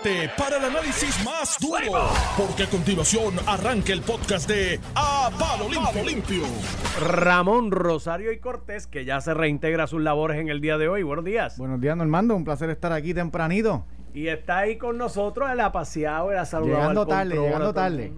prepárate 0.00 0.30
para 0.38 0.56
el 0.58 0.64
análisis 0.64 1.24
más 1.24 1.56
duro, 1.60 2.08
porque 2.36 2.62
a 2.64 2.66
continuación 2.70 3.34
arranca 3.46 3.92
el 3.92 4.00
podcast 4.02 4.48
de 4.48 4.80
A 4.94 5.30
Palo 5.38 5.68
Limpio. 5.68 6.04
Limpio. 6.04 6.42
Ramón 7.00 7.70
Rosario 7.70 8.32
y 8.32 8.38
Cortés, 8.38 8.86
que 8.86 9.04
ya 9.04 9.20
se 9.20 9.34
reintegra 9.34 9.84
a 9.84 9.86
sus 9.86 10.00
labores 10.00 10.38
en 10.40 10.48
el 10.48 10.60
día 10.60 10.78
de 10.78 10.88
hoy. 10.88 11.02
Buenos 11.02 11.24
días. 11.24 11.58
Buenos 11.58 11.80
días, 11.80 11.96
Normando. 11.96 12.34
Un 12.36 12.44
placer 12.44 12.70
estar 12.70 12.92
aquí 12.92 13.12
tempranito. 13.14 13.84
Y 14.14 14.28
está 14.28 14.58
ahí 14.58 14.76
con 14.76 14.98
nosotros, 14.98 15.50
el 15.50 15.60
apaciado, 15.60 16.32
el 16.32 16.46
saludado. 16.46 16.80
Llegando 16.80 17.06
tarde, 17.06 17.30
control, 17.36 17.46
llegando 17.46 17.74
tarde. 17.74 18.12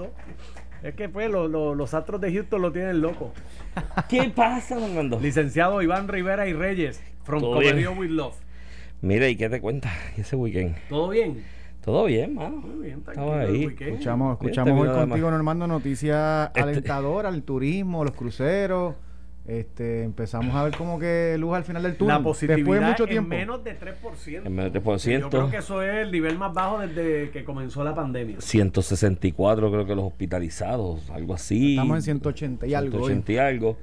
Es 0.82 0.94
que 0.94 1.08
pues 1.08 1.30
lo- 1.30 1.48
lo- 1.48 1.74
los 1.74 1.94
astros 1.94 2.20
de 2.20 2.32
Houston 2.32 2.60
lo 2.60 2.72
tienen 2.72 3.00
loco. 3.00 3.32
¿Qué 4.08 4.24
pasa, 4.34 4.78
Fernando? 4.78 5.18
Licenciado 5.18 5.80
Iván 5.82 6.08
Rivera 6.08 6.46
y 6.46 6.52
Reyes, 6.52 7.00
from 7.24 7.42
bien. 7.58 7.88
with 7.98 8.10
Love. 8.10 8.36
Mira, 9.00 9.28
¿y 9.28 9.36
qué 9.36 9.48
te 9.48 9.60
cuentas 9.60 9.92
ese 10.16 10.34
weekend? 10.36 10.76
¿Todo 10.88 11.08
bien? 11.10 11.44
¿Todo 11.84 12.06
bien, 12.06 12.34
mano? 12.34 12.56
Muy 12.56 12.86
bien, 12.86 13.02
Estaba 13.06 13.40
ahí. 13.40 13.64
Escuchamos, 13.78 14.32
escuchamos 14.40 14.88
hoy 14.88 14.94
contigo. 14.94 15.30
Normando, 15.30 15.66
noticias 15.66 16.48
Este- 16.48 16.60
alentadoras, 16.62 17.34
el 17.34 17.42
turismo, 17.42 18.04
los 18.04 18.14
cruceros. 18.14 18.94
Este, 19.46 20.04
empezamos 20.04 20.54
a 20.56 20.64
ver 20.64 20.74
como 20.74 20.98
que 20.98 21.36
luz 21.38 21.54
al 21.54 21.64
final 21.64 21.82
del 21.82 21.96
túnel. 21.98 22.16
La 22.16 22.22
positividad 22.22 22.56
Después 22.56 22.80
de 22.80 22.86
mucho 22.86 23.02
en 23.04 23.10
tiempo. 23.10 23.28
menos 23.28 23.62
de 23.62 23.74
3%. 23.74 24.46
En 24.46 24.54
menos 24.54 24.72
de 24.72 24.78
Yo 24.78 25.28
creo 25.28 25.28
3%. 25.28 25.50
que 25.50 25.56
eso 25.58 25.82
es 25.82 25.94
el 26.06 26.10
nivel 26.10 26.38
más 26.38 26.54
bajo 26.54 26.78
desde 26.78 27.28
que 27.30 27.44
comenzó 27.44 27.84
la 27.84 27.94
pandemia. 27.94 28.40
164 28.40 29.70
creo 29.70 29.84
que 29.84 29.94
los 29.94 30.06
hospitalizados, 30.06 31.10
algo 31.10 31.34
así. 31.34 31.72
Estamos 31.74 31.96
en 31.98 32.02
180 32.02 32.66
y 32.66 32.72
algo. 32.72 32.96
hoy. 32.96 33.12
180 33.12 33.32
y 33.32 33.36
algo. 33.36 33.76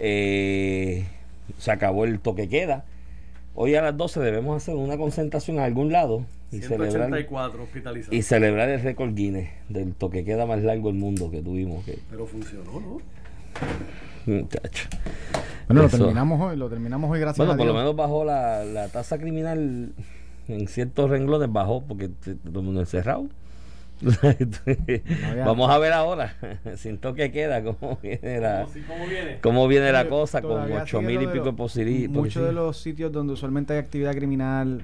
Eh, 0.00 1.04
se 1.58 1.70
acabó 1.70 2.04
el 2.06 2.18
toque 2.20 2.48
queda. 2.48 2.86
Hoy 3.54 3.74
a 3.74 3.82
las 3.82 3.94
12 3.94 4.20
debemos 4.20 4.56
hacer 4.56 4.74
una 4.76 4.96
concentración 4.96 5.58
a 5.58 5.64
algún 5.64 5.92
lado 5.92 6.24
y 6.52 6.60
celebrar, 6.60 6.90
184 6.90 7.62
hospitalizados. 7.62 8.14
y 8.14 8.22
celebrar 8.22 8.68
el 8.68 8.82
récord 8.82 9.14
Guinness 9.14 9.48
del 9.68 9.94
toque 9.94 10.24
queda 10.24 10.46
más 10.46 10.62
largo 10.62 10.88
del 10.88 10.98
mundo 10.98 11.30
que 11.30 11.42
tuvimos. 11.42 11.84
Que, 11.84 11.98
Pero 12.10 12.26
funcionó, 12.26 12.72
¿no? 12.80 12.98
muchacho. 14.26 14.88
Bueno, 15.68 15.82
lo 15.82 15.88
terminamos 15.88 16.40
hoy, 16.40 16.56
lo 16.56 16.68
terminamos 16.68 17.10
hoy 17.10 17.20
gracias 17.20 17.38
Bueno, 17.38 17.52
a 17.52 17.56
por 17.56 17.64
Dios. 17.66 17.74
lo 17.74 17.80
menos 17.80 17.96
bajó 17.96 18.24
la, 18.24 18.64
la 18.64 18.88
tasa 18.88 19.18
criminal 19.18 19.92
en 20.48 20.68
ciertos 20.68 21.08
renglones, 21.10 21.50
bajó 21.52 21.82
porque 21.82 22.08
todo 22.08 22.60
el 22.60 22.64
mundo 22.66 22.80
encerrado. 22.80 23.26
había- 24.22 25.44
Vamos 25.44 25.70
a 25.70 25.78
ver 25.78 25.92
ahora, 25.92 26.34
sin 26.76 26.98
toque 26.98 27.30
queda, 27.30 27.62
cómo 27.62 27.98
viene 28.02 28.40
la, 28.40 28.64
¿Cómo, 28.64 28.86
cómo 28.88 29.06
viene? 29.06 29.38
cómo 29.40 29.68
viene 29.68 29.92
la 29.92 30.08
cosa 30.08 30.42
con 30.42 30.70
ocho 30.72 31.00
mil 31.00 31.22
y 31.22 31.26
pico 31.28 31.44
de 31.46 31.52
posiri- 31.52 32.08
Muchos 32.08 32.44
de 32.44 32.52
los 32.52 32.76
sitios 32.78 33.12
donde 33.12 33.32
usualmente 33.34 33.72
hay 33.74 33.78
actividad 33.78 34.12
criminal, 34.14 34.82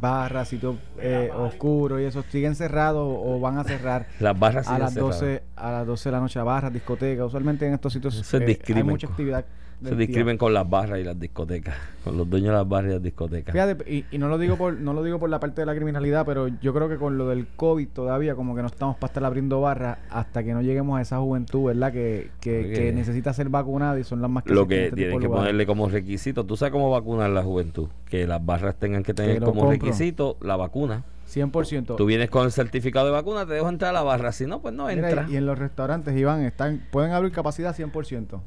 barras, 0.00 0.48
sitios 0.48 0.76
eh, 0.98 1.30
oscuros 1.34 2.00
y 2.00 2.04
eso, 2.04 2.22
siguen 2.30 2.54
cerrados 2.54 3.06
o 3.06 3.40
van 3.40 3.58
a 3.58 3.64
cerrar. 3.64 4.06
Las 4.20 4.38
barras 4.38 4.68
a 4.68 4.78
las 4.78 4.94
cerradas. 4.94 5.20
12 5.20 5.42
a 5.56 5.70
las 5.70 5.86
12 5.86 6.08
de 6.08 6.12
la 6.12 6.20
noche 6.20 6.40
barras, 6.40 6.72
discotecas, 6.72 7.26
usualmente 7.26 7.66
en 7.66 7.74
estos 7.74 7.92
sitios 7.92 8.14
es 8.14 8.34
eh, 8.34 8.58
hay 8.74 8.82
mucha 8.82 9.06
actividad. 9.06 9.44
Se 9.84 9.94
discrimen 9.94 10.38
con 10.38 10.54
las 10.54 10.68
barras 10.68 10.98
y 11.00 11.04
las 11.04 11.20
discotecas, 11.20 11.76
con 12.02 12.16
los 12.16 12.28
dueños 12.28 12.48
de 12.48 12.54
las 12.54 12.68
barras 12.68 12.90
y 12.90 12.94
las 12.94 13.02
discotecas. 13.02 13.52
Fíjate, 13.52 13.92
y, 13.92 14.06
y 14.10 14.16
no 14.16 14.28
lo 14.28 14.38
digo 14.38 14.56
por 14.56 14.72
no 14.72 14.94
lo 14.94 15.02
digo 15.02 15.18
por 15.18 15.28
la 15.28 15.38
parte 15.38 15.60
de 15.60 15.66
la 15.66 15.74
criminalidad, 15.74 16.24
pero 16.24 16.48
yo 16.48 16.72
creo 16.72 16.88
que 16.88 16.96
con 16.96 17.18
lo 17.18 17.28
del 17.28 17.46
COVID 17.46 17.88
todavía 17.88 18.34
como 18.34 18.56
que 18.56 18.62
no 18.62 18.68
estamos 18.68 18.96
para 18.96 19.10
estar 19.10 19.24
abriendo 19.24 19.60
barras 19.60 19.98
hasta 20.08 20.42
que 20.42 20.54
no 20.54 20.62
lleguemos 20.62 20.98
a 20.98 21.02
esa 21.02 21.18
juventud, 21.18 21.66
¿verdad? 21.66 21.92
Que, 21.92 22.30
que, 22.40 22.72
que 22.72 22.92
necesita 22.92 23.34
ser 23.34 23.50
vacunada 23.50 24.00
y 24.00 24.04
son 24.04 24.22
las 24.22 24.30
más 24.30 24.46
Lo 24.46 24.66
que 24.66 24.86
este 24.86 24.96
tipo 24.96 24.96
tienen 24.96 25.20
que 25.20 25.28
ponerle 25.28 25.66
como 25.66 25.90
requisito, 25.90 26.46
tú 26.46 26.56
sabes 26.56 26.72
cómo 26.72 26.90
vacunar 26.90 27.28
la 27.28 27.42
juventud, 27.42 27.88
que 28.08 28.26
las 28.26 28.44
barras 28.44 28.76
tengan 28.76 29.02
que 29.02 29.12
tener 29.12 29.34
Que 29.34 29.40
lo 29.40 29.46
como. 29.46 29.75
Requisito 29.80 30.36
la 30.40 30.56
vacuna. 30.56 31.04
100%. 31.32 31.96
Tú 31.96 32.06
vienes 32.06 32.30
con 32.30 32.44
el 32.44 32.52
certificado 32.52 33.06
de 33.06 33.12
vacuna, 33.12 33.44
te 33.46 33.54
dejo 33.54 33.68
entrar 33.68 33.90
a 33.90 33.92
la 33.94 34.02
barra, 34.02 34.30
si 34.30 34.46
no, 34.46 34.60
pues 34.60 34.72
no 34.74 34.86
Mira, 34.86 35.08
entra. 35.08 35.26
y, 35.28 35.32
y 35.34 35.36
en 35.36 35.44
los 35.46 35.58
restaurantes, 35.58 36.16
Iván, 36.16 36.42
están 36.44 36.82
pueden 36.92 37.10
abrir 37.12 37.32
capacidad 37.32 37.74
100%. 37.76 38.40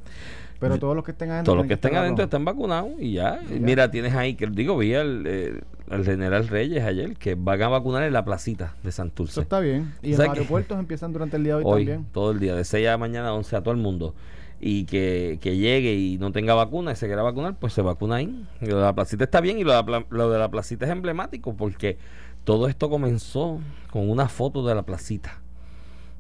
Pero 0.59 0.77
todos 0.77 0.93
los 0.95 1.05
que 1.05 1.11
estén 1.11 1.31
adentro 1.31 1.53
Todos 1.53 1.58
los 1.64 1.67
que 1.67 1.76
estén 1.76 1.95
adentro 1.95 2.23
están 2.26 2.43
vacunados 2.43 2.92
y 2.99 3.14
ya. 3.14 3.39
Y 3.49 3.53
ya. 3.53 3.59
Mira, 3.59 3.92
tienes 3.92 4.14
ahí, 4.14 4.36
que 4.36 4.45
digo, 4.48 4.77
vi 4.77 4.93
al, 4.93 5.23
eh, 5.26 5.61
al 5.89 6.03
general 6.03 6.48
Reyes 6.49 6.83
ayer 6.83 7.15
que 7.15 7.36
van 7.36 7.61
a 7.61 7.70
vacunar 7.70 8.03
en 8.03 8.11
la 8.11 8.26
placita 8.26 8.76
de 8.83 8.89
Eso 8.89 8.98
Santurce. 8.98 9.39
está 9.42 9.59
bien. 9.61 9.93
Y 10.02 10.11
en 10.11 10.17
¿Sabes 10.17 10.30
los 10.32 10.37
aeropuertos 10.39 10.77
empiezan 10.80 11.14
durante 11.14 11.37
el 11.37 11.43
día 11.45 11.58
de 11.58 11.64
hoy, 11.64 11.65
Hoy, 11.65 11.86
también. 11.86 12.08
todo 12.11 12.32
el 12.32 12.39
día, 12.39 12.55
de 12.55 12.65
6 12.65 12.83
de 12.83 12.89
la 12.89 12.98
mañana 12.98 13.30
a 13.30 13.33
11 13.33 13.55
a 13.55 13.61
todo 13.61 13.73
el 13.73 13.80
mundo. 13.80 14.15
Y 14.61 14.86
que, 14.86 15.39
que 15.42 15.55
llegue 15.58 15.93
y 15.93 16.17
no 16.17 16.31
tenga 16.31 16.53
vacuna 16.53 16.92
y 16.92 16.95
se 16.95 17.08
quiera 17.08 17.23
vacunar, 17.23 17.55
pues 17.58 17.73
se 17.73 17.81
vacuna 17.81 18.15
ahí. 18.15 18.45
Y 18.61 18.65
lo 18.65 18.77
de 18.77 18.83
la 18.83 18.93
placita 18.93 19.23
está 19.23 19.39
bien 19.39 19.58
y 19.58 19.64
lo 19.64 19.71
de 19.73 20.37
la, 20.37 20.52
placita 20.52 20.86
es 20.86 20.92
emblemático 20.92 21.55
porque 21.55 21.97
todo 22.43 22.67
esto 22.67 22.89
comenzó 22.89 23.59
con 23.92 24.09
una 24.09 24.27
foto 24.27 24.65
de 24.65 24.75
la 24.75 24.83
placita. 24.83 25.39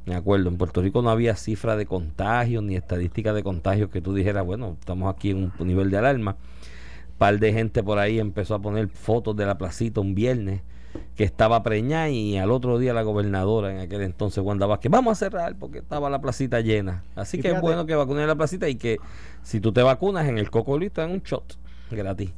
Me 0.05 0.15
acuerdo, 0.15 0.49
en 0.49 0.57
Puerto 0.57 0.81
Rico 0.81 1.01
no 1.01 1.09
había 1.09 1.35
cifra 1.35 1.75
de 1.75 1.85
contagios 1.85 2.63
ni 2.63 2.75
estadística 2.75 3.33
de 3.33 3.43
contagios 3.43 3.89
que 3.89 4.01
tú 4.01 4.13
dijeras, 4.13 4.45
bueno, 4.45 4.77
estamos 4.79 5.13
aquí 5.13 5.31
en 5.31 5.51
un 5.59 5.67
nivel 5.67 5.91
de 5.91 5.97
alarma. 5.97 6.37
par 7.17 7.39
de 7.39 7.51
gente 7.51 7.83
por 7.83 7.99
ahí 7.99 8.19
empezó 8.19 8.55
a 8.55 8.61
poner 8.61 8.87
fotos 8.87 9.35
de 9.35 9.45
la 9.45 9.57
placita 9.57 9.99
un 9.99 10.15
viernes 10.15 10.61
que 11.15 11.23
estaba 11.23 11.61
preñada 11.63 12.09
y 12.09 12.37
al 12.37 12.51
otro 12.51 12.79
día 12.79 12.93
la 12.93 13.01
gobernadora 13.03 13.71
en 13.71 13.79
aquel 13.79 14.01
entonces 14.01 14.43
Wanda 14.43 14.65
Vázquez, 14.65 14.91
vamos 14.91 15.11
a 15.11 15.15
cerrar 15.25 15.55
porque 15.57 15.79
estaba 15.79 16.09
la 16.09 16.19
placita 16.21 16.61
llena. 16.61 17.03
Así 17.15 17.37
Y 17.37 17.41
que 17.41 17.51
es 17.51 17.61
bueno 17.61 17.85
que 17.85 17.95
vacunen 17.95 18.25
la 18.27 18.35
placita 18.35 18.67
y 18.69 18.75
que 18.75 18.97
si 19.43 19.59
tú 19.59 19.71
te 19.71 19.81
vacunas 19.83 20.27
en 20.27 20.37
el 20.37 20.49
Coco 20.49 20.77
Luis 20.77 20.91
te 20.91 21.01
dan 21.01 21.11
un 21.11 21.19
shot 21.21 21.57
gratis. 21.91 22.31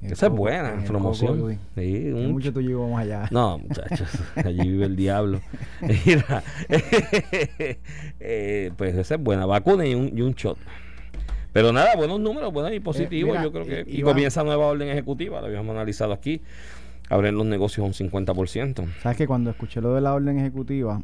En 0.00 0.12
Esa 0.12 0.26
es 0.26 0.32
buena 0.32 0.74
en 0.74 0.84
promoción. 0.84 1.32
Coco 1.32 1.46
Luis. 1.48 1.58
Sí, 1.74 1.80
Que 1.92 2.12
un 2.14 2.30
mucho 2.32 2.52
tú 2.52 2.60
y 2.60 2.68
yo 2.70 2.80
vamos 2.82 3.00
allá. 3.00 3.28
no, 3.32 3.58
muchachos, 3.58 4.08
allí 4.36 4.68
vive 4.68 4.84
el 4.84 4.94
diablo. 4.94 5.40
Mira, 5.80 6.44
eh, 8.20 8.70
pues 8.76 8.94
esa 8.94 9.14
es 9.16 9.20
buena, 9.22 9.46
vacuna 9.46 9.86
y 9.86 9.94
un, 9.94 10.16
y 10.16 10.22
un 10.22 10.32
shot. 10.34 10.58
Pero 11.52 11.72
nada, 11.72 11.96
buenos 11.96 12.20
números, 12.20 12.52
buenos 12.52 12.72
y 12.72 12.80
positivos. 12.80 13.30
mira, 13.32 13.42
yo 13.42 13.52
creo 13.52 13.64
que. 13.64 13.84
y- 13.90 14.00
Y, 14.00 14.02
comienza 14.02 14.44
nueva 14.44 14.66
orden 14.66 14.88
ejecutiva, 14.88 15.40
lo 15.40 15.46
habíamos 15.46 15.74
analizado 15.74 16.12
aquí. 16.12 16.42
Abren 17.10 17.36
los 17.36 17.46
negocios 17.46 17.86
un 17.86 18.10
50%. 18.10 18.86
Sabes 19.02 19.18
que 19.18 19.26
cuando 19.26 19.50
escuché 19.50 19.80
lo 19.80 19.94
de 19.94 20.00
la 20.00 20.14
orden 20.14 20.38
ejecutiva, 20.38 21.00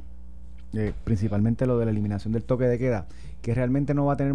eh, 0.75 0.93
principalmente 1.05 1.67
lo 1.67 1.79
de 1.79 1.87
la 1.87 1.91
eliminación 1.91 2.33
del 2.33 2.45
toque 2.45 2.65
de 2.65 2.79
queda, 2.79 3.07
que 3.43 3.55
realmente 3.55 3.95
no 3.95 4.07
va 4.07 4.15
a 4.15 4.17
tener 4.17 4.35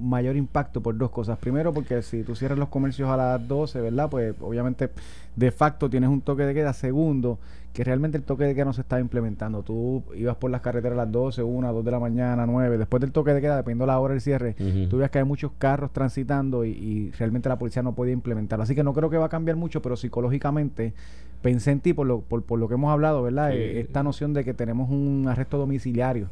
mayor 0.00 0.36
impacto 0.36 0.80
por 0.82 0.96
dos 0.96 1.10
cosas. 1.10 1.38
Primero, 1.38 1.72
porque 1.72 2.02
si 2.02 2.22
tú 2.22 2.34
cierras 2.34 2.58
los 2.58 2.68
comercios 2.68 3.08
a 3.10 3.16
las 3.16 3.46
12, 3.48 3.80
¿verdad? 3.80 4.08
Pues 4.10 4.34
obviamente 4.40 4.90
de 5.36 5.50
facto 5.50 5.88
tienes 5.90 6.10
un 6.10 6.20
toque 6.20 6.44
de 6.44 6.54
queda. 6.54 6.72
Segundo, 6.72 7.38
que 7.72 7.82
realmente 7.82 8.16
el 8.16 8.22
toque 8.24 8.44
de 8.44 8.54
queda 8.54 8.66
no 8.66 8.72
se 8.72 8.82
estaba 8.82 9.00
implementando. 9.00 9.62
Tú 9.62 10.02
ibas 10.14 10.36
por 10.36 10.50
las 10.50 10.60
carreteras 10.60 10.96
a 10.98 11.04
las 11.04 11.12
12, 11.12 11.42
1, 11.42 11.72
2 11.72 11.84
de 11.84 11.90
la 11.90 11.98
mañana, 11.98 12.46
9. 12.46 12.78
Después 12.78 13.00
del 13.00 13.10
toque 13.12 13.32
de 13.34 13.40
queda, 13.40 13.56
dependiendo 13.56 13.86
la 13.86 13.98
hora 13.98 14.12
del 14.14 14.20
cierre, 14.20 14.54
tú 14.88 14.96
veías 14.98 15.10
que 15.10 15.18
hay 15.18 15.24
muchos 15.24 15.52
carros 15.58 15.92
transitando 15.92 16.64
y, 16.64 16.70
y 16.70 17.10
realmente 17.12 17.48
la 17.48 17.58
policía 17.58 17.82
no 17.82 17.94
podía 17.94 18.12
implementarlo. 18.12 18.62
Así 18.62 18.74
que 18.74 18.84
no 18.84 18.92
creo 18.92 19.10
que 19.10 19.16
va 19.18 19.26
a 19.26 19.30
cambiar 19.30 19.56
mucho, 19.56 19.82
pero 19.82 19.96
psicológicamente 19.96 20.94
pensé 21.42 21.72
en 21.72 21.80
ti 21.80 21.92
por 21.92 22.06
lo, 22.06 22.20
por, 22.20 22.42
por 22.42 22.58
lo 22.58 22.68
que 22.68 22.74
hemos 22.74 22.90
hablado, 22.92 23.22
¿verdad? 23.22 23.50
Sí. 23.50 23.58
Eh, 23.58 23.80
Esta 23.80 24.02
noción 24.02 24.32
de 24.34 24.44
que 24.44 24.54
tenemos 24.54 24.88
un 24.90 25.26
arresto 25.28 25.58
domiciliario, 25.58 26.28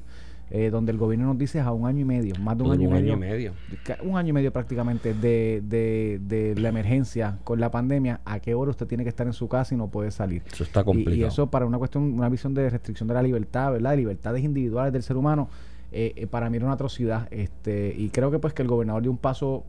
eh, 0.55 0.69
donde 0.69 0.93
el 0.93 0.99
gobierno 0.99 1.25
nos 1.29 1.39
dice 1.39 1.61
a 1.61 1.73
un 1.73 1.87
año 1.87 2.01
y 2.01 2.05
medio, 2.05 2.35
más 2.39 2.59
de 2.59 2.65
un, 2.65 2.73
año, 2.73 2.91
un 2.91 2.95
y 2.95 2.99
año 2.99 3.17
medio, 3.17 3.55
y 3.57 3.87
medio. 3.87 4.03
un 4.03 4.19
año 4.19 4.29
y 4.29 4.33
medio 4.35 4.53
prácticamente 4.53 5.15
de, 5.15 5.63
de, 5.65 6.21
de 6.23 6.61
la 6.61 6.69
emergencia 6.69 7.39
con 7.43 7.59
la 7.59 7.71
pandemia, 7.71 8.21
a 8.27 8.39
qué 8.39 8.55
hora 8.55 8.71
usted 8.71 8.87
tiene 8.87 9.03
que 9.03 9.09
estar 9.09 9.27
en 9.27 9.33
su 9.33 9.49
casa 9.49 9.75
y 9.75 9.79
no 9.79 9.89
puede 9.89 10.11
salir. 10.11 10.43
Eso 10.53 10.63
está 10.63 10.85
complicado. 10.85 11.17
Y, 11.17 11.25
eso 11.25 11.47
para 11.47 11.65
una 11.65 11.79
cuestión, 11.79 12.03
una 12.03 12.29
visión 12.29 12.53
de 12.53 12.69
restricción 12.69 13.09
de 13.09 13.15
la 13.15 13.23
libertad, 13.23 13.73
¿verdad? 13.73 13.93
De 13.93 13.97
libertades 13.97 14.45
individuales 14.45 14.93
del 14.93 15.03
ser 15.03 15.17
humano, 15.17 15.49
eh, 15.91 16.13
eh, 16.17 16.27
para 16.27 16.51
mí 16.51 16.59
era 16.59 16.67
una 16.67 16.75
atrocidad. 16.75 17.29
Este, 17.31 17.95
y 17.97 18.11
creo 18.11 18.31
que 18.31 18.39
pues 18.39 18.53
que 18.53 18.61
el 18.61 18.69
gobernador 18.69 19.01
dio 19.01 19.11
un 19.11 19.17
paso 19.17 19.65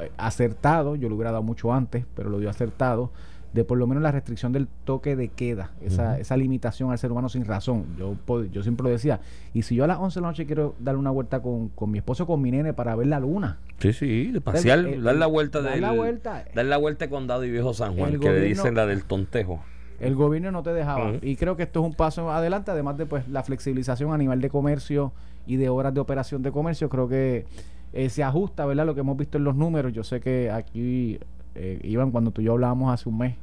eh, 0.00 0.10
acertado, 0.16 0.96
yo 0.96 1.10
lo 1.10 1.16
hubiera 1.16 1.30
dado 1.30 1.42
mucho 1.42 1.74
antes, 1.74 2.06
pero 2.14 2.30
lo 2.30 2.38
dio 2.38 2.48
acertado, 2.48 3.10
de 3.52 3.64
por 3.64 3.78
lo 3.78 3.86
menos 3.86 4.02
la 4.02 4.12
restricción 4.12 4.52
del 4.52 4.68
toque 4.84 5.16
de 5.16 5.28
queda, 5.28 5.70
esa, 5.80 6.18
esa 6.20 6.36
limitación 6.36 6.92
al 6.92 6.98
ser 6.98 7.10
humano 7.10 7.28
sin 7.28 7.44
razón. 7.44 7.84
Yo, 7.98 8.14
yo 8.44 8.62
siempre 8.62 8.84
lo 8.84 8.90
decía, 8.90 9.20
y 9.52 9.62
si 9.62 9.74
yo 9.74 9.84
a 9.84 9.86
las 9.88 9.98
11 9.98 10.20
de 10.20 10.22
la 10.22 10.28
noche 10.28 10.46
quiero 10.46 10.74
darle 10.78 11.00
una 11.00 11.10
vuelta 11.10 11.40
con, 11.42 11.68
con 11.70 11.90
mi 11.90 11.98
esposo 11.98 12.26
con 12.26 12.40
mi 12.40 12.50
nene 12.52 12.72
para 12.74 12.94
ver 12.94 13.08
la 13.08 13.18
luna, 13.20 13.58
Sí, 13.78 13.92
sí, 13.92 14.32
pasear, 14.44 14.80
El- 14.80 15.02
dar 15.02 15.16
la 15.16 15.26
vuelta 15.26 15.62
dar 15.62 15.78
la 15.78 15.92
vuelta. 15.92 16.44
dar 16.54 16.64
la 16.66 16.76
vuelta 16.76 17.06
de 17.06 17.10
Condado 17.10 17.44
y 17.44 17.50
Viejo 17.50 17.72
San 17.74 17.96
Juan, 17.96 18.20
que 18.20 18.30
le 18.30 18.40
dicen 18.42 18.74
la 18.74 18.86
del 18.86 19.04
tontejo. 19.04 19.60
El 19.98 20.14
gobierno 20.14 20.50
no 20.50 20.62
te 20.62 20.72
dejaba. 20.72 21.12
Y 21.20 21.36
creo 21.36 21.56
que 21.56 21.62
esto 21.64 21.80
es 21.80 21.86
un 21.86 21.94
paso 21.94 22.30
adelante, 22.30 22.70
además 22.70 22.96
de 22.96 23.04
pues 23.06 23.28
la 23.28 23.42
flexibilización 23.42 24.12
a 24.12 24.16
nivel 24.18 24.40
de 24.40 24.48
comercio 24.48 25.12
y 25.46 25.56
de 25.56 25.68
horas 25.68 25.92
de 25.92 26.00
operación 26.00 26.42
de 26.42 26.50
comercio. 26.52 26.88
Creo 26.88 27.06
que 27.08 27.44
eh, 27.92 28.08
se 28.08 28.22
ajusta, 28.22 28.64
¿verdad? 28.64 28.86
Lo 28.86 28.94
que 28.94 29.00
hemos 29.00 29.16
visto 29.18 29.36
en 29.36 29.44
los 29.44 29.56
números. 29.56 29.92
Yo 29.92 30.02
sé 30.02 30.20
que 30.20 30.50
aquí, 30.50 31.18
eh, 31.54 31.80
Iván, 31.84 32.10
cuando 32.10 32.30
tú 32.30 32.40
y 32.40 32.44
yo 32.44 32.52
hablábamos 32.52 32.92
hace 32.92 33.08
un 33.08 33.18
mes, 33.18 33.34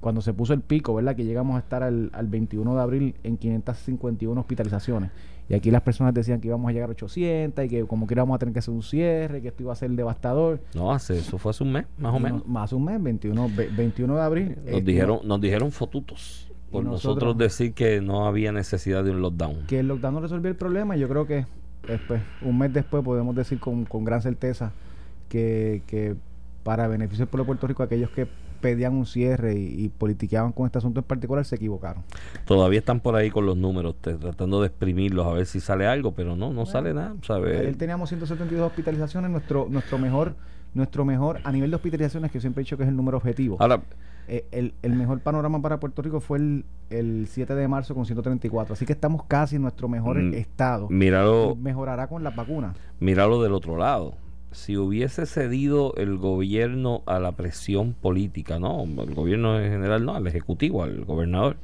cuando 0.00 0.20
se 0.20 0.32
puso 0.34 0.52
el 0.52 0.60
pico, 0.60 0.94
¿verdad? 0.94 1.16
Que 1.16 1.24
llegamos 1.24 1.56
a 1.56 1.60
estar 1.60 1.82
al, 1.82 2.10
al 2.12 2.26
21 2.26 2.74
de 2.74 2.80
abril 2.82 3.14
en 3.24 3.36
551 3.38 4.38
hospitalizaciones. 4.40 5.10
Y 5.48 5.54
aquí 5.54 5.70
las 5.70 5.82
personas 5.82 6.14
decían 6.14 6.40
que 6.40 6.48
íbamos 6.48 6.68
a 6.68 6.72
llegar 6.72 6.88
a 6.88 6.92
800 6.92 7.64
y 7.64 7.68
que 7.68 7.84
como 7.84 8.06
que 8.06 8.14
íbamos 8.14 8.34
a 8.34 8.38
tener 8.38 8.52
que 8.52 8.58
hacer 8.60 8.72
un 8.72 8.82
cierre, 8.82 9.42
que 9.42 9.48
esto 9.48 9.62
iba 9.62 9.72
a 9.72 9.76
ser 9.76 9.90
devastador. 9.90 10.60
No, 10.74 10.92
hace, 10.92 11.18
eso 11.18 11.36
fue 11.38 11.50
hace 11.50 11.64
un 11.64 11.72
mes, 11.72 11.86
más 11.98 12.14
o 12.14 12.18
menos. 12.18 12.46
no- 12.46 12.52
más 12.52 12.72
un 12.72 12.84
mes, 12.84 13.02
21, 13.02 13.50
ve- 13.54 13.68
21 13.76 14.16
de 14.16 14.22
abril. 14.22 14.56
Nos 14.64 14.74
eh, 14.80 14.82
dijeron, 14.82 15.18
nos 15.24 15.40
dijeron 15.40 15.70
fotutos. 15.70 16.48
por 16.70 16.82
nosotros, 16.84 17.14
nosotros- 17.16 17.38
decir 17.38 17.72
que 17.74 18.00
no 18.00 18.26
había 18.26 18.52
necesidad 18.52 19.04
de 19.04 19.10
un 19.10 19.20
lockdown. 19.22 19.66
que 19.66 19.80
el 19.80 19.88
lockdown 19.88 20.14
no 20.14 20.20
resolvió 20.20 20.50
el 20.50 20.56
problema. 20.56 20.96
Yo 20.96 21.08
creo 21.08 21.26
que 21.26 21.46
después, 21.86 22.20
un 22.42 22.58
mes 22.58 22.72
después 22.72 23.04
podemos 23.04 23.34
decir 23.36 23.60
con, 23.60 23.84
con 23.84 24.04
gran 24.04 24.22
certeza 24.22 24.72
que, 25.28 25.82
que 25.86 26.16
para 26.64 26.88
beneficio 26.88 27.24
del 27.26 27.28
pueblo 27.28 27.44
de 27.44 27.46
Puerto 27.46 27.66
Rico, 27.68 27.82
aquellos 27.84 28.10
que 28.10 28.26
pedían 28.60 28.94
un 28.94 29.04
cierre 29.06 29.54
y, 29.54 29.84
y 29.84 29.88
politiqueaban 29.90 30.50
con 30.52 30.66
este 30.66 30.78
asunto 30.78 30.98
en 31.00 31.04
particular 31.04 31.44
se 31.44 31.54
equivocaron. 31.56 32.02
Todavía 32.46 32.78
están 32.80 32.98
por 33.00 33.14
ahí 33.14 33.30
con 33.30 33.46
los 33.46 33.56
números, 33.56 33.94
te- 34.00 34.14
tratando 34.14 34.60
de 34.62 34.68
exprimirlos 34.68 35.26
a 35.26 35.32
ver 35.34 35.46
si 35.46 35.60
sale 35.60 35.86
algo, 35.86 36.12
pero 36.12 36.34
no, 36.34 36.52
no 36.52 36.64
sale 36.66 36.92
nada, 36.94 37.14
¿sabes? 37.22 37.60
Ayer 37.60 37.76
teníamos 37.76 38.08
172 38.08 38.66
hospitalizaciones, 38.66 39.30
nuestro 39.30 39.66
nuestro 39.70 39.98
mejor 39.98 40.34
nuestro 40.72 41.04
mejor 41.04 41.38
a 41.44 41.52
nivel 41.52 41.70
de 41.70 41.76
hospitalizaciones 41.76 42.32
que 42.32 42.38
yo 42.38 42.40
siempre 42.40 42.62
he 42.62 42.64
dicho 42.64 42.76
que 42.76 42.82
es 42.82 42.88
el 42.88 42.96
número 42.96 43.16
objetivo. 43.18 43.56
Ahora, 43.60 43.80
Eh, 44.26 44.46
el, 44.52 44.72
el 44.80 44.94
mejor 44.94 45.20
panorama 45.20 45.60
para 45.60 45.78
Puerto 45.78 46.00
Rico 46.00 46.18
fue 46.18 46.38
el, 46.38 46.64
el 46.88 47.26
7 47.28 47.54
de 47.54 47.68
marzo 47.68 47.94
con 47.94 48.06
134, 48.06 48.72
así 48.72 48.86
que 48.86 48.94
estamos 48.94 49.22
casi 49.28 49.56
en 49.56 49.62
nuestro 49.62 49.86
mejor 49.86 50.16
Mm, 50.16 50.32
estado. 50.32 50.88
míralo, 50.88 51.54
mejorará 51.56 52.06
con 52.08 52.24
las 52.24 52.34
vacunas. 52.34 52.74
míralo 53.00 53.42
del 53.42 53.52
otro 53.52 53.76
lado. 53.76 54.14
Si 54.54 54.76
hubiese 54.76 55.26
cedido 55.26 55.94
el 55.96 56.16
gobierno 56.16 57.02
a 57.06 57.18
la 57.18 57.32
presión 57.32 57.92
política, 57.92 58.58
no, 58.58 58.84
el 58.84 59.14
gobierno 59.14 59.60
en 59.60 59.70
general 59.70 60.04
no, 60.04 60.14
al 60.14 60.26
ejecutivo, 60.26 60.84
al 60.84 61.04
gobernador, 61.04 61.56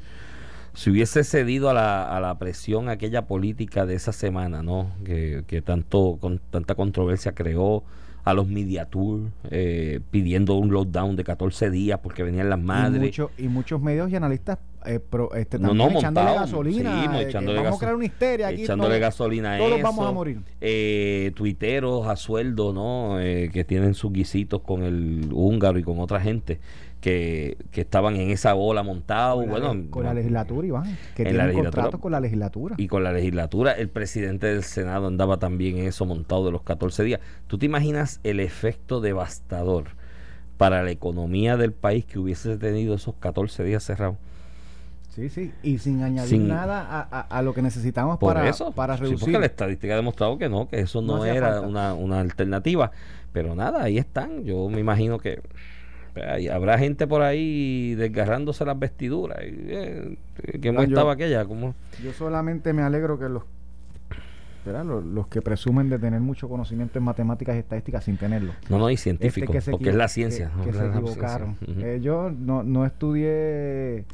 si 0.75 0.91
hubiese 0.91 1.23
cedido 1.25 1.71
a 1.71 1.75
la, 1.75 2.17
a 2.17 2.21
la 2.21 2.39
presión 2.39 2.89
aquella 2.89 3.27
política 3.27 3.87
de 3.87 3.95
esa 3.95 4.13
semana, 4.13 4.63
¿no? 4.63 4.91
Que, 5.05 5.45
que 5.47 5.63
tanto 5.63 6.19
con 6.21 6.41
tanta 6.51 6.75
controversia 6.75 7.33
creó 7.33 7.85
a 8.25 8.35
los 8.35 8.47
media 8.49 8.85
tour 8.87 9.21
eh, 9.51 10.01
pidiendo 10.11 10.55
un 10.57 10.71
lockdown 10.71 11.17
de 11.17 11.25
14 11.25 11.71
días 11.71 12.01
porque 12.03 12.23
venían 12.23 12.51
las 12.51 12.59
Y, 12.59 12.63
madres. 12.63 13.03
mucho- 13.03 13.31
y 13.39 13.49
muchos 13.49 13.81
medios 13.81 14.11
y 14.11 14.17
analistas 14.17 14.59
eh, 14.87 14.99
pro- 14.99 15.35
este, 15.35 15.59
No, 15.59 15.69
también 15.69 15.93
no, 15.93 15.99
echándole 15.99 16.27
montado. 16.27 16.47
gasolina. 16.47 17.03
Sí, 17.03 17.07
eh, 17.07 17.19
que 17.19 17.29
echándole 17.29 17.57
vamos 17.59 17.71
gaso- 17.73 17.77
a 17.77 17.81
crear 17.81 17.95
una 17.97 18.05
histeria 18.07 18.49
aquí. 18.49 18.63
echándole 18.63 18.89
todos- 18.93 19.01
gasolina 19.01 19.55
a 19.55 19.59
todos 19.59 19.73
eso, 19.73 19.83
vamos 19.83 20.07
a 20.07 20.13
morir. 20.13 20.41
eh, 20.63 21.33
tuiteros 21.35 22.07
a 22.07 22.17
sueldo, 22.17 22.73
¿no? 22.73 23.21
Eh, 23.21 23.51
que 23.53 23.65
tienen 23.65 23.93
sus 23.93 24.11
guisitos 24.13 24.63
con 24.63 24.83
el 24.83 25.29
húngaro 25.33 25.79
y 25.79 25.83
con 25.83 25.99
otra 26.01 26.19
gente 26.21 26.61
que, 27.01 27.57
que 27.71 27.81
estaban 27.81 28.17
en 28.17 28.31
esa 28.31 28.53
bola 28.53 28.83
montados. 28.83 29.45
Con, 29.47 29.53
la, 29.61 29.69
Bueno, 29.69 29.91
con 29.91 30.05
la 30.05 30.15
legislatura, 30.15 30.67
Iván. 30.67 30.97
Que 31.15 31.25
tienen 31.25 31.53
contratos 31.55 32.01
con 32.01 32.13
la 32.13 32.21
legislatura. 32.21 32.75
y 32.79 32.89
con 32.89 33.03
la 33.05 33.13
legislatura, 33.13 33.73
el 33.73 33.89
presidente 33.89 34.47
del 34.49 34.63
Senado 34.65 35.07
andaba 35.07 35.39
también 35.39 35.79
en 35.79 35.87
eso 35.87 36.05
montado 36.05 36.45
de 36.47 36.53
los 36.53 36.63
14 36.63 37.03
días. 37.05 37.21
¿Tú 37.47 37.59
te 37.59 37.67
imaginas 37.67 38.21
el 38.23 38.41
efecto 38.41 39.01
devastador 39.01 39.85
para 40.59 40.83
la 40.83 40.91
economía 40.91 41.57
del 41.57 41.73
país 41.73 42.05
que 42.05 42.19
hubiese 42.19 42.59
tenido 42.59 42.95
esos 42.95 43.15
14 43.19 43.65
días 43.65 43.83
cerrados? 43.83 44.17
Sí, 45.09 45.29
sí. 45.29 45.53
Y 45.63 45.79
sin 45.79 46.03
añadir 46.03 46.29
Sin- 46.31 46.47
nada 46.49 46.83
a, 46.83 47.01
a- 47.01 47.21
a 47.23 47.43
lo 47.43 47.53
que 47.53 47.63
necesitamos 47.63 48.19
Por 48.19 48.35
para, 48.35 48.49
eso, 48.49 48.71
para 48.73 48.95
sí, 48.97 49.03
reducir. 49.03 49.21
porque 49.21 49.39
la 49.41 49.47
estadística 49.47 49.95
ha 49.95 49.97
demostrado 49.97 50.39
que 50.39 50.49
no, 50.49 50.69
que 50.69 50.79
eso 50.81 51.03
No 51.03 51.17
no, 51.19 51.25
era 51.25 51.63
una, 51.63 51.95
una 51.95 52.21
alternativa. 52.21 52.93
Pero 53.33 53.55
nada, 53.57 53.83
ahí 53.83 53.99
están. 53.99 54.45
Yo 54.45 54.69
me 54.69 54.79
imagino 54.81 55.19
que 55.19 55.41
ahí 56.17 56.49
habrá 56.49 56.79
gente 56.79 57.07
por 57.07 57.23
ahí 57.23 57.95
desgarrándose 57.95 58.65
las 58.65 58.79
vestiduras. 58.79 59.39
Y, 59.43 59.47
eh, 59.69 60.17
¿Qué 60.61 60.73
yo- 60.73 60.81
estaba 60.83 61.13
aquella? 61.13 61.45
¿Cómo? 61.45 61.75
Yo 62.03 62.13
solamente 62.13 62.73
me 62.73 62.83
alegro 62.83 63.19
que 63.19 63.29
los, 63.29 63.43
los, 64.67 65.05
los 65.05 65.27
que 65.29 65.41
presumen 65.43 65.89
de 65.89 65.99
tener 65.99 66.21
mucho 66.21 66.49
conocimiento 66.49 66.99
en 66.99 67.05
matemáticas 67.05 67.57
y 67.57 67.61
estadísticas 67.61 68.05
sin 68.05 68.17
tenerlo. 68.17 68.53
No, 68.69 68.79
no, 68.79 68.91
y 68.91 68.95
Este, 68.95 69.05
científico, 69.05 69.53
se 69.61 69.71
porque 69.71 69.91
es 69.91 69.95
la 69.95 70.09
ciencia. 70.09 70.51
Que, 70.65 70.73
¿no? 70.73 71.07
se 71.07 71.15
ciencia. 71.15 71.57
Eh, 71.79 72.01
yo 72.03 72.31
no, 72.31 72.63
no 72.63 72.85
estudié 72.87 74.05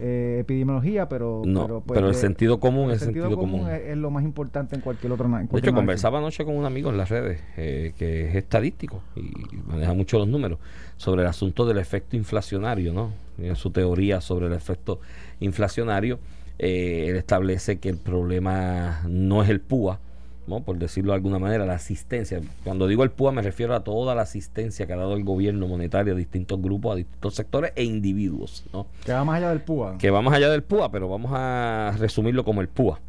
eh, 0.00 0.38
epidemiología, 0.40 1.08
pero, 1.08 1.42
No, 1.44 1.62
pero, 1.62 1.80
pues, 1.80 1.96
pero 1.96 2.08
el 2.08 2.14
de- 2.14 2.18
sentido 2.20 2.58
común 2.60 2.90
el 2.90 2.96
es 2.96 3.02
sentido 3.02 3.36
común. 3.36 3.68
Es, 3.70 3.82
es 3.90 3.96
lo 3.96 4.10
más 4.10 4.24
importante 4.24 4.74
en 4.74 4.80
cualquier 4.80 5.12
otro 5.12 5.26
en 5.26 5.32
De 5.32 5.36
cualquier 5.38 5.58
hecho, 5.58 5.70
análisis. 5.70 5.76
conversaba 5.76 6.18
anoche 6.18 6.44
con 6.44 6.56
un 6.56 6.64
amigo 6.64 6.90
en 6.90 6.96
las 6.96 7.08
redes 7.08 7.40
eh, 7.56 7.92
que 7.98 8.28
es 8.28 8.34
estadístico 8.34 9.02
y 9.16 9.32
maneja 9.66 9.94
mucho 9.94 10.18
los 10.18 10.28
números 10.28 10.58
sobre 10.96 11.22
el 11.22 11.28
asunto 11.28 11.66
del 11.66 11.78
efecto 11.78 12.16
inflacionario, 12.16 12.92
¿no? 12.92 13.10
En 13.38 13.56
su 13.56 13.70
teoría 13.70 14.20
sobre 14.20 14.46
el 14.46 14.52
efecto 14.52 15.00
inflacionario, 15.40 16.18
eh, 16.58 17.06
él 17.08 17.16
establece 17.16 17.78
que 17.78 17.88
el 17.88 17.96
problema 17.98 19.00
no 19.08 19.42
es 19.42 19.48
el 19.50 19.60
PUA, 19.60 19.98
¿no? 20.46 20.60
por 20.60 20.78
decirlo 20.78 21.12
de 21.12 21.16
alguna 21.16 21.38
manera, 21.38 21.66
la 21.66 21.74
asistencia. 21.74 22.40
Cuando 22.62 22.86
digo 22.86 23.04
el 23.04 23.10
PUA 23.10 23.32
me 23.32 23.42
refiero 23.42 23.74
a 23.74 23.84
toda 23.84 24.14
la 24.14 24.22
asistencia 24.22 24.86
que 24.86 24.92
ha 24.92 24.96
dado 24.96 25.14
el 25.14 25.24
gobierno 25.24 25.66
monetario 25.68 26.14
a 26.14 26.16
distintos 26.16 26.60
grupos, 26.60 26.92
a 26.92 26.96
distintos 26.96 27.34
sectores 27.34 27.72
e 27.76 27.84
individuos, 27.84 28.64
¿no? 28.72 28.86
Que 29.04 29.12
va 29.12 29.24
más 29.24 29.38
allá 29.38 29.50
del 29.50 29.60
PUA. 29.60 29.98
que 29.98 30.10
va 30.10 30.22
más 30.22 30.34
allá 30.34 30.50
del 30.50 30.62
PUA, 30.62 30.90
pero 30.90 31.08
vamos 31.08 31.32
a 31.34 31.94
resumirlo 31.98 32.44
como 32.44 32.60
el 32.60 32.68
PUA. 32.68 33.00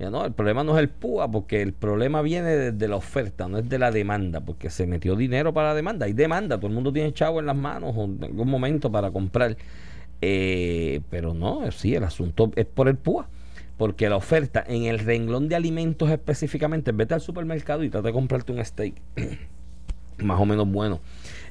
Ya, 0.00 0.08
no, 0.08 0.24
el 0.24 0.32
problema 0.32 0.64
no 0.64 0.76
es 0.76 0.80
el 0.80 0.88
PUA, 0.88 1.30
porque 1.30 1.60
el 1.60 1.74
problema 1.74 2.22
viene 2.22 2.56
desde 2.56 2.88
la 2.88 2.96
oferta, 2.96 3.48
no 3.48 3.58
es 3.58 3.68
de 3.68 3.78
la 3.78 3.90
demanda, 3.90 4.40
porque 4.40 4.70
se 4.70 4.86
metió 4.86 5.14
dinero 5.14 5.52
para 5.52 5.68
la 5.68 5.74
demanda. 5.74 6.06
Hay 6.06 6.14
demanda, 6.14 6.56
todo 6.56 6.68
el 6.68 6.72
mundo 6.72 6.90
tiene 6.90 7.12
chavo 7.12 7.38
en 7.38 7.44
las 7.44 7.56
manos 7.56 7.94
o 7.94 8.04
en 8.04 8.24
algún 8.24 8.48
momento 8.48 8.90
para 8.90 9.10
comprar. 9.10 9.58
Eh, 10.22 11.02
pero 11.10 11.34
no, 11.34 11.70
sí, 11.70 11.94
el 11.94 12.04
asunto 12.04 12.50
es 12.56 12.64
por 12.64 12.88
el 12.88 12.96
PUA. 12.96 13.28
Porque 13.80 14.10
la 14.10 14.16
oferta 14.16 14.62
en 14.66 14.82
el 14.82 14.98
renglón 14.98 15.48
de 15.48 15.56
alimentos 15.56 16.10
específicamente, 16.10 16.92
vete 16.92 17.14
al 17.14 17.22
supermercado 17.22 17.82
y 17.82 17.88
trata 17.88 18.08
de 18.08 18.12
comprarte 18.12 18.52
un 18.52 18.62
steak 18.62 18.92
más 20.18 20.38
o 20.38 20.44
menos 20.44 20.70
bueno 20.70 21.00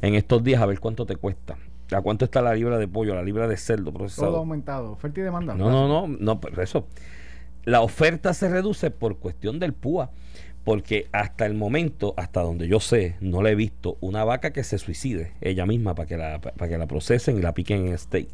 en 0.03 0.13
estos 0.13 0.43
días 0.43 0.61
a 0.61 0.67
ver 0.67 0.79
cuánto 0.79 1.07
te 1.07 1.15
cuesta. 1.15 1.57
¿A 1.91 2.01
cuánto 2.01 2.25
está 2.25 2.43
la 2.43 2.53
libra 2.53 2.77
de 2.77 2.87
pollo, 2.87 3.15
la 3.15 3.23
libra 3.23 3.47
de 3.47 3.57
cerdo 3.57 3.91
procesado? 3.91 4.27
Todo 4.27 4.37
aumentado. 4.41 4.91
Oferta 4.91 5.19
y 5.21 5.23
demanda. 5.23 5.55
No, 5.55 5.71
no, 5.71 5.87
no, 5.87 6.05
no, 6.05 6.39
pero 6.39 6.61
eso. 6.61 6.85
La 7.65 7.81
oferta 7.81 8.35
se 8.35 8.47
reduce 8.47 8.91
por 8.91 9.17
cuestión 9.17 9.57
del 9.57 9.73
PUA, 9.73 10.11
porque 10.63 11.07
hasta 11.11 11.47
el 11.47 11.55
momento, 11.55 12.13
hasta 12.15 12.41
donde 12.41 12.67
yo 12.67 12.79
sé, 12.79 13.15
no 13.21 13.41
le 13.41 13.53
he 13.53 13.55
visto 13.55 13.97
una 14.01 14.23
vaca 14.23 14.53
que 14.53 14.63
se 14.63 14.77
suicide 14.77 15.31
ella 15.41 15.65
misma 15.65 15.95
para 15.95 16.07
que 16.07 16.15
la, 16.15 16.39
para 16.39 16.69
que 16.69 16.77
la 16.77 16.85
procesen 16.85 17.39
y 17.39 17.41
la 17.41 17.55
piquen 17.55 17.87
en 17.87 17.97
steak 17.97 18.27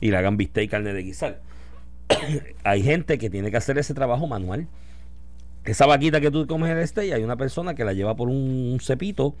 y 0.00 0.12
la 0.12 0.20
hagan 0.20 0.36
bistec 0.36 0.66
y 0.66 0.68
carne 0.68 0.92
de 0.92 1.02
guisar. 1.02 1.49
hay 2.64 2.82
gente 2.82 3.18
que 3.18 3.30
tiene 3.30 3.50
que 3.50 3.56
hacer 3.56 3.78
ese 3.78 3.94
trabajo 3.94 4.26
manual. 4.26 4.66
Esa 5.64 5.86
vaquita 5.86 6.20
que 6.20 6.30
tú 6.30 6.46
comes 6.46 6.70
en 6.70 6.78
el 6.78 6.88
steak, 6.88 7.12
hay 7.12 7.22
una 7.22 7.36
persona 7.36 7.74
que 7.74 7.84
la 7.84 7.92
lleva 7.92 8.16
por 8.16 8.28
un 8.28 8.78
cepito 8.80 9.34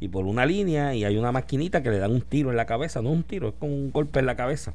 y 0.00 0.08
por 0.08 0.26
una 0.26 0.44
línea 0.44 0.94
y 0.94 1.04
hay 1.04 1.16
una 1.16 1.32
maquinita 1.32 1.82
que 1.82 1.90
le 1.90 1.98
dan 1.98 2.10
un 2.10 2.22
tiro 2.22 2.50
en 2.50 2.56
la 2.56 2.66
cabeza, 2.66 3.00
no 3.00 3.10
un 3.10 3.22
tiro, 3.22 3.48
es 3.48 3.54
como 3.58 3.72
un 3.72 3.90
golpe 3.90 4.20
en 4.20 4.26
la 4.26 4.36
cabeza 4.36 4.74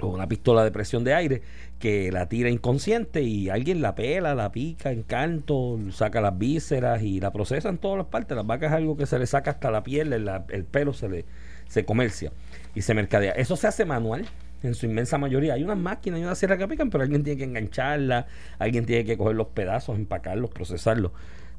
o 0.00 0.08
una 0.08 0.28
pistola 0.28 0.64
de 0.64 0.70
presión 0.70 1.04
de 1.04 1.14
aire 1.14 1.42
que 1.78 2.10
la 2.10 2.28
tira 2.28 2.50
inconsciente 2.50 3.22
y 3.22 3.48
alguien 3.48 3.80
la 3.80 3.94
pela, 3.94 4.34
la 4.34 4.50
pica 4.52 4.90
en 4.90 5.02
canto, 5.02 5.78
saca 5.92 6.20
las 6.20 6.36
vísceras 6.36 7.02
y 7.02 7.20
la 7.20 7.32
procesa 7.32 7.68
en 7.68 7.78
todas 7.78 7.98
las 7.98 8.06
partes. 8.06 8.36
Las 8.36 8.46
vacas 8.46 8.72
es 8.72 8.76
algo 8.76 8.96
que 8.96 9.06
se 9.06 9.18
le 9.18 9.26
saca 9.26 9.52
hasta 9.52 9.70
la 9.70 9.82
piel, 9.82 10.12
el, 10.12 10.30
el 10.50 10.64
pelo 10.64 10.92
se 10.92 11.08
le 11.08 11.24
se 11.68 11.84
comercia 11.84 12.32
y 12.74 12.82
se 12.82 12.94
mercadea. 12.94 13.32
Eso 13.32 13.56
se 13.56 13.66
hace 13.66 13.84
manual 13.84 14.26
en 14.66 14.74
su 14.74 14.86
inmensa 14.86 15.18
mayoría. 15.18 15.54
Hay 15.54 15.64
unas 15.64 15.78
máquinas 15.78 16.20
y 16.20 16.24
una 16.24 16.34
sierra 16.34 16.56
que 16.56 16.68
pican, 16.68 16.90
pero 16.90 17.04
alguien 17.04 17.22
tiene 17.22 17.38
que 17.38 17.44
engancharla, 17.44 18.26
alguien 18.58 18.86
tiene 18.86 19.04
que 19.04 19.16
coger 19.16 19.36
los 19.36 19.48
pedazos, 19.48 19.96
empacarlos, 19.96 20.50
procesarlos. 20.50 21.12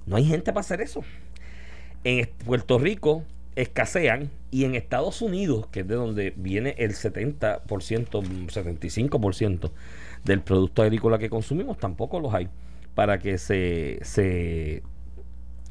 No 0.06 0.16
hay 0.16 0.26
gente 0.26 0.52
para 0.52 0.62
hacer 0.62 0.82
eso. 0.82 1.04
En 2.04 2.30
Puerto 2.46 2.78
Rico 2.78 3.24
escasean 3.56 4.30
y 4.52 4.66
en 4.66 4.76
Estados 4.76 5.22
Unidos, 5.22 5.68
que 5.68 5.82
es 5.82 5.88
de 5.88 5.96
donde 5.96 6.34
viene 6.36 6.76
el 6.78 6.92
70%, 6.92 7.66
75% 7.66 9.72
del 10.24 10.42
producto 10.42 10.82
agrícola 10.82 11.18
que 11.18 11.30
consumimos, 11.30 11.78
tampoco 11.78 12.20
los 12.20 12.34
hay 12.34 12.50
para 12.96 13.20
que 13.20 13.38
se, 13.38 14.00
se, 14.02 14.82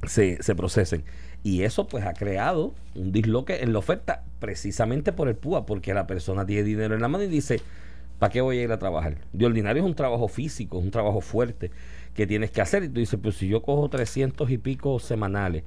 se, 0.07 0.43
se 0.43 0.55
procesen. 0.55 1.05
Y 1.45 1.63
eso 1.63 1.87
pues 1.87 2.05
ha 2.05 2.15
creado 2.15 2.73
un 2.95 3.13
disloque 3.13 3.63
en 3.63 3.73
la 3.75 3.79
oferta 3.79 4.25
precisamente 4.41 5.13
por 5.13 5.29
el 5.29 5.37
PUA, 5.37 5.67
porque 5.67 5.95
la 5.95 6.07
persona 6.07 6.45
tiene 6.47 6.65
dinero 6.65 6.95
en 6.95 7.03
la 7.03 7.09
mano 7.09 7.23
y 7.23 7.29
dice, 7.29 7.61
¿para 8.19 8.33
qué 8.33 8.41
voy 8.41 8.59
a 8.59 8.63
ir 8.63 8.73
a 8.73 8.79
trabajar? 8.79 9.19
De 9.33 9.45
ordinario 9.45 9.83
es 9.83 9.87
un 9.87 9.95
trabajo 9.95 10.27
físico, 10.27 10.79
es 10.79 10.85
un 10.85 10.91
trabajo 10.91 11.21
fuerte 11.21 11.71
que 12.15 12.27
tienes 12.27 12.51
que 12.51 12.63
hacer. 12.63 12.83
Y 12.85 12.89
tú 12.89 12.99
dices, 12.99 13.21
pues 13.23 13.37
si 13.37 13.47
yo 13.47 13.63
cojo 13.63 13.91
300 13.91 14.51
y 14.51 14.57
pico 14.57 14.99
semanales, 14.99 15.65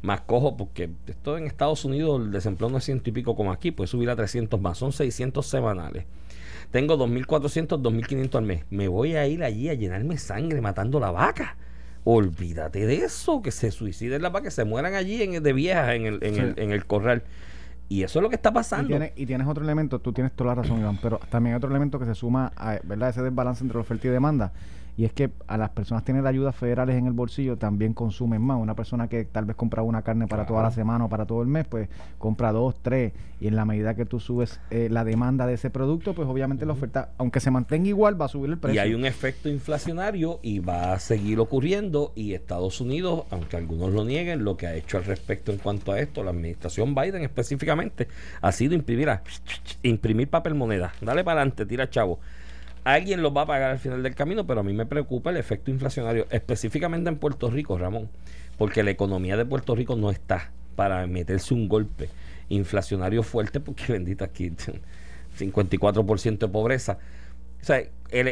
más 0.00 0.22
cojo, 0.22 0.56
porque 0.56 0.90
esto 1.06 1.36
en 1.36 1.46
Estados 1.46 1.84
Unidos 1.84 2.22
el 2.22 2.32
desempleo 2.32 2.70
no 2.70 2.78
es 2.78 2.84
ciento 2.84 3.10
y 3.10 3.12
pico 3.12 3.36
como 3.36 3.52
aquí, 3.52 3.70
puede 3.70 3.88
subir 3.88 4.08
a 4.08 4.16
300 4.16 4.58
más, 4.58 4.78
son 4.78 4.92
600 4.92 5.46
semanales. 5.46 6.06
Tengo 6.70 6.96
2.400, 6.96 7.82
2.500 7.82 8.34
al 8.34 8.44
mes. 8.44 8.64
Me 8.70 8.88
voy 8.88 9.16
a 9.16 9.26
ir 9.26 9.42
allí 9.42 9.68
a 9.68 9.74
llenarme 9.74 10.16
sangre 10.18 10.60
matando 10.60 11.00
la 11.00 11.10
vaca. 11.10 11.56
Olvídate 12.10 12.86
de 12.86 13.04
eso, 13.04 13.42
que 13.42 13.50
se 13.50 13.70
suiciden 13.70 14.22
las 14.22 14.32
vacas, 14.32 14.44
que 14.54 14.62
se 14.62 14.64
mueran 14.64 14.94
allí 14.94 15.22
en, 15.22 15.42
de 15.42 15.52
viejas 15.52 15.90
en 15.94 16.06
el, 16.06 16.18
en, 16.22 16.34
Sí. 16.34 16.40
el, 16.40 16.54
en 16.56 16.70
el 16.72 16.86
corral. 16.86 17.22
Y 17.90 18.02
eso 18.02 18.18
es 18.18 18.22
lo 18.22 18.30
que 18.30 18.36
está 18.36 18.48
Y 18.48 18.52
pasando. 18.54 18.88
tienes, 18.88 19.12
y 19.14 19.26
tienes 19.26 19.46
otro 19.46 19.62
elemento, 19.62 19.98
tú 19.98 20.12
tienes 20.14 20.32
toda 20.32 20.54
la 20.54 20.62
razón, 20.62 20.80
Iván, 20.80 20.98
pero 21.02 21.20
también 21.30 21.52
hay 21.54 21.58
otro 21.58 21.68
elemento 21.68 21.98
que 21.98 22.06
se 22.06 22.14
suma 22.14 22.50
a 22.56 22.78
¿verdad? 22.82 23.10
ese 23.10 23.20
desbalance 23.22 23.62
entre 23.62 23.78
oferta 23.78 24.06
y 24.06 24.10
demanda. 24.10 24.52
Y 24.98 25.04
es 25.04 25.12
que 25.12 25.30
a 25.46 25.56
las 25.56 25.70
personas 25.70 26.02
tener 26.02 26.26
ayudas 26.26 26.56
federales 26.56 26.96
en 26.96 27.06
el 27.06 27.12
bolsillo 27.12 27.56
también 27.56 27.94
consumen 27.94 28.42
más. 28.42 28.58
Una 28.60 28.74
persona 28.74 29.06
que 29.06 29.24
tal 29.24 29.44
vez 29.44 29.54
compra 29.54 29.80
una 29.82 30.02
carne 30.02 30.26
para 30.26 30.44
toda 30.44 30.60
la 30.64 30.72
semana 30.72 31.04
o 31.04 31.08
para 31.08 31.24
todo 31.24 31.40
el 31.40 31.46
mes, 31.46 31.68
pues 31.68 31.88
compra 32.18 32.50
dos, 32.50 32.74
tres, 32.82 33.12
y 33.40 33.46
en 33.46 33.54
la 33.54 33.64
medida 33.64 33.94
que 33.94 34.04
tú 34.06 34.18
subes 34.18 34.60
eh, 34.70 34.88
la 34.90 35.04
demanda 35.04 35.46
de 35.46 35.54
ese 35.54 35.70
producto, 35.70 36.14
pues 36.14 36.26
obviamente 36.26 36.66
la 36.66 36.72
oferta, 36.72 37.12
aunque 37.16 37.38
se 37.38 37.52
mantenga 37.52 37.86
igual, 37.86 38.20
va 38.20 38.24
a 38.24 38.28
subir 38.28 38.50
el 38.50 38.58
precio. 38.58 38.74
Y 38.74 38.84
hay 38.84 38.92
un 38.92 39.04
efecto 39.04 39.48
inflacionario 39.48 40.40
y 40.42 40.58
va 40.58 40.94
a 40.94 40.98
seguir 40.98 41.38
ocurriendo 41.38 42.12
y 42.16 42.34
Estados 42.34 42.80
Unidos, 42.80 43.22
aunque 43.30 43.56
algunos 43.56 43.92
lo 43.92 44.04
nieguen, 44.04 44.42
lo 44.42 44.56
que 44.56 44.66
ha 44.66 44.74
hecho 44.74 44.96
al 44.98 45.04
respecto 45.04 45.52
en 45.52 45.58
cuanto 45.58 45.92
a 45.92 46.00
esto, 46.00 46.24
la 46.24 46.32
administración 46.32 46.96
Biden 46.96 47.22
específicamente, 47.22 48.08
ha 48.40 48.50
sido 48.50 48.74
imprimir, 48.74 49.10
imprimir 49.84 50.28
papel 50.28 50.56
moneda. 50.56 50.92
Dale 51.00 51.22
para 51.22 51.42
adelante, 51.42 51.66
tira 51.66 51.88
chavo. 51.88 52.18
Alguien 52.84 53.22
lo 53.22 53.32
va 53.32 53.42
a 53.42 53.46
pagar 53.46 53.70
al 53.70 53.78
final 53.78 54.02
del 54.02 54.14
camino, 54.14 54.46
pero 54.46 54.60
a 54.60 54.62
mí 54.62 54.72
me 54.72 54.86
preocupa 54.86 55.30
el 55.30 55.36
efecto 55.36 55.70
inflacionario, 55.70 56.26
específicamente 56.30 57.08
en 57.08 57.16
Puerto 57.16 57.50
Rico, 57.50 57.76
Ramón, 57.78 58.08
porque 58.56 58.82
la 58.82 58.90
economía 58.90 59.36
de 59.36 59.44
Puerto 59.44 59.74
Rico 59.74 59.96
no 59.96 60.10
está 60.10 60.50
para 60.76 61.06
meterse 61.06 61.54
un 61.54 61.68
golpe 61.68 62.08
inflacionario 62.48 63.22
fuerte, 63.22 63.60
porque 63.60 63.84
bendito 63.92 64.24
aquí 64.24 64.52
54% 65.38 66.38
de 66.38 66.48
pobreza. 66.48 66.98
O 67.60 67.64
sea, 67.64 67.82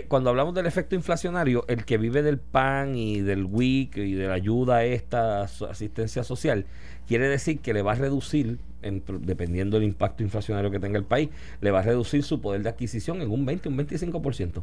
cuando 0.08 0.30
hablamos 0.30 0.54
del 0.54 0.66
efecto 0.66 0.94
inflacionario, 0.94 1.64
el 1.68 1.84
que 1.84 1.98
vive 1.98 2.22
del 2.22 2.38
PAN 2.38 2.96
y 2.96 3.20
del 3.20 3.44
WIC 3.44 3.98
y 3.98 4.14
de 4.14 4.26
la 4.26 4.34
ayuda 4.34 4.76
a 4.76 4.84
esta 4.84 5.42
asistencia 5.42 6.24
social, 6.24 6.64
quiere 7.06 7.28
decir 7.28 7.60
que 7.60 7.74
le 7.74 7.82
va 7.82 7.92
a 7.92 7.96
reducir, 7.96 8.58
dependiendo 8.80 9.76
del 9.78 9.86
impacto 9.86 10.22
inflacionario 10.22 10.70
que 10.70 10.80
tenga 10.80 10.98
el 10.98 11.04
país, 11.04 11.28
le 11.60 11.70
va 11.70 11.80
a 11.80 11.82
reducir 11.82 12.22
su 12.22 12.40
poder 12.40 12.62
de 12.62 12.70
adquisición 12.70 13.20
en 13.20 13.30
un 13.30 13.44
20, 13.44 13.68
un 13.68 13.78
25%. 13.78 14.62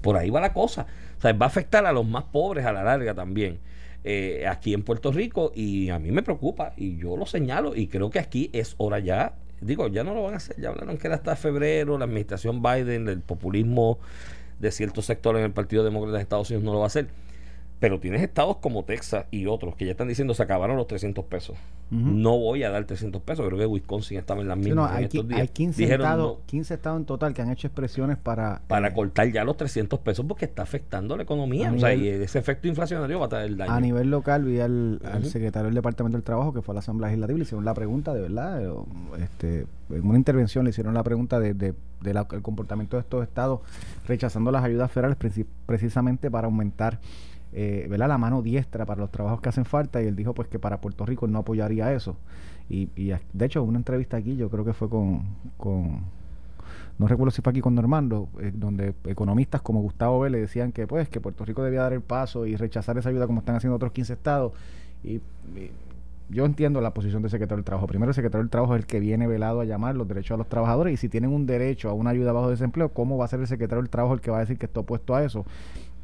Por 0.00 0.16
ahí 0.16 0.30
va 0.30 0.40
la 0.40 0.52
cosa. 0.52 0.86
O 1.18 1.20
sea, 1.20 1.32
va 1.32 1.46
a 1.46 1.48
afectar 1.48 1.84
a 1.86 1.92
los 1.92 2.06
más 2.06 2.24
pobres 2.24 2.64
a 2.64 2.72
la 2.72 2.82
larga 2.82 3.14
también. 3.14 3.58
Eh, 4.02 4.46
aquí 4.48 4.72
en 4.72 4.82
Puerto 4.82 5.12
Rico 5.12 5.52
y 5.54 5.90
a 5.90 5.98
mí 5.98 6.10
me 6.10 6.22
preocupa 6.22 6.72
y 6.78 6.96
yo 6.96 7.18
lo 7.18 7.26
señalo 7.26 7.76
y 7.76 7.86
creo 7.86 8.08
que 8.08 8.18
aquí 8.18 8.48
es 8.54 8.74
hora 8.78 8.98
ya 8.98 9.34
digo, 9.60 9.88
ya 9.88 10.04
no 10.04 10.14
lo 10.14 10.22
van 10.22 10.34
a 10.34 10.36
hacer, 10.38 10.56
ya 10.60 10.70
hablaron 10.70 10.98
que 10.98 11.06
era 11.06 11.16
hasta 11.16 11.36
febrero, 11.36 11.98
la 11.98 12.04
administración 12.04 12.62
Biden, 12.62 13.08
el 13.08 13.20
populismo 13.20 13.98
de 14.58 14.70
ciertos 14.70 15.06
sectores 15.06 15.40
en 15.40 15.46
el 15.46 15.52
Partido 15.52 15.84
Demócrata 15.84 16.16
de 16.16 16.22
Estados 16.22 16.50
Unidos 16.50 16.64
no 16.64 16.72
lo 16.72 16.78
va 16.78 16.84
a 16.84 16.88
hacer. 16.88 17.08
Pero 17.80 17.98
tienes 17.98 18.22
estados 18.22 18.58
como 18.58 18.84
Texas 18.84 19.24
y 19.30 19.46
otros 19.46 19.74
que 19.74 19.86
ya 19.86 19.92
están 19.92 20.06
diciendo 20.06 20.34
se 20.34 20.42
acabaron 20.42 20.76
los 20.76 20.86
300 20.86 21.24
pesos. 21.24 21.56
No 21.90 22.38
voy 22.38 22.62
a 22.62 22.70
dar 22.70 22.84
300 22.84 23.20
pesos. 23.22 23.44
Creo 23.46 23.58
que 23.58 23.66
Wisconsin 23.66 24.18
estaba 24.18 24.42
en 24.42 24.48
las 24.48 24.58
mismas. 24.58 24.92
hay, 24.92 25.04
estos 25.04 25.26
días. 25.26 25.40
hay 25.40 25.48
15, 25.48 25.92
estados, 25.92 26.38
15 26.46 26.74
estados 26.74 27.00
en 27.00 27.06
total 27.06 27.34
que 27.34 27.42
han 27.42 27.50
hecho 27.50 27.66
expresiones 27.66 28.16
para. 28.16 28.60
Para 28.68 28.88
eh, 28.88 28.92
cortar 28.92 29.32
ya 29.32 29.42
los 29.44 29.56
300 29.56 29.98
pesos 30.00 30.24
porque 30.28 30.44
está 30.44 30.62
afectando 30.62 31.16
la 31.16 31.24
economía. 31.24 31.72
o 31.72 31.78
sea, 31.78 31.94
y 31.94 32.06
ese 32.06 32.38
efecto 32.38 32.68
inflacionario 32.68 33.18
va 33.18 33.26
a 33.26 33.28
traer 33.30 33.56
daño. 33.56 33.72
A 33.72 33.80
nivel 33.80 34.10
local, 34.10 34.44
vi 34.44 34.60
al, 34.60 35.00
secretario 35.24 35.66
del 35.66 35.74
Departamento 35.74 36.18
del 36.18 36.22
Trabajo 36.22 36.52
que 36.52 36.62
fue 36.62 36.74
a 36.74 36.74
la 36.74 36.80
Asamblea 36.80 37.08
Legislativa 37.08 37.38
le 37.38 37.42
hicieron 37.42 37.64
la 37.64 37.74
pregunta 37.74 38.12
de 38.12 38.20
verdad. 38.20 38.62
Eh, 38.62 38.72
este, 39.22 39.66
en 39.88 40.06
una 40.06 40.18
intervención 40.18 40.64
le 40.64 40.70
hicieron 40.70 40.94
la 40.94 41.02
pregunta 41.02 41.40
de, 41.40 41.54
de, 41.54 41.74
comportamiento 42.42 42.98
de 42.98 43.00
estos 43.00 43.22
estados 43.24 43.60
rechazando 44.06 44.52
las 44.52 44.62
ayudas 44.62 44.92
federales 44.92 45.18
precisamente 45.66 46.30
para 46.30 46.46
aumentar 46.46 47.00
eh, 47.52 47.88
la 47.90 48.18
mano 48.18 48.42
diestra 48.42 48.86
para 48.86 49.00
los 49.00 49.10
trabajos 49.10 49.40
que 49.40 49.48
hacen 49.48 49.64
falta 49.64 50.02
y 50.02 50.06
él 50.06 50.16
dijo 50.16 50.34
pues 50.34 50.48
que 50.48 50.58
para 50.58 50.80
Puerto 50.80 51.04
Rico 51.06 51.26
no 51.26 51.40
apoyaría 51.40 51.92
eso. 51.92 52.16
Y, 52.68 52.88
y 52.94 53.12
de 53.32 53.46
hecho, 53.46 53.62
una 53.64 53.78
entrevista 53.78 54.16
aquí, 54.16 54.36
yo 54.36 54.48
creo 54.48 54.64
que 54.64 54.72
fue 54.72 54.88
con, 54.88 55.24
con 55.56 56.04
no 57.00 57.08
recuerdo 57.08 57.30
si 57.30 57.40
fue 57.40 57.50
aquí 57.52 57.62
con 57.62 57.74
Normando, 57.74 58.28
eh, 58.40 58.52
donde 58.54 58.94
economistas 59.06 59.62
como 59.62 59.80
Gustavo 59.80 60.20
Vélez 60.20 60.42
decían 60.42 60.70
que 60.70 60.86
pues 60.86 61.08
que 61.08 61.18
Puerto 61.18 61.46
Rico 61.46 61.62
debía 61.62 61.80
dar 61.80 61.94
el 61.94 62.02
paso 62.02 62.44
y 62.44 62.56
rechazar 62.56 62.98
esa 62.98 63.08
ayuda 63.08 63.26
como 63.26 63.40
están 63.40 63.56
haciendo 63.56 63.76
otros 63.76 63.92
15 63.92 64.12
estados. 64.12 64.52
Y, 65.02 65.22
yo 66.28 66.44
entiendo 66.44 66.80
la 66.80 66.94
posición 66.94 67.22
del 67.22 67.30
secretario 67.30 67.56
del 67.56 67.64
Trabajo. 67.64 67.86
Primero, 67.88 68.10
el 68.10 68.14
secretario 68.14 68.44
del 68.44 68.50
Trabajo 68.50 68.76
es 68.76 68.82
el 68.82 68.86
que 68.86 69.00
viene 69.00 69.26
velado 69.26 69.60
a 69.60 69.64
llamar 69.64 69.96
los 69.96 70.06
derechos 70.06 70.34
a 70.34 70.36
los 70.36 70.48
trabajadores 70.48 70.94
y 70.94 70.96
si 70.96 71.08
tienen 71.08 71.32
un 71.32 71.44
derecho 71.44 71.88
a 71.88 71.92
una 71.92 72.10
ayuda 72.10 72.32
bajo 72.32 72.50
desempleo, 72.50 72.90
¿cómo 72.90 73.18
va 73.18 73.24
a 73.24 73.28
ser 73.28 73.40
el 73.40 73.48
secretario 73.48 73.82
del 73.82 73.90
Trabajo 73.90 74.14
el 74.14 74.20
que 74.20 74.30
va 74.30 74.36
a 74.36 74.40
decir 74.40 74.56
que 74.56 74.66
está 74.66 74.78
opuesto 74.78 75.14
a 75.16 75.24
eso? 75.24 75.44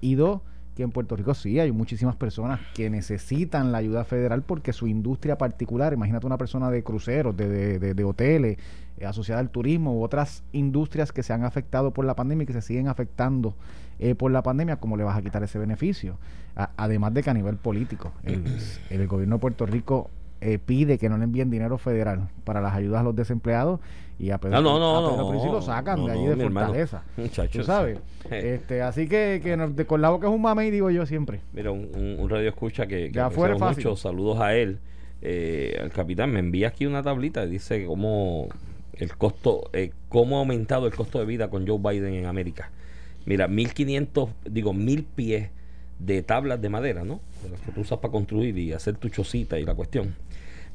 Y 0.00 0.16
dos, 0.16 0.40
que 0.76 0.82
en 0.82 0.90
Puerto 0.90 1.16
Rico 1.16 1.32
sí 1.34 1.58
hay 1.58 1.72
muchísimas 1.72 2.16
personas 2.16 2.60
que 2.74 2.90
necesitan 2.90 3.72
la 3.72 3.78
ayuda 3.78 4.04
federal 4.04 4.42
porque 4.42 4.74
su 4.74 4.86
industria 4.86 5.38
particular, 5.38 5.94
imagínate 5.94 6.26
una 6.26 6.36
persona 6.36 6.70
de 6.70 6.84
cruceros, 6.84 7.34
de, 7.34 7.78
de, 7.78 7.94
de, 7.94 8.04
hoteles, 8.04 8.58
eh, 8.98 9.06
asociada 9.06 9.40
al 9.40 9.48
turismo 9.48 9.98
u 9.98 10.04
otras 10.04 10.44
industrias 10.52 11.12
que 11.12 11.22
se 11.22 11.32
han 11.32 11.44
afectado 11.44 11.92
por 11.92 12.04
la 12.04 12.14
pandemia 12.14 12.44
y 12.44 12.46
que 12.46 12.52
se 12.52 12.60
siguen 12.62 12.88
afectando 12.88 13.56
eh, 13.98 14.14
por 14.14 14.30
la 14.30 14.42
pandemia, 14.42 14.76
¿cómo 14.76 14.98
le 14.98 15.04
vas 15.04 15.16
a 15.16 15.22
quitar 15.22 15.42
ese 15.42 15.58
beneficio? 15.58 16.18
además 16.78 17.12
de 17.12 17.22
que 17.22 17.28
a 17.28 17.34
nivel 17.34 17.56
político, 17.56 18.12
el, 18.24 18.42
el 18.88 19.06
gobierno 19.06 19.36
de 19.36 19.40
Puerto 19.40 19.66
Rico 19.66 20.10
eh, 20.40 20.58
pide 20.58 20.98
que 20.98 21.08
no 21.08 21.18
le 21.18 21.24
envíen 21.24 21.50
dinero 21.50 21.78
federal 21.78 22.28
para 22.44 22.60
las 22.60 22.74
ayudas 22.74 23.00
a 23.00 23.04
los 23.04 23.16
desempleados 23.16 23.80
y 24.18 24.30
a 24.30 24.38
Pedro, 24.38 24.62
no, 24.62 24.78
no, 24.78 25.00
no, 25.02 25.32
no, 25.32 25.52
lo 25.52 25.62
sacan 25.62 26.04
de 26.06 26.12
allí 26.12 26.26
de 26.26 26.36
Fortaleza. 26.36 27.02
Muchachos. 27.16 27.60
¿Tú 27.60 27.64
sabes? 27.64 27.98
este, 28.30 28.82
así 28.82 29.08
que, 29.08 29.40
que 29.42 29.86
con 29.86 30.00
la 30.00 30.10
boca 30.10 30.26
es 30.26 30.32
un 30.32 30.40
mame 30.40 30.66
y 30.66 30.70
digo 30.70 30.90
yo 30.90 31.04
siempre. 31.04 31.40
Mira, 31.52 31.70
un, 31.70 32.16
un, 32.18 32.28
radio 32.28 32.48
escucha 32.48 32.86
que, 32.86 33.10
que 33.12 33.20
afuera 33.20 33.56
mucho, 33.56 33.96
saludos 33.96 34.40
a 34.40 34.54
él. 34.54 34.78
Eh, 35.22 35.78
al 35.80 35.90
capitán 35.90 36.30
me 36.30 36.40
envía 36.40 36.68
aquí 36.68 36.84
una 36.84 37.02
tablita 37.02 37.46
dice 37.46 37.86
cómo 37.86 38.48
el 38.92 39.16
costo, 39.16 39.70
eh, 39.72 39.92
cómo 40.08 40.36
ha 40.36 40.40
aumentado 40.40 40.86
el 40.86 40.94
costo 40.94 41.18
de 41.18 41.24
vida 41.24 41.48
con 41.48 41.66
Joe 41.66 41.78
Biden 41.78 42.14
en 42.14 42.26
América. 42.26 42.70
Mira, 43.24 43.48
1500, 43.48 44.30
digo, 44.44 44.72
mil 44.72 45.04
pies 45.04 45.50
de 45.98 46.22
tablas 46.22 46.60
de 46.60 46.68
madera, 46.68 47.04
¿no? 47.04 47.20
De 47.42 47.50
las 47.50 47.60
que 47.60 47.72
tú 47.72 47.80
usas 47.80 47.98
para 47.98 48.12
construir 48.12 48.56
y 48.58 48.72
hacer 48.72 48.96
tu 48.96 49.08
chocita 49.08 49.58
y 49.58 49.64
la 49.64 49.74
cuestión. 49.74 50.14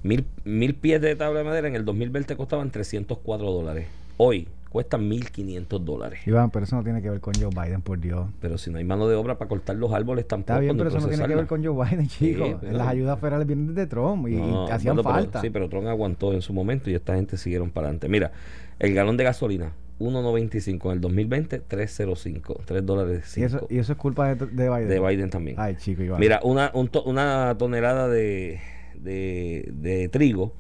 Mil, 0.04 0.26
mil 0.44 0.74
pies 0.74 1.00
de 1.02 1.16
tabla 1.16 1.40
de 1.40 1.46
madera 1.46 1.68
en 1.68 1.76
el 1.76 1.86
2020 1.86 2.36
costaban 2.36 2.72
304 2.72 3.52
dólares. 3.52 3.88
Hoy 4.18 4.48
cuestan 4.72 5.10
1.500 5.10 5.80
dólares. 5.80 6.26
Iván, 6.26 6.50
pero 6.50 6.64
eso 6.64 6.78
no 6.78 6.84
tiene 6.84 7.02
que 7.02 7.10
ver 7.10 7.20
con 7.20 7.34
Joe 7.36 7.50
Biden, 7.50 7.82
por 7.82 8.00
Dios. 8.00 8.30
Pero 8.40 8.58
si 8.58 8.72
no 8.72 8.78
hay 8.78 8.86
mano 8.86 9.08
de 9.08 9.16
obra 9.16 9.38
para 9.38 9.50
cortar 9.50 9.76
los 9.76 9.92
árboles 9.92 10.28
tampoco. 10.28 10.54
Está 10.54 10.62
bien, 10.62 10.78
pero 10.78 10.90
eso 10.90 11.00
no 11.00 11.08
tiene 11.08 11.28
que 11.28 11.36
ver 11.36 11.46
con 11.46 11.64
Joe 11.64 11.86
Biden, 11.86 12.08
chicos. 12.08 12.64
Las 12.64 12.88
ayudas 12.88 13.20
federales 13.20 13.46
vienen 13.46 13.76
de 13.76 13.86
Trump 13.86 14.28
y, 14.30 14.40
hacían 14.72 15.04
falta. 15.04 15.42
sí, 15.42 15.50
pero 15.50 15.68
Trump 15.68 15.88
aguantó 15.88 16.34
en 16.34 16.42
su 16.42 16.54
momento 16.54 16.90
y 16.90 16.96
esta 16.96 17.16
gente 17.16 17.38
siguieron 17.38 17.70
para 17.70 17.88
adelante. 17.88 18.08
Mira, 18.08 18.32
el 18.80 18.94
galón 18.94 19.18
de 19.18 19.26
gasolina, 19.26 19.74
1.95 20.02 20.86
en 20.86 20.92
el 20.92 21.02
2020, 21.02 21.62
3.05, 21.68 22.62
3 22.66 22.86
dólares. 22.86 23.38
¿Y 23.38 23.44
eso, 23.44 23.68
¿Y 23.70 23.78
eso 23.78 23.94
es 23.94 23.98
culpa 23.98 24.34
de, 24.34 24.46
Biden? 24.70 24.90
De 24.90 25.00
Biden 25.00 25.30
también. 25.30 25.58
Ay, 25.60 25.76
chico, 25.78 26.04
Iván. 26.04 26.20
Mira, 26.20 26.40
una, 26.44 26.72
una 27.06 27.56
tonelada 27.58 28.08
de, 28.08 28.60
de, 28.96 29.70
de 29.74 30.10
trigo 30.10 30.54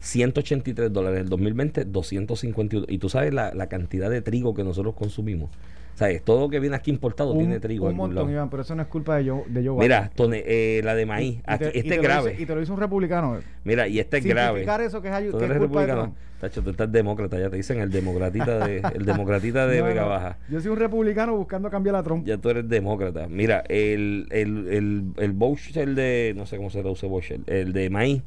183 0.00 0.92
dólares 0.92 1.18
en 1.18 1.24
el 1.24 1.28
2020, 1.30 1.84
251. 1.84 2.86
Y 2.88 2.98
tú 2.98 3.08
sabes 3.08 3.32
la, 3.32 3.54
la, 3.54 3.68
cantidad 3.68 4.10
de 4.10 4.20
trigo 4.20 4.52
que 4.52 4.64
nosotros 4.64 4.94
consumimos. 4.94 5.50
¿Sabes? 5.94 6.22
Todo 6.22 6.48
que 6.48 6.58
viene 6.60 6.76
aquí 6.76 6.90
importado 6.90 7.36
tiene 7.36 7.60
trigo. 7.60 7.88
Un 7.88 7.96
montón, 7.96 8.30
Iván, 8.30 8.50
pero 8.50 8.62
eso 8.62 8.74
no 8.74 8.82
es 8.82 8.88
culpa 8.88 9.16
de 9.16 9.28
Joe, 9.28 9.44
de 9.48 9.66
Joe 9.66 9.78
Mira, 9.78 10.10
eh, 10.16 10.80
la 10.84 10.94
de 10.94 11.06
maíz. 11.06 11.40
este 11.46 11.94
es 11.94 12.02
grave. 12.02 12.36
y 12.38 12.46
te 12.46 12.54
lo 12.54 12.62
hizo 12.62 12.72
un 12.72 12.80
republicano. 12.80 13.38
Mira, 13.64 13.88
y 13.88 13.98
este 13.98 14.18
es 14.18 14.24
grave. 14.24 14.62
eso 14.84 15.02
que 15.02 15.08
es, 15.08 15.14
que 15.14 15.44
es 15.44 15.50
republicano. 15.50 16.14
Tacho, 16.40 16.60
tú 16.60 16.70
estás 16.70 16.90
demócrata, 16.90 17.38
ya 17.38 17.48
te 17.50 17.56
dicen 17.56 17.78
el 17.78 17.92
democratita 17.92 18.66
de, 18.66 18.82
el 18.96 19.04
democratita 19.04 19.64
de 19.68 19.80
Vega 19.80 20.02
Baja. 20.02 20.38
Yo 20.48 20.60
soy 20.60 20.72
un 20.72 20.76
republicano 20.76 21.36
buscando 21.36 21.70
cambiar 21.70 21.92
la 21.92 22.02
Trump. 22.02 22.26
Ya 22.26 22.36
tú 22.36 22.50
eres 22.50 22.68
demócrata. 22.68 23.28
Mira, 23.28 23.62
el, 23.68 24.26
el, 24.30 24.66
el, 24.68 25.12
el 25.18 25.36
el 25.76 25.94
de, 25.94 26.34
no 26.36 26.46
sé 26.46 26.56
cómo 26.56 26.70
se 26.70 26.80
traduce 26.80 27.06
Bosch, 27.06 27.30
el 27.46 27.72
de 27.72 27.90
maíz 27.90 28.22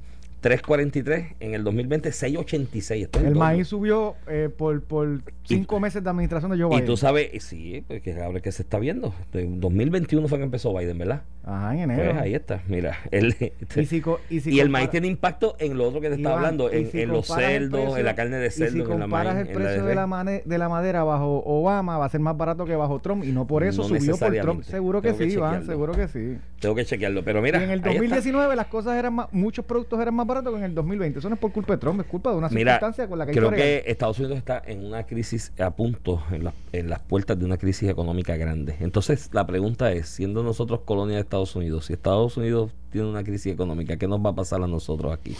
3.43 0.45 1.37
en 1.39 1.55
el 1.55 1.63
2020, 1.63 2.09
6.86. 2.09 3.25
El, 3.25 3.33
maíz 3.33 3.67
subió 3.67 4.15
eh, 4.27 4.51
por, 4.55 4.83
por 4.83 5.23
cinco 5.43 5.79
meses 5.79 6.03
de 6.03 6.09
administración 6.11 6.51
de 6.51 6.59
Joe 6.59 6.69
Biden. 6.69 6.83
Y 6.83 6.85
tú 6.85 6.97
sabes, 6.97 7.43
sí, 7.43 7.83
porque 7.87 8.13
pues, 8.13 8.23
ahora 8.23 8.39
que 8.41 8.51
se 8.51 8.61
está 8.61 8.77
viendo. 8.77 9.11
En 9.33 9.59
2021 9.59 10.27
fue 10.27 10.37
que 10.37 10.43
empezó 10.43 10.71
Biden, 10.77 10.99
¿verdad? 10.99 11.23
Ajá, 11.47 11.73
en 11.75 11.81
enero. 11.81 12.11
Pues 12.11 12.23
ahí 12.23 12.33
está, 12.33 12.61
mira. 12.67 12.97
El, 13.11 13.35
y, 14.29 14.59
el 14.59 14.69
maíz 14.69 14.89
tiene 14.89 15.07
impacto 15.07 15.55
en 15.59 15.77
lo 15.77 15.87
otro 15.87 16.01
que 16.01 16.09
te 16.09 16.15
estaba 16.15 16.37
hablando, 16.37 16.71
en, 16.71 17.07
los 17.07 17.27
cerdos, 17.27 17.97
en 17.97 18.05
la 18.05 18.15
carne 18.15 18.37
de 18.37 18.49
cerdo, 18.49 18.77
y 18.77 18.81
si 18.81 18.87
comparas 18.87 19.37
el 19.37 19.47
precio 19.49 19.85
de, 19.85 19.93
la 19.93 20.41
de, 20.43 20.57
la 20.57 20.69
madera 20.69 21.03
bajo 21.03 21.43
Obama, 21.45 21.99
va 21.99 22.05
a 22.05 22.09
ser 22.09 22.19
más 22.19 22.35
barato 22.35 22.65
que 22.65 22.75
bajo 22.75 22.99
Trump. 22.99 23.23
Y 23.23 23.31
no 23.31 23.45
por 23.45 23.63
eso 23.63 23.83
subió 23.83 24.17
por 24.17 24.35
Trump. 24.35 24.63
Seguro 24.63 25.01
que, 25.03 25.13
sí, 25.13 25.23
Iván, 25.25 25.65
seguro 25.65 25.93
que 25.93 26.07
sí. 26.07 26.37
Tengo 26.59 26.73
que 26.73 26.85
chequearlo, 26.85 27.23
pero 27.23 27.41
mira. 27.43 27.63
en 27.63 27.69
el 27.69 27.81
2019 27.81 28.55
las 28.55 28.67
cosas 28.67 28.97
eran 28.97 29.13
más, 29.13 29.31
muchos 29.31 29.65
productos 29.65 29.99
eran 29.99 30.15
más 30.15 30.25
baratos 30.25 30.51
que 30.51 30.57
en 30.57 30.65
el 30.65 30.73
2020. 30.73 31.19
Eso 31.19 31.29
no 31.29 31.35
es 31.35 31.41
por 31.41 31.51
culpa 31.51 31.73
de 31.73 31.79
Trump, 31.79 32.01
es 32.01 32.07
culpa 32.07 32.31
de 32.31 32.37
una 32.37 32.49
circunstancia 32.49 33.07
con 33.07 33.19
la 33.19 33.25
que 33.27 33.33
Creo 33.33 33.51
que 33.51 33.83
Estados 33.85 34.17
Unidos 34.17 34.39
está 34.39 34.63
en 34.65 34.83
una 34.83 35.03
crisis 35.03 35.53
a 35.59 35.69
punto, 35.71 36.23
en, 36.31 36.49
en 36.71 36.89
las 36.89 37.01
puertas 37.01 37.37
de 37.37 37.45
una 37.45 37.57
crisis 37.57 37.87
económica 37.87 38.35
grande. 38.35 38.75
Entonces, 38.79 39.29
la 39.31 39.45
pregunta 39.45 39.91
es: 39.91 40.07
siendo 40.09 40.41
nosotros 40.41 40.81
colonia 40.85 41.15
de 41.15 41.21
Estados 41.21 41.34
Unidos, 41.55 41.85
si 41.85 41.93
Estados 41.93 42.37
Unidos 42.37 42.71
tiene 42.91 43.07
una 43.09 43.23
crisis 43.23 43.53
económica, 43.53 43.97
¿qué 43.97 44.07
nos 44.07 44.23
va 44.25 44.29
a 44.29 44.35
pasar 44.35 44.61
a 44.63 44.67
nosotros 44.67 45.13
aquí? 45.13 45.35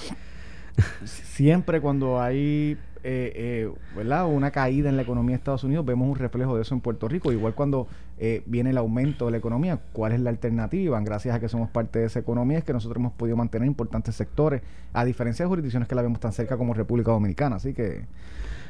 Siempre 1.05 1.79
cuando 1.79 2.21
hay 2.21 2.77
eh, 3.03 3.31
eh, 3.35 3.71
¿verdad? 3.95 4.25
una 4.27 4.51
caída 4.51 4.89
en 4.89 4.95
la 4.95 5.03
economía 5.03 5.35
de 5.35 5.37
Estados 5.37 5.63
Unidos, 5.63 5.85
vemos 5.85 6.09
un 6.09 6.15
reflejo 6.15 6.55
de 6.55 6.63
eso 6.63 6.73
en 6.73 6.81
Puerto 6.81 7.07
Rico. 7.07 7.31
Igual 7.31 7.53
cuando 7.53 7.87
eh, 8.17 8.41
viene 8.45 8.71
el 8.71 8.77
aumento 8.77 9.25
de 9.25 9.31
la 9.31 9.37
economía, 9.37 9.79
¿cuál 9.93 10.11
es 10.11 10.19
la 10.19 10.31
alternativa? 10.31 10.99
Gracias 11.01 11.35
a 11.35 11.39
que 11.39 11.47
somos 11.47 11.69
parte 11.69 11.99
de 11.99 12.05
esa 12.05 12.19
economía 12.19 12.57
es 12.57 12.63
que 12.63 12.73
nosotros 12.73 12.97
hemos 12.99 13.13
podido 13.13 13.37
mantener 13.37 13.67
importantes 13.67 14.15
sectores, 14.15 14.63
a 14.91 15.05
diferencia 15.05 15.45
de 15.45 15.49
jurisdicciones 15.49 15.87
que 15.87 15.95
la 15.95 16.01
vemos 16.01 16.19
tan 16.19 16.33
cerca 16.33 16.57
como 16.57 16.73
República 16.73 17.11
Dominicana. 17.11 17.57
Así 17.57 17.73
que 17.73 18.05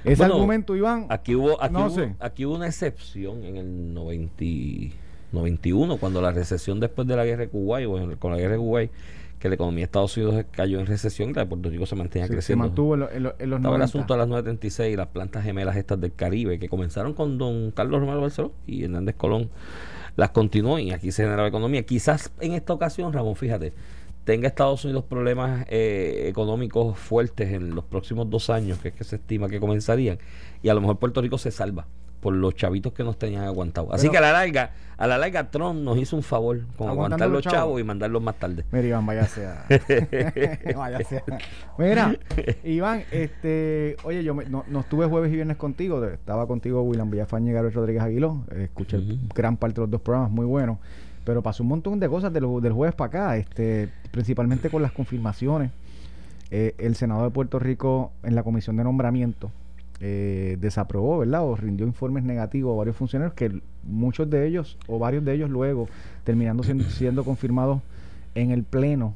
ese 0.04 0.18
Bueno, 0.18 0.36
argumento, 0.36 0.76
Iván, 0.76 1.08
Aquí 1.10 1.34
hubo, 1.34 1.60
aquí, 1.64 1.74
No 1.74 1.88
hubo, 1.88 1.90
sé. 1.90 2.16
aquí 2.20 2.46
hubo 2.46 2.56
una 2.56 2.68
excepción 2.68 3.44
en 3.44 3.56
el 3.56 3.94
90, 3.94 4.44
91, 5.36 5.98
cuando 5.98 6.22
la 6.22 6.32
recesión 6.32 6.80
después 6.80 7.08
de 7.08 7.16
la 7.16 7.26
guerra 7.26 7.42
de 7.44 7.50
Kuwait, 7.50 7.88
o 7.88 8.18
con 8.20 8.32
la 8.32 8.38
guerra 8.38 8.54
de 8.54 8.58
Kuwait, 8.60 8.92
que 9.40 9.50
la 9.50 9.56
economía 9.56 9.82
de 9.82 9.86
Estados 9.86 10.16
Unidos 10.18 10.46
cayó 10.52 10.80
en 10.80 10.88
recesión, 10.88 11.34
la 11.34 11.42
de 11.44 11.48
Puerto 11.48 11.70
Rico 11.70 11.86
se 11.86 11.96
mantenía 11.96 12.26
se, 12.26 12.30
se 12.32 12.36
creciendo. 12.38 12.66
mantuvo 12.66 12.94
en, 12.96 13.00
lo- 13.02 13.12
en 13.12 13.24
lo- 13.24 13.36
en 13.38 13.50
los 13.50 13.58
Estaba 13.60 13.76
el 13.76 13.80
90. 13.80 13.84
asunto 13.86 14.14
de 14.14 14.18
las 14.20 14.28
936 14.30 14.94
y 14.94 14.98
las 14.98 15.08
plantas 15.08 15.44
gemelas 15.44 15.76
estas 15.76 16.00
del 16.02 16.14
Caribe, 16.14 16.58
que 16.58 16.68
comenzaron 16.70 17.14
con 17.14 17.38
don 17.38 17.72
Carlos 17.72 18.00
Romero 18.00 18.22
Barceló 18.22 18.54
y 18.66 18.84
Hernández 18.86 19.16
Colón. 19.16 19.50
Las 20.16 20.30
continuó 20.32 20.80
y 20.80 20.92
aquí 20.92 21.12
se 21.12 21.24
generaba 21.24 21.48
economía. 21.50 21.84
Quizás 21.84 22.32
en 22.40 22.54
esta 22.54 22.74
ocasión, 22.74 23.12
Ramón, 23.12 23.36
fíjate, 23.36 23.74
tenga 24.24 24.48
Estados 24.48 24.84
Unidos 24.86 25.04
problemas 25.04 25.66
eh, 25.70 26.26
económicos 26.28 26.98
fuertes 26.98 27.52
en 27.52 27.76
los 27.76 27.84
próximos 27.84 28.30
dos 28.30 28.50
años, 28.50 28.80
que 28.80 28.88
es 28.88 28.94
que 28.96 29.04
se 29.04 29.18
estima 29.18 29.50
que 29.50 29.60
comenzarían, 29.60 30.18
y 30.64 30.70
a 30.70 30.74
lo 30.74 30.80
mejor 30.82 30.98
Puerto 30.98 31.22
Rico 31.22 31.38
se 31.38 31.52
salva 31.52 31.86
por 32.26 32.34
los 32.34 32.56
chavitos 32.56 32.92
que 32.92 33.04
nos 33.04 33.20
tenían 33.20 33.44
aguantados. 33.44 33.92
Así 33.94 34.10
que 34.10 34.18
a 34.18 34.22
la 34.22 34.32
larga, 34.32 34.72
a 34.98 35.06
la 35.06 35.20
larga 35.20 35.52
Trump 35.52 35.80
nos 35.82 35.96
hizo 36.00 36.16
un 36.16 36.24
favor 36.24 36.62
con 36.76 36.90
aguantar 36.90 37.30
los 37.30 37.44
chavos. 37.44 37.56
chavos 37.60 37.82
y 37.82 37.84
mandarlos 37.84 38.20
más 38.24 38.34
tarde. 38.40 38.66
Mira, 38.72 38.88
Iván, 38.88 39.06
váyase 39.06 39.46
a... 39.46 39.64
váyase 40.76 41.18
a- 41.18 41.24
Mira, 41.78 42.18
Iván, 42.64 43.04
este, 43.12 43.96
oye, 44.04 44.24
yo 44.24 44.34
me- 44.34 44.46
no, 44.46 44.64
no 44.68 44.80
estuve 44.80 45.06
jueves 45.06 45.32
y 45.32 45.36
viernes 45.36 45.58
contigo, 45.58 46.04
estaba 46.04 46.48
contigo 46.48 46.82
William 46.82 47.12
Villafañe 47.12 47.52
y 47.52 47.54
Gabriel 47.54 47.76
Rodríguez 47.76 48.02
Aguiló, 48.02 48.44
escuché 48.58 49.00
gran 49.36 49.56
parte 49.58 49.76
de 49.76 49.82
los 49.82 49.92
dos 49.92 50.02
programas, 50.02 50.32
muy 50.32 50.48
buenos, 50.48 50.80
pero 51.26 51.44
pasó 51.44 51.62
un 51.62 51.70
montón 51.70 52.00
de 52.00 52.10
cosas 52.10 52.34
del, 52.34 52.46
del 52.60 52.74
jueves 52.74 52.96
para 52.96 53.08
acá, 53.08 53.38
este, 53.38 53.90
principalmente 54.10 54.72
con 54.72 54.82
las 54.82 54.92
confirmaciones. 54.92 55.70
Eh, 56.52 56.74
el 56.80 56.96
Senado 56.96 57.24
de 57.24 57.30
Puerto 57.30 57.60
Rico 57.60 58.12
en 58.24 58.34
la 58.34 58.42
comisión 58.42 58.78
de 58.78 58.84
nombramiento 58.84 59.52
eh, 60.02 60.58
desaprobó, 60.60 61.20
¿verdad? 61.20 61.44
O 61.44 61.56
rindió 61.56 61.86
informes 61.86 62.24
negativos 62.24 62.74
a 62.74 62.78
varios 62.78 62.96
funcionarios 62.96 63.34
que 63.34 63.62
muchos 63.84 64.30
de 64.30 64.46
ellos 64.48 64.78
o 64.88 65.00
varios 65.00 65.24
de 65.24 65.34
ellos 65.34 65.50
luego 65.50 65.88
terminando 66.24 66.64
siendo, 66.64 66.84
siendo 66.90 67.24
confirmados 67.24 67.82
en 68.36 68.52
el 68.52 68.64
pleno 68.64 69.14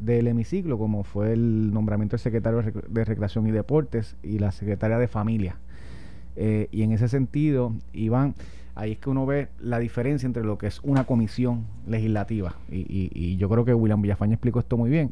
del 0.00 0.28
hemiciclo, 0.28 0.78
como 0.78 1.02
fue 1.02 1.32
el 1.32 1.72
nombramiento 1.72 2.12
del 2.16 2.20
secretario 2.20 2.62
de 2.62 2.72
Rec- 2.72 2.86
de 2.86 3.04
Recreación 3.04 3.46
y 3.48 3.50
Deportes 3.50 4.16
y 4.22 4.38
la 4.38 4.52
secretaria 4.52 4.98
de 4.98 5.08
Familia. 5.08 5.56
Eh, 6.36 6.68
y 6.70 6.82
en 6.82 6.92
ese 6.92 7.08
sentido, 7.08 7.72
Iván, 7.92 8.34
ahí 8.76 8.92
es 8.92 8.98
que 8.98 9.10
uno 9.10 9.26
ve 9.26 9.48
la 9.60 9.80
diferencia 9.80 10.26
entre 10.26 10.44
lo 10.44 10.56
que 10.56 10.68
es 10.68 10.78
una 10.84 11.02
comisión 11.04 11.64
legislativa. 11.88 12.54
Y, 12.70 12.76
y- 12.88 13.10
y 13.12 13.36
yo 13.38 13.48
creo 13.48 13.64
que 13.64 13.74
William 13.74 14.00
Villafañe 14.02 14.34
explicó 14.34 14.60
esto 14.60 14.76
muy 14.76 14.88
bien 14.90 15.08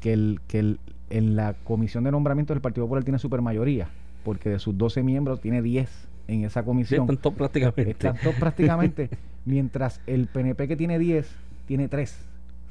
que, 0.00 0.12
el, 0.12 0.40
que 0.48 0.58
el- 0.58 0.80
en 1.08 1.34
la 1.36 1.54
comisión 1.64 2.04
de 2.04 2.10
nombramiento 2.10 2.52
del 2.52 2.60
Partido 2.60 2.84
Popular 2.84 3.04
tiene 3.04 3.18
supermayoría, 3.18 3.88
porque 4.26 4.50
de 4.50 4.58
sus 4.58 4.76
12 4.76 5.04
miembros 5.04 5.40
tiene 5.40 5.62
10 5.62 5.88
en 6.26 6.44
esa 6.44 6.60
Sí, 6.62 6.66
comisión. 6.66 7.02
están 7.02 7.16
todos 7.18 7.36
prácticamente. 7.36 7.90
Están 7.92 8.16
todos 8.20 8.34
prácticamente, 8.34 9.08
mientras 9.44 10.00
el 10.08 10.26
PNP 10.26 10.66
que 10.66 10.76
tiene 10.76 10.98
10 10.98 11.30
tiene 11.66 11.86
3. 11.86 12.18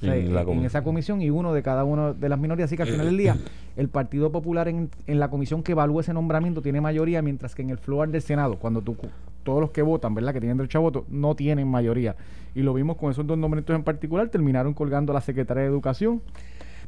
O 0.02 0.06
sea, 0.06 0.18
En 0.18 0.66
esa 0.66 0.84
comisión 0.84 1.22
y 1.22 1.30
uno 1.30 1.54
de 1.54 1.64
cada 1.64 1.86
una 1.86 2.12
de 2.12 2.28
las 2.28 2.38
minorías. 2.38 2.68
Así 2.68 2.76
que 2.76 2.84
al 2.84 2.90
final 2.90 3.06
del 3.06 3.18
día, 3.18 3.38
el 3.78 3.88
Partido 3.88 4.30
Popular 4.30 4.68
en, 4.68 4.90
en 5.08 5.20
la 5.22 5.30
comisión 5.30 5.64
que 5.64 5.72
evalúa 5.72 6.02
ese 6.02 6.14
nombramiento 6.14 6.62
tiene 6.62 6.82
mayoría, 6.82 7.22
mientras 7.22 7.56
que 7.56 7.62
en 7.62 7.70
el 7.70 7.78
floor 7.78 8.10
del 8.10 8.22
Senado, 8.22 8.60
cuando 8.60 8.82
tú, 8.82 8.98
todos 9.44 9.62
los 9.62 9.72
que 9.72 9.82
votan, 9.82 10.14
¿verdad? 10.14 10.34
Que 10.34 10.42
tienen 10.42 10.58
derecho 10.58 10.80
a 10.80 10.82
voto, 10.82 11.06
no 11.10 11.34
tienen 11.36 11.70
mayoría. 11.70 12.18
Y 12.54 12.62
lo 12.64 12.74
vimos 12.74 12.98
con 12.98 13.10
esos 13.10 13.26
dos 13.26 13.38
nombramientos 13.38 13.74
en 13.74 13.84
particular, 13.84 14.28
terminaron 14.28 14.74
colgando 14.74 15.14
a 15.14 15.16
la 15.16 15.22
secretaria 15.22 15.64
de 15.64 15.70
Educación. 15.70 16.22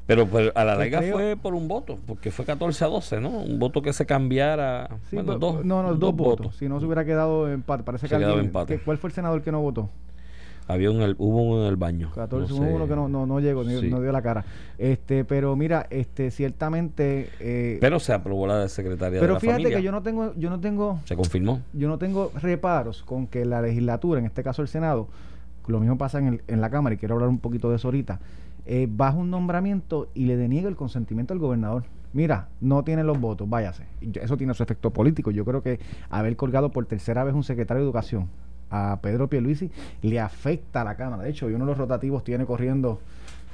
Pero 0.07 0.25
pues, 0.25 0.51
a 0.55 0.63
la 0.63 0.75
larga 0.75 0.99
creo- 0.99 1.13
fue 1.13 1.35
por 1.35 1.53
un 1.53 1.67
voto, 1.67 1.99
porque 2.07 2.31
fue 2.31 2.45
14 2.45 2.85
a 2.85 2.87
12, 2.87 3.19
¿no? 3.21 3.29
Un 3.29 3.59
voto 3.59 3.81
que 3.81 3.91
se 3.93 4.05
cambiara. 4.05 4.87
Sí, 5.09 5.17
bueno, 5.17 5.33
pero- 5.33 5.39
dos, 5.39 5.65
no, 5.65 5.83
no, 5.83 5.89
dos, 5.89 5.99
dos 5.99 6.15
votos. 6.15 6.55
Si 6.55 6.67
no 6.69 6.79
se 6.79 6.85
hubiera 6.85 7.03
quedado 7.05 7.49
empate. 7.51 7.83
Parece 7.83 8.07
Se 8.07 8.17
que 8.17 8.23
alguien- 8.23 8.45
empate. 8.45 8.79
¿Cuál 8.79 8.97
fue 8.97 9.09
el 9.09 9.13
senador 9.13 9.41
que 9.43 9.51
no 9.51 9.61
votó? 9.61 9.89
Había 10.69 10.91
un, 10.91 11.01
hubo 11.17 11.43
uno 11.43 11.61
en 11.63 11.69
el 11.69 11.77
baño. 11.77 12.11
14, 12.13 12.53
no 12.53 12.59
sé. 12.65 12.73
uno 12.73 12.87
que 12.89 12.95
no, 12.95 13.07
no, 13.07 13.25
no 13.25 13.39
llegó, 13.39 13.63
Sí. 13.63 13.89
no 13.89 14.01
dio 14.01 14.11
la 14.11 14.21
cara. 14.21 14.43
Este, 14.77 15.23
pero 15.23 15.55
mira, 15.55 15.87
este, 15.89 16.29
ciertamente. 16.29 17.29
eh, 17.39 17.77
Pero 17.79 17.99
se 18.01 18.11
aprobó 18.11 18.47
la 18.47 18.59
de 18.59 18.69
secretaria 18.69 19.15
de 19.15 19.19
pero 19.21 19.35
la 19.35 19.39
fíjate 19.39 19.59
familia. 19.61 19.77
que 19.77 19.83
yo 19.83 19.91
no 19.93 20.03
tengo, 20.03 20.33
yo 20.35 20.49
no 20.49 20.59
tengo, 20.59 20.99
Se 21.05 21.15
confirmó. 21.15 21.61
yo 21.71 21.87
no 21.87 21.97
tengo 21.97 22.31
reparos 22.41 23.03
con 23.03 23.27
que 23.27 23.45
la 23.45 23.61
legislatura, 23.61 24.19
en 24.19 24.25
este 24.25 24.43
caso 24.43 24.61
el 24.61 24.67
Senado, 24.67 25.07
lo 25.67 25.79
mismo 25.79 25.97
pasa 25.97 26.19
en, 26.19 26.27
el- 26.27 26.41
en 26.47 26.59
la 26.59 26.69
Cámara 26.69 26.95
y 26.95 26.97
quiero 26.97 27.15
hablar 27.15 27.29
un 27.29 27.39
poquito 27.39 27.69
de 27.69 27.77
eso 27.77 27.87
ahorita, 27.87 28.19
eh, 28.67 28.87
baja 28.89 29.17
un 29.17 29.29
nombramiento 29.31 30.09
y 30.13 30.25
le 30.25 30.35
deniega 30.37 30.67
el 30.69 30.75
consentimiento 30.75 31.33
al 31.33 31.39
gobernador. 31.39 31.83
Mira, 32.13 32.49
no 32.61 32.83
tiene 32.83 33.03
los 33.03 33.19
votos, 33.19 33.49
váyase. 33.49 33.83
Eso 34.21 34.37
tiene 34.37 34.53
su 34.53 34.63
efecto 34.63 34.91
político. 34.91 35.31
Yo 35.31 35.45
creo 35.45 35.61
que 35.61 35.79
haber 36.09 36.35
colgado 36.35 36.71
por 36.71 36.85
tercera 36.85 37.23
vez 37.23 37.33
un 37.33 37.43
secretario 37.43 37.81
de 37.81 37.85
Educación 37.85 38.27
a 38.69 38.99
Pedro 39.01 39.29
Pierluisi 39.29 39.71
le 40.01 40.19
afecta 40.19 40.81
a 40.81 40.83
la 40.83 40.95
Cámara. 40.95 41.23
De 41.23 41.29
hecho, 41.29 41.47
uno 41.47 41.59
de 41.59 41.65
los 41.65 41.77
rotativos 41.77 42.23
tiene 42.23 42.45
corriendo 42.45 42.99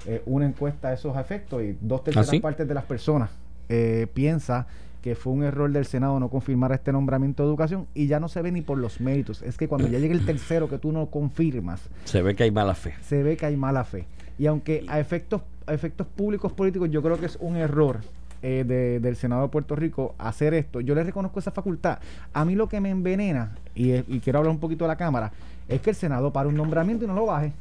eh, 0.08 0.22
una 0.26 0.46
encuesta 0.46 0.90
a 0.90 0.94
esos 0.94 1.16
efectos 1.18 1.62
y 1.64 1.78
dos 1.82 2.04
terceras 2.04 2.30
sí? 2.30 2.40
partes 2.40 2.68
de 2.68 2.74
las 2.74 2.84
personas 2.84 3.30
eh, 3.70 4.08
piensa 4.14 4.68
que 5.02 5.16
fue 5.16 5.34
un 5.34 5.44
error 5.44 5.70
del 5.72 5.86
Senado 5.86 6.18
no 6.20 6.30
confirmar 6.30 6.72
este 6.72 6.92
nombramiento 6.94 7.44
de 7.44 7.50
educación 7.50 7.88
y 7.94 8.08
ya 8.08 8.20
no 8.22 8.30
se 8.30 8.42
ve 8.42 8.52
ni 8.52 8.62
por 8.62 8.78
los 8.78 9.02
méritos. 9.02 9.42
Es 9.42 9.58
que 9.58 9.68
cuando 9.68 9.88
ya 9.90 10.00
llegue 10.00 10.14
el 10.14 10.26
tercero 10.26 10.70
que 10.70 10.78
tú 10.78 10.94
no 10.94 11.08
confirmas, 11.08 11.90
Se 12.06 12.22
ve 12.22 12.36
que 12.36 12.44
hay 12.44 12.52
mala 12.52 12.74
fe. 12.74 12.94
se 13.02 13.22
ve 13.22 13.36
que 13.36 13.46
hay 13.46 13.58
mala 13.58 13.84
fe. 13.84 14.06
Y 14.38 14.48
aunque 14.48 14.84
a 14.88 15.00
efectos, 15.00 15.42
a 15.68 15.74
efectos 15.74 16.08
públicos 16.08 16.52
políticos 16.54 16.90
yo 16.92 17.02
creo 17.02 17.20
que 17.20 17.26
es 17.28 17.38
un 17.40 17.56
error 17.56 18.00
eh, 18.42 18.66
de- 18.68 19.00
del 19.00 19.16
Senado 19.16 19.44
de 19.44 19.48
Puerto 19.48 19.76
Rico 19.76 20.16
hacer 20.18 20.54
esto, 20.54 20.82
yo 20.82 20.96
le 20.96 21.04
reconozco 21.04 21.40
esa 21.40 21.52
facultad. 21.52 22.00
A 22.34 22.44
mí 22.44 22.56
lo 22.56 22.68
que 22.68 22.82
me 22.82 22.90
envenena, 22.90 23.56
y, 23.74 24.02
quiero 24.20 24.40
hablar 24.40 24.52
un 24.52 24.60
poquito 24.60 24.84
de 24.84 24.90
la 24.90 24.98
Cámara, 24.98 25.32
es 25.70 25.80
que 25.80 25.92
el 25.92 25.96
Senado 25.96 26.34
para 26.34 26.50
un 26.50 26.56
nombramiento 26.56 27.06
y 27.06 27.08
no 27.08 27.14
lo 27.14 27.26
baje. 27.26 27.54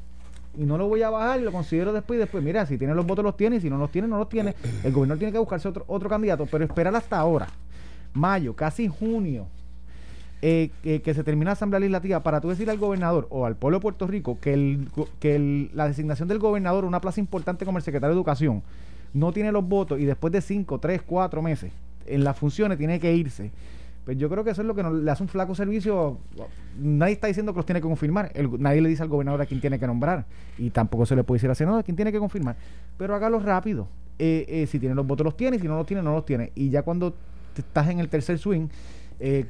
Y 0.58 0.64
no 0.64 0.76
lo 0.76 0.88
voy 0.88 1.02
a 1.02 1.08
bajar 1.08 1.40
y 1.40 1.44
lo 1.44 1.52
considero 1.52 1.92
después 1.92 2.16
y 2.16 2.20
después, 2.20 2.42
mira, 2.42 2.66
si 2.66 2.76
tiene 2.78 2.94
los 2.94 3.06
votos 3.06 3.24
los 3.24 3.36
tiene 3.36 3.56
y 3.56 3.60
si 3.60 3.70
no 3.70 3.78
los 3.78 3.90
tiene 3.92 4.08
no 4.08 4.18
los 4.18 4.28
tiene. 4.28 4.54
El 4.82 4.92
gobernador 4.92 5.18
tiene 5.18 5.32
que 5.32 5.38
buscarse 5.38 5.68
otro, 5.68 5.84
otro 5.86 6.08
candidato, 6.10 6.46
pero 6.50 6.64
esperar 6.64 6.94
hasta 6.96 7.16
ahora, 7.18 7.46
mayo, 8.12 8.54
casi 8.54 8.88
junio, 8.88 9.46
eh, 10.42 10.70
que, 10.82 11.02
que 11.02 11.14
se 11.14 11.22
termine 11.22 11.46
la 11.46 11.52
Asamblea 11.52 11.80
Legislativa 11.80 12.20
para 12.20 12.40
tú 12.40 12.48
decir 12.48 12.68
al 12.68 12.78
gobernador 12.78 13.28
o 13.30 13.46
al 13.46 13.56
pueblo 13.56 13.78
de 13.78 13.82
Puerto 13.82 14.06
Rico 14.06 14.38
que, 14.40 14.52
el, 14.52 14.88
que 15.20 15.70
la 15.72 15.86
designación 15.86 16.28
del 16.28 16.40
gobernador, 16.40 16.84
una 16.84 17.00
plaza 17.00 17.20
importante 17.20 17.64
como 17.64 17.78
el 17.78 17.84
secretario 17.84 18.14
de 18.14 18.18
Educación, 18.18 18.62
no 19.14 19.32
tiene 19.32 19.52
los 19.52 19.66
votos 19.66 20.00
y 20.00 20.04
después 20.04 20.32
de 20.32 20.40
5, 20.40 20.78
3, 20.78 21.02
4 21.02 21.42
meses 21.42 21.72
en 22.06 22.24
las 22.24 22.36
funciones 22.36 22.76
tiene 22.76 22.98
que 22.98 23.14
irse. 23.14 23.52
Pues 24.04 24.18
yo 24.18 24.28
creo 24.28 24.42
que 24.42 24.50
eso 24.50 24.62
es 24.62 24.66
lo 24.66 24.74
que 24.74 24.82
le 24.82 25.08
hace 25.10 25.22
un 25.22 25.28
flaco 25.28 25.54
servicio. 25.54 26.18
Nadie 26.76 27.12
está 27.14 27.28
diciendo 27.28 27.52
que 27.52 27.58
los 27.58 27.66
tiene 27.66 27.80
que 27.80 27.86
confirmar. 27.86 28.32
Nadie 28.58 28.80
le 28.80 28.88
dice 28.88 29.04
al 29.04 29.08
gobernador 29.08 29.42
a 29.42 29.46
quién 29.46 29.60
tiene 29.60 29.78
que 29.78 29.86
nombrar. 29.86 30.24
Y 30.58 30.70
tampoco 30.70 31.06
se 31.06 31.14
le 31.14 31.22
puede 31.22 31.36
decir 31.36 31.50
al 31.50 31.56
senador 31.56 31.80
a 31.80 31.82
quién 31.84 31.94
tiene 31.94 32.10
que 32.10 32.18
confirmar. 32.18 32.56
Pero 32.98 33.14
hágalo 33.14 33.38
rápido. 33.38 33.86
Eh, 34.18 34.44
eh, 34.48 34.66
si 34.66 34.80
tiene 34.80 34.96
los 34.96 35.06
votos, 35.06 35.24
los 35.24 35.36
tiene. 35.36 35.60
Si 35.60 35.68
no 35.68 35.76
los 35.76 35.86
tiene, 35.86 36.02
no 36.02 36.14
los 36.14 36.26
tiene. 36.26 36.50
Y 36.56 36.70
ya 36.70 36.82
cuando 36.82 37.14
estás 37.56 37.88
en 37.90 38.00
el 38.00 38.08
tercer 38.08 38.38
swing, 38.38 38.66
eh, 39.20 39.46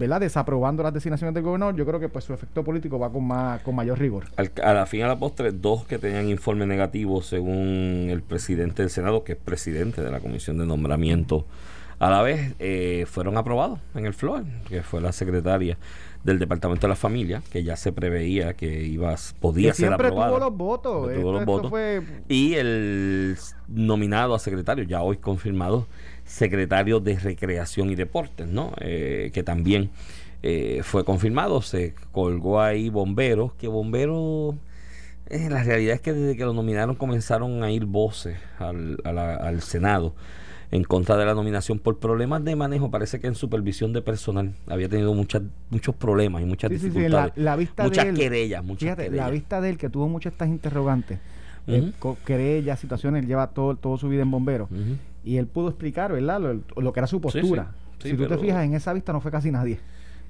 ¿verdad? 0.00 0.20
Desaprobando 0.20 0.82
las 0.82 0.92
designaciones 0.92 1.32
del 1.34 1.44
gobernador, 1.44 1.76
yo 1.76 1.86
creo 1.86 2.00
que 2.00 2.08
pues 2.08 2.24
su 2.24 2.34
efecto 2.34 2.64
político 2.64 2.98
va 2.98 3.12
con 3.12 3.24
más 3.24 3.60
con 3.62 3.76
mayor 3.76 3.98
rigor. 4.00 4.24
Al- 4.36 4.50
a 4.64 4.74
la 4.74 4.86
fin 4.86 5.02
a 5.04 5.06
la 5.06 5.16
postre, 5.18 5.52
dos 5.52 5.84
que 5.86 5.98
tenían 5.98 6.28
informe 6.28 6.66
negativo 6.66 7.22
según 7.22 8.08
el 8.10 8.22
presidente 8.22 8.82
del 8.82 8.90
Senado, 8.90 9.22
que 9.22 9.32
es 9.32 9.38
presidente 9.38 10.02
de 10.02 10.10
la 10.10 10.18
Comisión 10.18 10.58
de 10.58 10.66
Nombramiento, 10.66 11.44
a 12.00 12.10
la 12.10 12.22
vez 12.22 12.54
eh, 12.58 13.04
fueron 13.06 13.36
aprobados 13.36 13.78
en 13.94 14.06
el 14.06 14.14
FLOR, 14.14 14.42
que 14.68 14.82
fue 14.82 15.00
la 15.02 15.12
secretaria 15.12 15.76
del 16.24 16.38
Departamento 16.38 16.86
de 16.86 16.88
la 16.90 16.96
Familia, 16.96 17.42
que 17.50 17.62
ya 17.62 17.76
se 17.76 17.92
preveía 17.92 18.54
que 18.54 18.82
iba, 18.84 19.14
podía 19.38 19.70
Que 19.70 19.76
ser 19.76 19.86
siempre 19.88 20.06
aprobada. 20.08 20.30
tuvo 20.30 20.40
los 20.40 20.56
votos. 20.56 20.92
Siempre 20.92 21.14
Esto, 21.14 21.20
tuvo 21.22 21.32
los 21.32 21.40
esto 21.42 21.52
votos. 21.52 21.70
fue 21.70 22.02
Y 22.28 22.54
el 22.54 23.36
nominado 23.68 24.34
a 24.34 24.38
secretario, 24.38 24.84
ya 24.84 25.02
hoy 25.02 25.16
confirmado, 25.18 25.86
secretario 26.30 27.00
de 27.00 27.18
Recreación 27.18 27.90
y 27.90 27.96
Deportes, 27.96 28.46
¿no? 28.46 28.72
Eh, 28.80 29.30
que 29.34 29.42
también 29.42 29.90
eh, 30.42 30.80
fue 30.84 31.04
confirmado. 31.04 31.60
Se 31.60 31.94
colgó 32.12 32.60
ahí 32.60 32.88
bomberos, 32.88 33.52
que 33.54 33.66
bomberos. 33.68 34.54
eh, 35.28 35.48
la 35.50 35.62
realidad 35.62 35.94
es 35.96 36.00
que 36.00 36.12
desde 36.12 36.36
que 36.36 36.44
lo 36.44 36.52
nominaron 36.52 36.94
comenzaron 36.96 37.62
a 37.62 37.70
ir 37.70 37.84
voces 37.84 38.36
al, 38.58 38.98
a 39.04 39.12
la- 39.12 39.34
al 39.36 39.60
Senado 39.62 40.14
en 40.72 40.84
contra 40.84 41.16
de 41.16 41.24
la 41.24 41.34
nominación 41.34 41.78
por 41.80 41.98
problemas 41.98 42.44
de 42.44 42.54
manejo. 42.56 42.90
Parece 42.90 43.18
que 43.20 43.26
en 43.26 43.34
supervisión 43.34 43.92
de 43.92 44.00
personal 44.02 44.54
había 44.68 44.88
tenido 44.88 45.12
muchas, 45.14 45.42
muchos 45.70 45.94
problemas 45.96 46.42
y 46.42 46.44
muchas 46.46 46.70
Sí, 46.70 46.76
sí, 46.78 46.82
sí, 46.82 46.88
dificultades. 46.90 47.32
la, 47.36 47.42
la 47.42 47.56
vista 47.56 47.82
muchas 47.84 48.04
de 48.04 48.10
él, 48.10 48.16
querellas, 48.16 48.64
muchas 48.64 48.80
fíjate, 48.86 49.02
querellas. 49.04 49.26
la 49.26 49.30
vista 49.32 49.60
de 49.60 49.70
él 49.70 49.78
que 49.78 49.88
tuvo 49.90 50.08
muchas 50.08 50.32
estas 50.32 50.48
interrogantes 50.48 51.18
co- 51.98 52.16
querellas, 52.24 52.78
situaciones, 52.80 53.22
él 53.22 53.28
lleva 53.28 53.48
todo, 53.48 53.76
todo 53.76 53.96
su 53.98 54.08
vida 54.08 54.22
en 54.22 54.30
bomberos. 54.30 54.68
Y 55.24 55.36
él 55.36 55.46
pudo 55.46 55.68
explicar, 55.68 56.12
¿verdad? 56.12 56.40
Lo, 56.40 56.60
lo 56.80 56.92
que 56.92 57.00
era 57.00 57.06
su 57.06 57.20
postura. 57.20 57.72
sí. 57.98 58.02
Sí, 58.02 58.10
si 58.12 58.16
tú 58.16 58.26
te 58.26 58.38
fijas, 58.38 58.64
en 58.64 58.72
esa 58.74 58.94
vista 58.94 59.12
no 59.12 59.20
fue 59.20 59.30
casi 59.30 59.50
nadie. 59.50 59.78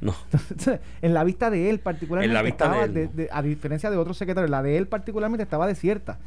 No. 0.01 0.13
en 1.03 1.15
la 1.15 1.23
vista 1.25 1.51
de 1.51 1.71
él 1.71 1.79
particularmente 1.79 2.29
En 2.31 2.35
la 2.35 2.43
vista 2.43 2.65
de 2.65 2.71
estaba, 2.71 2.85
él, 2.87 2.95
de- 2.95 3.09
de- 3.25 3.29
a 3.31 3.43
diferencia 3.43 3.91
de 3.91 3.97
otros 3.97 4.17
secretarios, 4.17 4.51
la 4.51 4.63
de 4.63 4.77
él 4.77 4.87
particularmente 4.89 5.43
estaba 5.45 5.67
desierta. 5.69 6.19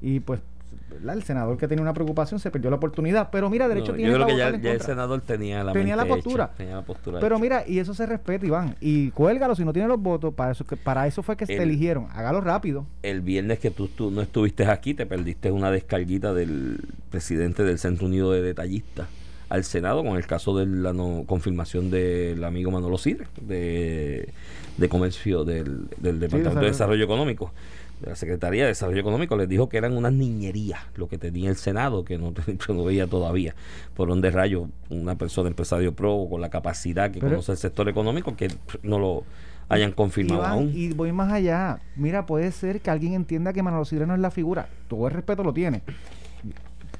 Y 0.00 0.20
pues, 0.20 0.40
¿verdad? 0.90 1.14
el 1.16 1.22
senador 1.22 1.56
que 1.58 1.68
tenía 1.68 1.82
una 1.82 1.92
preocupación 1.94 2.40
se 2.40 2.50
perdió 2.50 2.70
la 2.70 2.76
oportunidad. 2.76 3.28
Pero 3.30 3.48
mira, 3.50 3.68
derecho 3.68 3.92
No, 3.92 3.96
tiene 3.96 4.10
yo 4.10 4.16
creo 4.16 4.26
que 4.26 4.36
ya, 4.36 4.48
el 4.72 4.80
senador 4.80 5.20
tenía 5.20 5.62
la 5.64 5.72
Tenía 5.72 5.96
la 5.96 6.04
hecha, 6.04 6.14
postura. 6.14 6.50
tenía 6.56 6.76
la 6.76 6.82
postura 6.82 7.20
Pero 7.20 7.36
hecha. 7.36 7.42
mira, 7.42 7.64
y 7.66 7.78
eso 7.78 7.94
se 7.94 8.06
respeta, 8.06 8.44
Iván. 8.46 8.74
Y 8.80 9.10
cuélgalo 9.10 9.54
si 9.54 9.64
no 9.64 9.72
tiene 9.72 9.88
los 9.88 10.00
votos. 10.00 10.34
Para 10.34 10.52
eso, 10.52 10.64
que, 10.64 10.76
para 10.76 11.06
eso 11.06 11.22
fue 11.22 11.36
que 11.36 11.46
te 11.46 11.56
El- 11.56 11.62
eligieron. 11.62 12.06
Hágalo 12.12 12.40
rápido. 12.40 12.86
el 13.02 13.20
viernes 13.20 13.58
que 13.58 13.70
tú, 13.70 13.88
tú 13.88 14.10
no 14.10 14.20
estuviste 14.22 14.66
aquí, 14.66 14.94
te 14.94 15.06
perdiste 15.06 15.50
una 15.50 15.70
descarguita 15.70 16.32
del 16.34 16.80
presidente 17.10 17.62
del 17.64 17.78
Centro 17.78 18.06
Unido 18.06 18.32
de 18.32 18.42
Detallistas 18.42 19.08
al 19.50 19.64
Senado 19.64 20.04
con 20.04 20.16
el 20.18 20.26
caso 20.26 20.54
de 20.58 20.66
la 20.66 20.92
no 20.92 21.24
confirmación 21.26 21.90
del 21.90 22.44
amigo 22.44 22.70
Manolo 22.70 22.98
Sidre, 22.98 23.28
de, 23.40 24.28
de 24.76 24.88
Comercio 24.90 25.44
del, 25.44 25.88
del 25.96 26.20
Departamento 26.20 26.60
de. 26.60 26.66
Desarrollo 26.66 27.02
Económico. 27.04 27.50
De 28.00 28.10
la 28.10 28.16
Secretaría 28.16 28.62
de 28.62 28.68
Desarrollo 28.68 29.00
Económico 29.00 29.36
les 29.36 29.48
dijo 29.48 29.68
que 29.68 29.76
eran 29.76 29.96
unas 29.96 30.12
niñerías 30.12 30.80
lo 30.94 31.08
que 31.08 31.18
tenía 31.18 31.50
el 31.50 31.56
Senado, 31.56 32.04
que 32.04 32.16
no, 32.18 32.32
no 32.68 32.84
veía 32.84 33.06
todavía. 33.08 33.54
Por 33.94 34.08
donde 34.08 34.30
rayo, 34.30 34.68
una 34.88 35.16
persona 35.16 35.48
empresario 35.48 35.92
pro 35.94 36.26
con 36.30 36.40
la 36.40 36.48
capacidad 36.50 37.10
que 37.10 37.18
Pero- 37.20 37.32
conoce 37.32 37.52
el 37.52 37.58
sector 37.58 37.88
económico 37.88 38.36
que 38.36 38.48
no 38.82 38.98
lo 38.98 39.24
hayan 39.68 39.92
confirmado 39.92 40.40
Iván, 40.40 40.52
aún. 40.52 40.72
y 40.74 40.92
voy 40.94 41.12
más 41.12 41.30
allá. 41.32 41.80
Mira, 41.96 42.24
puede 42.24 42.50
ser 42.52 42.80
que 42.80 42.90
alguien 42.90 43.14
entienda 43.14 43.52
que 43.52 43.62
Manolo 43.62 43.84
Sidre 43.84 44.06
no 44.06 44.14
es 44.14 44.20
la 44.20 44.30
figura. 44.30 44.68
Todo 44.88 45.08
el 45.08 45.12
respeto 45.14 45.42
lo 45.44 45.52
tiene. 45.52 45.82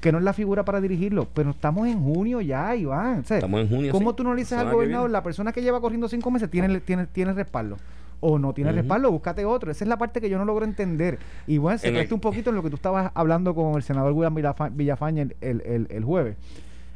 Que 0.01 0.11
no 0.11 0.17
es 0.19 0.23
la 0.23 0.33
figura 0.33 0.63
para 0.63 0.79
dirigirlo. 0.79 1.27
Pero 1.33 1.49
estamos 1.49 1.87
en 1.87 1.99
junio 2.01 2.41
ya, 2.41 2.75
Iván. 2.75 3.19
O 3.21 3.23
sea, 3.23 3.37
Estamos 3.37 3.61
en 3.61 3.69
junio. 3.69 3.91
¿Cómo 3.91 4.11
sí. 4.11 4.15
tú 4.17 4.23
no 4.23 4.33
le 4.33 4.41
dices 4.41 4.57
al 4.57 4.71
gobernador, 4.71 5.09
la 5.09 5.23
persona 5.23 5.51
que 5.51 5.61
lleva 5.61 5.81
corriendo 5.81 6.07
cinco 6.07 6.29
meses 6.29 6.49
tiene, 6.49 6.79
tiene, 6.81 7.07
tiene 7.07 7.33
respaldo? 7.33 7.77
O 8.21 8.37
no 8.37 8.53
tiene 8.53 8.71
respaldo, 8.73 9.11
búscate 9.11 9.45
otro. 9.45 9.71
Esa 9.71 9.85
es 9.85 9.87
la 9.87 9.97
parte 9.97 10.19
que 10.19 10.29
yo 10.29 10.37
no 10.37 10.43
logro 10.45 10.65
entender. 10.65 11.19
Y 11.47 11.57
bueno, 11.57 11.77
se 11.77 11.89
presta 11.91 12.13
un 12.15 12.21
poquito 12.21 12.49
en 12.49 12.57
lo 12.57 12.63
que 12.63 12.69
tú 12.69 12.75
estabas 12.75 13.11
hablando 13.15 13.55
con 13.55 13.75
el 13.75 13.83
senador 13.83 14.11
William 14.11 14.35
Villafa- 14.35 14.71
Villafaña 14.73 15.21
el, 15.21 15.35
el, 15.41 15.61
el- 15.65 15.87
el 15.89 16.03
jueves. 16.03 16.35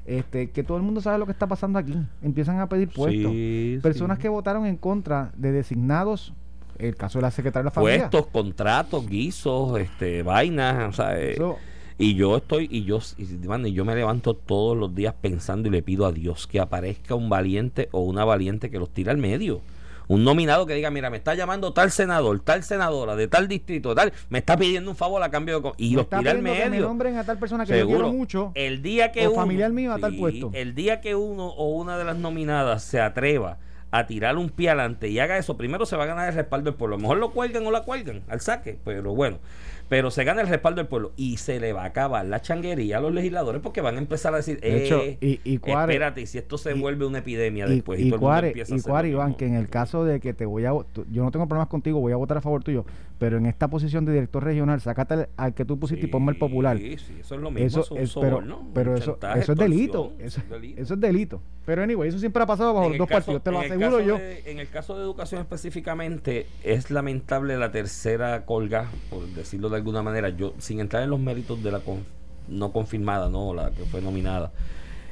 Este, 0.05 0.49
que 0.49 0.63
todo 0.63 0.75
el 0.75 0.83
mundo 0.83 0.99
sabe 0.99 1.17
lo 1.17 1.25
que 1.25 1.31
está 1.31 1.47
pasando 1.47 1.79
aquí. 1.79 1.95
Empiezan 2.21 2.59
a 2.59 2.67
pedir 2.67 2.89
puestos. 2.89 3.31
Sí, 3.31 3.79
Personas 3.81 4.17
sí. 4.17 4.23
que 4.23 4.29
votaron 4.29 4.65
en 4.65 4.75
contra 4.75 5.31
de 5.37 5.53
designados, 5.53 6.33
el 6.77 6.95
caso 6.97 7.19
de 7.19 7.21
la 7.21 7.31
secretaria 7.31 7.61
de 7.63 7.65
la 7.65 7.71
familia. 7.71 8.09
puestos, 8.09 8.27
contratos, 8.31 9.07
guisos, 9.07 9.79
este, 9.79 10.23
vainas, 10.23 10.89
o 10.89 10.91
sea, 10.91 11.17
eh, 11.21 11.37
y 11.97 12.15
yo 12.15 12.35
estoy 12.35 12.67
y 12.69 12.83
yo 12.83 12.99
y, 13.17 13.47
man, 13.47 13.65
y 13.65 13.71
yo 13.71 13.85
me 13.85 13.95
levanto 13.95 14.33
todos 14.33 14.75
los 14.75 14.93
días 14.93 15.13
pensando 15.21 15.69
y 15.69 15.71
le 15.71 15.81
pido 15.83 16.05
a 16.05 16.11
Dios 16.11 16.47
que 16.47 16.59
aparezca 16.59 17.15
un 17.15 17.29
valiente 17.29 17.87
o 17.93 18.01
una 18.01 18.25
valiente 18.25 18.69
que 18.69 18.79
los 18.79 18.89
tire 18.89 19.11
al 19.11 19.17
medio. 19.17 19.61
Un 20.07 20.23
nominado 20.23 20.65
que 20.65 20.73
diga, 20.73 20.91
mira, 20.91 21.09
me 21.09 21.17
está 21.17 21.33
llamando 21.35 21.73
tal 21.73 21.91
senador, 21.91 22.39
tal 22.41 22.63
senadora 22.63 23.15
de 23.15 23.27
tal 23.27 23.47
distrito, 23.47 23.95
tal, 23.95 24.11
me 24.29 24.39
está 24.39 24.57
pidiendo 24.57 24.89
un 24.91 24.97
favor 24.97 25.21
a 25.23 25.29
cambio 25.29 25.57
de 25.57 25.61
co-", 25.61 25.75
y 25.77 25.91
Me 25.91 25.95
los 25.97 26.03
está 26.03 26.21
que 26.21 26.33
me 26.35 26.69
nombren 26.79 27.17
a 27.17 27.23
tal 27.23 27.37
persona 27.37 27.65
que 27.65 27.71
yo 27.71 27.77
Seguro. 27.77 27.97
quiero 27.99 28.13
mucho. 28.13 28.51
El 28.55 28.81
día 28.81 29.11
que 29.11 29.27
o 29.27 29.31
uno, 29.31 29.41
familiar 29.41 29.71
mío 29.71 29.93
a 29.93 29.99
tal 29.99 30.11
sí, 30.11 30.17
puesto. 30.17 30.51
El 30.53 30.75
día 30.75 31.01
que 31.01 31.15
uno 31.15 31.47
o 31.47 31.69
una 31.71 31.97
de 31.97 32.03
las 32.03 32.17
nominadas 32.17 32.83
se 32.83 32.99
atreva 32.99 33.57
a 33.91 34.07
tirar 34.07 34.37
un 34.37 34.49
pie 34.49 34.69
adelante 34.69 35.07
y 35.07 35.19
haga 35.19 35.37
eso, 35.37 35.55
primero 35.55 35.85
se 35.85 35.95
va 35.95 36.03
a 36.03 36.07
ganar 36.07 36.27
el 36.27 36.35
respaldo 36.35 36.71
del 36.71 36.77
pueblo. 36.77 36.95
A 36.95 36.97
lo 36.97 37.01
mejor 37.01 37.17
lo 37.19 37.31
cuelgan 37.31 37.65
o 37.67 37.71
la 37.71 37.81
cuelgan 37.83 38.23
al 38.27 38.41
saque, 38.41 38.79
pero 38.83 39.13
bueno. 39.13 39.37
Pero 39.93 40.09
se 40.09 40.23
gana 40.23 40.41
el 40.41 40.47
respaldo 40.47 40.77
del 40.81 40.87
pueblo 40.87 41.11
y 41.17 41.37
se 41.37 41.59
le 41.59 41.71
va 41.71 41.83
a 41.83 41.85
acabar 41.85 42.25
la 42.25 42.41
changuería 42.41 42.97
a 42.97 42.99
los 42.99 43.13
legisladores 43.13 43.61
porque 43.61 43.79
van 43.79 43.93
a 43.93 43.99
empezar 43.99 44.33
a 44.33 44.37
decir, 44.37 44.59
De 44.59 44.83
hecho, 44.83 44.99
eh, 44.99 45.19
y- 45.21 45.39
y 45.43 45.59
Cuare- 45.59 45.81
espérate, 45.91 46.21
y 46.21 46.25
si 46.25 46.39
esto 46.39 46.57
se 46.57 46.75
y- 46.75 46.79
vuelve 46.79 47.05
una 47.05 47.19
epidemia 47.19 47.67
después 47.67 47.99
y, 47.99 48.05
y 48.07 48.09
todo 48.09 48.15
el 48.15 48.19
mundo 48.21 48.25
Cuare, 48.25 48.47
empieza 48.47 48.73
a 48.73 48.81
Cuare, 48.81 49.09
Iván, 49.09 49.35
que 49.35 49.45
en 49.45 49.53
el 49.53 49.69
caso 49.69 50.03
de 50.03 50.19
que 50.19 50.33
te 50.33 50.47
voy 50.47 50.65
a 50.65 50.71
yo 51.11 51.23
no 51.23 51.29
tengo 51.29 51.47
problemas 51.47 51.67
contigo, 51.67 51.99
voy 51.99 52.11
a 52.11 52.15
votar 52.15 52.37
a 52.37 52.41
favor 52.41 52.63
tuyo, 52.63 52.85
pero 53.23 53.37
en 53.37 53.45
esta 53.45 53.69
posición 53.69 54.03
de 54.03 54.11
director 54.11 54.43
regional, 54.43 54.81
sácate 54.81 55.29
al, 55.37 55.53
que 55.53 55.63
tú 55.63 55.79
pusiste 55.79 56.07
y 56.07 56.09
ponme 56.09 56.33
el 56.33 56.37
popular. 56.37 56.77
Sí, 56.77 56.97
sí, 56.97 57.15
eso 57.21 57.35
es 57.35 57.41
lo 57.41 57.51
mismo, 57.51 57.65
Eso 57.67 57.79
es 57.79 57.87
pero, 57.89 58.07
soborno, 58.07 58.67
pero 58.73 58.91
un 58.91 58.97
eso, 58.97 59.17
es 59.33 59.47
delito. 59.55 60.11
Eso, 60.19 60.41
es 60.41 60.49
delito. 60.49 60.81
eso 60.81 60.93
es 60.95 60.99
delito. 60.99 61.41
Pero 61.65 61.83
anyway, 61.83 62.09
eso 62.09 62.19
siempre 62.19 62.43
ha 62.43 62.45
pasado 62.45 62.73
bajo 62.73 62.87
En 62.87 62.91
los 62.91 62.97
dos 62.97 63.07
caso- 63.07 63.31
partidos, 63.31 63.43
te 63.43 63.51
lo 63.51 63.59
aseguro 63.59 64.01
yo. 64.01 64.17
de- 64.17 64.51
en 64.51 64.59
el 64.59 64.67
caso 64.67 64.97
de 64.97 65.03
educación 65.03 65.39
específicamente, 65.39 66.47
es 66.65 66.91
lamentable 66.91 67.55
la 67.57 67.71
tercera 67.71 68.43
colga, 68.45 68.89
por 69.09 69.25
decirlo 69.27 69.69
de 69.69 69.77
alguna 69.77 70.01
manera, 70.03 70.27
yo 70.27 70.53
sin 70.57 70.81
entrar 70.81 71.01
en 71.03 71.09
los 71.09 71.19
méritos 71.21 71.63
de 71.63 71.71
la 71.71 71.79
con- 71.79 72.03
no 72.49 72.73
confirmada, 72.73 73.29
no 73.29 73.53
la 73.53 73.71
que 73.71 73.85
fue 73.85 74.01
nominada, 74.01 74.51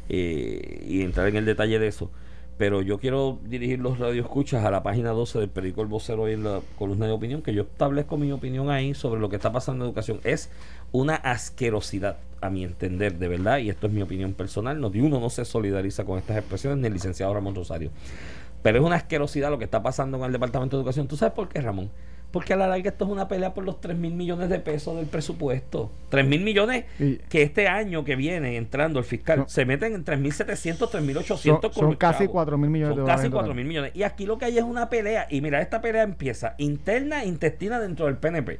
eh, 0.09 0.83
y 0.85 1.01
entrar 1.01 1.29
en 1.29 1.37
el 1.37 1.45
detalle 1.45 1.79
de 1.79 1.87
eso. 1.87 2.11
Pero 2.57 2.81
yo 2.81 2.99
quiero 2.99 3.39
dirigir 3.43 3.79
los 3.79 3.97
radioescuchas 3.97 4.63
a 4.63 4.71
la 4.71 4.83
página 4.83 5.11
12 5.11 5.39
del 5.39 5.49
periódico 5.49 5.81
El 5.81 5.87
Vocero 5.87 6.29
y 6.29 6.33
en 6.33 6.43
la 6.43 6.61
columna 6.77 7.07
de 7.07 7.11
opinión, 7.11 7.41
que 7.41 7.53
yo 7.53 7.63
establezco 7.63 8.17
mi 8.17 8.31
opinión 8.31 8.69
ahí 8.69 8.93
sobre 8.93 9.19
lo 9.19 9.29
que 9.29 9.37
está 9.37 9.51
pasando 9.51 9.83
en 9.83 9.89
educación. 9.89 10.19
Es 10.23 10.49
una 10.91 11.15
asquerosidad, 11.15 12.17
a 12.39 12.49
mi 12.49 12.63
entender, 12.63 13.17
de 13.17 13.27
verdad, 13.27 13.59
y 13.59 13.69
esto 13.69 13.87
es 13.87 13.93
mi 13.93 14.01
opinión 14.01 14.33
personal. 14.33 14.79
No, 14.79 14.87
uno 14.87 15.19
no 15.19 15.29
se 15.29 15.45
solidariza 15.45 16.05
con 16.05 16.19
estas 16.19 16.37
expresiones, 16.37 16.79
ni 16.79 16.87
el 16.87 16.93
licenciado 16.93 17.33
Ramón 17.33 17.55
Rosario. 17.55 17.91
Pero 18.61 18.79
es 18.79 18.83
una 18.83 18.97
asquerosidad 18.97 19.49
lo 19.49 19.57
que 19.57 19.65
está 19.65 19.81
pasando 19.81 20.17
con 20.17 20.27
el 20.27 20.31
Departamento 20.31 20.77
de 20.77 20.81
Educación. 20.81 21.07
¿Tú 21.07 21.17
sabes 21.17 21.33
por 21.33 21.49
qué, 21.49 21.61
Ramón? 21.61 21.89
Porque 22.31 22.53
a 22.53 22.55
la 22.55 22.67
larga 22.67 22.89
esto 22.91 23.03
es 23.05 23.11
una 23.11 23.27
pelea 23.27 23.53
por 23.53 23.65
los 23.65 23.81
3 23.81 23.97
mil 23.97 24.13
millones 24.13 24.49
de 24.49 24.59
pesos 24.59 24.95
del 24.95 25.05
presupuesto. 25.05 25.91
3 26.09 26.25
mil 26.25 26.41
millones 26.41 26.85
Y- 26.99 27.17
que 27.17 27.41
este 27.41 27.67
año 27.67 28.05
que 28.05 28.15
viene 28.15 28.55
entrando 28.55 28.99
el 28.99 29.05
fiscal 29.05 29.39
Son- 29.39 29.49
se 29.49 29.65
meten 29.65 29.93
en 29.95 30.05
3.700, 30.05 30.89
3.800 30.89 31.37
Son, 31.37 31.59
con 31.61 31.73
son 31.73 31.85
los 31.89 31.97
casi 31.97 32.19
chavos. 32.19 32.31
4 32.31 32.57
mil 32.57 32.69
millones 32.69 32.91
Son 32.91 32.95
de 32.97 33.01
dólares. 33.01 33.17
casi 33.19 33.25
en 33.27 33.31
total. 33.31 33.45
4 33.47 33.55
mil 33.55 33.65
millones. 33.65 33.91
Y 33.95 34.03
aquí 34.03 34.25
lo 34.25 34.37
que 34.37 34.45
hay 34.45 34.57
es 34.57 34.63
una 34.63 34.89
pelea. 34.89 35.27
Y 35.29 35.41
mira, 35.41 35.61
esta 35.61 35.81
pelea 35.81 36.03
empieza 36.03 36.55
interna 36.57 37.23
e 37.23 37.27
intestina 37.27 37.79
dentro 37.79 38.05
del 38.05 38.15
PNP. 38.17 38.59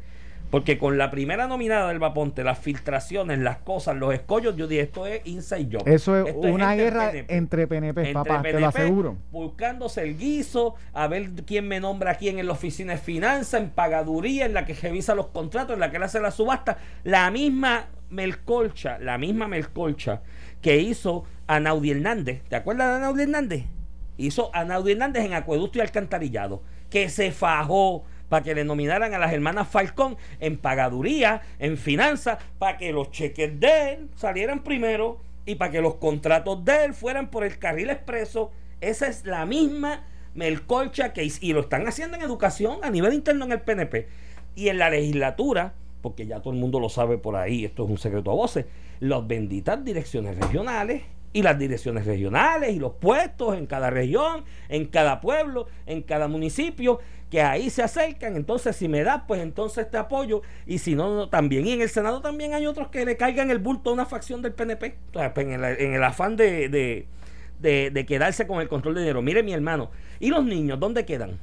Porque 0.52 0.78
con 0.78 0.98
la 0.98 1.10
primera 1.10 1.48
nominada 1.48 1.88
del 1.88 1.98
Vaponte, 2.00 2.44
las 2.44 2.60
filtraciones, 2.60 3.40
las 3.40 3.60
cosas, 3.60 3.96
los 3.96 4.14
escollos, 4.14 4.56
yo 4.58 4.68
dije, 4.68 4.82
esto 4.82 5.08
es 5.08 5.26
inside 5.26 5.70
job. 5.72 5.88
Eso 5.88 6.18
es 6.18 6.28
Esto 6.28 6.40
una 6.42 6.76
guerra 6.76 7.10
PNP. 7.12 7.34
entre 7.36 7.68
PNP, 7.68 8.02
Entre 8.02 8.14
papá, 8.14 8.42
te 8.42 8.60
lo 8.60 8.68
aseguro. 8.68 9.18
Buscándose 9.32 10.04
el 10.04 10.18
guiso, 10.18 10.76
a 10.94 11.08
ver 11.08 11.30
quién 11.46 11.68
me 11.70 11.80
nombra 11.80 12.16
quién 12.16 12.38
en 12.38 12.48
la 12.48 12.52
oficina 12.52 12.92
de 12.94 13.00
finanzas, 13.00 13.62
en 13.62 13.70
pagaduría, 13.70 14.46
en 14.46 14.54
la 14.54 14.66
que 14.66 14.74
revisa 14.74 15.16
los 15.16 15.28
contratos, 15.28 15.74
en 15.74 15.80
la 15.80 15.90
que 15.90 16.00
le 16.00 16.06
hace 16.06 16.20
la 16.20 16.32
subasta. 16.32 16.78
La 17.06 17.32
misma 17.32 17.88
Melcolcha, 18.10 19.00
la 19.00 19.18
misma 19.18 19.48
Melcolcha 19.48 20.22
que 20.62 20.78
hizo 20.78 21.24
a 21.48 21.60
Naudi 21.60 21.92
Hernández. 21.92 22.44
¿Te 22.50 22.58
acuerdas 22.58 22.96
de 22.96 23.02
Naudi 23.02 23.24
Hernández? 23.24 23.64
Hizo 24.18 24.54
a 24.54 24.66
Naudi 24.66 24.92
Hernández 24.92 25.26
en 25.26 25.34
acueducto 25.34 25.78
y 25.80 25.82
alcantarillado, 25.82 26.62
que 26.90 27.10
se 27.10 27.32
fajó 27.32 28.04
para 28.32 28.44
que 28.44 28.56
le 28.56 28.64
nominaran 28.64 29.14
a 29.14 29.20
las 29.20 29.34
hermanas 29.34 29.68
Falcón 29.68 30.16
en 30.40 30.58
pagaduría, 30.58 31.42
en 31.60 31.76
finanzas, 31.76 32.38
para 32.60 32.78
que 32.78 32.94
los 32.94 33.12
cheques 33.12 33.60
de 33.60 33.92
él 33.92 34.10
salieran 34.16 34.64
primero 34.64 35.20
y 35.46 35.56
para 35.56 35.70
que 35.70 35.82
los 35.82 35.96
contratos 35.96 36.64
de 36.64 36.86
él 36.86 36.94
fueran 36.94 37.30
por 37.30 37.44
el 37.44 37.60
carril 37.60 37.90
expreso. 37.90 38.50
Esa 38.80 39.08
es 39.08 39.26
la 39.26 39.46
misma 39.46 40.06
melcolcha 40.34 41.12
que 41.12 41.30
y 41.42 41.52
lo 41.52 41.60
están 41.60 41.86
haciendo 41.90 42.16
en 42.16 42.24
educación 42.24 42.80
a 42.84 42.90
nivel 42.90 43.14
interno 43.14 43.44
en 43.44 43.52
el 43.52 43.60
PNP 43.60 44.08
y 44.56 44.70
en 44.70 44.78
la 44.78 44.90
legislatura, 44.90 45.74
porque 46.02 46.26
ya 46.26 46.40
todo 46.40 46.54
el 46.54 46.60
mundo 46.62 46.80
lo 46.80 46.88
sabe 46.88 47.18
por 47.18 47.36
ahí, 47.36 47.66
esto 47.66 47.84
es 47.84 47.90
un 47.90 47.98
secreto 47.98 48.32
a 48.32 48.36
voces, 48.36 48.66
las 49.02 49.28
benditas 49.28 49.84
direcciones 49.84 50.38
regionales 50.38 51.02
y 51.34 51.42
las 51.42 51.58
direcciones 51.58 52.06
regionales 52.06 52.74
y 52.74 52.80
los 52.80 52.94
puestos 52.94 53.58
en 53.58 53.66
cada 53.66 53.90
región, 53.90 54.44
en 54.70 54.86
cada 54.86 55.22
pueblo, 55.22 55.68
en 55.86 56.02
cada 56.02 56.28
municipio, 56.28 57.00
que 57.30 57.42
ahí 57.42 57.70
se 57.70 57.82
acercan, 57.82 58.36
entonces 58.36 58.76
si 58.76 58.90
me 58.90 59.04
da, 59.04 59.26
pues 59.26 59.42
entonces 59.42 59.90
te 59.90 59.98
apoyo, 59.98 60.42
y 60.68 60.80
si 60.80 60.96
no, 60.96 61.30
también, 61.30 61.66
y 61.66 61.72
en 61.72 61.82
el 61.82 61.90
Senado 61.90 62.22
también 62.22 62.54
hay 62.54 62.66
otros 62.66 62.90
que 62.90 63.06
le 63.06 63.16
caigan 63.16 63.50
el 63.50 63.60
bulto 63.60 63.90
a 63.90 63.94
una 63.94 64.06
facción 64.06 64.42
del 64.42 64.54
PNP, 64.54 64.98
pues, 65.14 65.32
en, 65.38 65.54
el, 65.54 65.64
en 65.64 65.94
el 65.94 66.04
afán 66.04 66.36
de, 66.36 66.68
de, 66.68 67.08
de, 67.60 67.90
de 67.90 68.06
quedarse 68.06 68.46
con 68.46 68.60
el 68.60 68.68
control 68.68 68.96
de 68.96 69.02
dinero. 69.02 69.22
Mire 69.22 69.44
mi 69.44 69.54
hermano, 69.54 69.92
¿y 70.20 70.30
los 70.30 70.44
niños 70.44 70.78
dónde 70.78 71.06
quedan? 71.06 71.40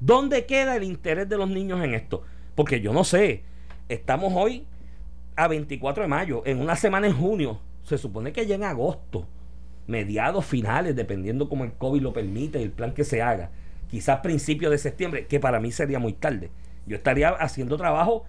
¿Dónde 0.00 0.46
queda 0.46 0.76
el 0.76 0.84
interés 0.84 1.28
de 1.28 1.36
los 1.36 1.50
niños 1.50 1.84
en 1.84 1.92
esto? 1.92 2.22
Porque 2.54 2.80
yo 2.80 2.94
no 2.94 3.04
sé, 3.04 3.42
estamos 3.90 4.32
hoy 4.34 4.66
a 5.36 5.46
24 5.46 6.04
de 6.04 6.08
mayo, 6.08 6.42
en 6.46 6.58
una 6.58 6.74
semana 6.74 7.06
en 7.06 7.12
junio, 7.12 7.60
se 7.88 7.98
supone 7.98 8.32
que 8.32 8.46
ya 8.46 8.54
en 8.54 8.64
agosto, 8.64 9.26
mediados 9.86 10.44
finales, 10.44 10.94
dependiendo 10.94 11.48
como 11.48 11.64
el 11.64 11.72
COVID 11.72 12.02
lo 12.02 12.12
permite 12.12 12.60
y 12.60 12.62
el 12.62 12.70
plan 12.70 12.92
que 12.92 13.04
se 13.04 13.22
haga, 13.22 13.50
quizás 13.90 14.20
principios 14.20 14.70
de 14.70 14.78
septiembre, 14.78 15.26
que 15.26 15.40
para 15.40 15.60
mí 15.60 15.72
sería 15.72 15.98
muy 15.98 16.12
tarde. 16.12 16.50
Yo 16.86 16.96
estaría 16.96 17.30
haciendo 17.30 17.76
trabajo 17.76 18.24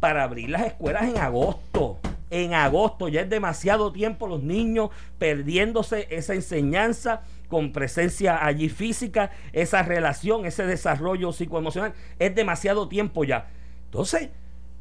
para 0.00 0.24
abrir 0.24 0.50
las 0.50 0.66
escuelas 0.66 1.04
en 1.04 1.18
agosto. 1.18 1.98
En 2.28 2.54
agosto 2.54 3.08
ya 3.08 3.20
es 3.20 3.30
demasiado 3.30 3.92
tiempo 3.92 4.26
los 4.26 4.42
niños 4.42 4.90
perdiéndose 5.18 6.08
esa 6.10 6.34
enseñanza 6.34 7.22
con 7.48 7.72
presencia 7.72 8.44
allí 8.44 8.68
física, 8.68 9.30
esa 9.52 9.82
relación, 9.82 10.44
ese 10.44 10.66
desarrollo 10.66 11.32
psicoemocional. 11.32 11.94
Es 12.18 12.34
demasiado 12.34 12.88
tiempo 12.88 13.22
ya. 13.22 13.48
Entonces, 13.84 14.30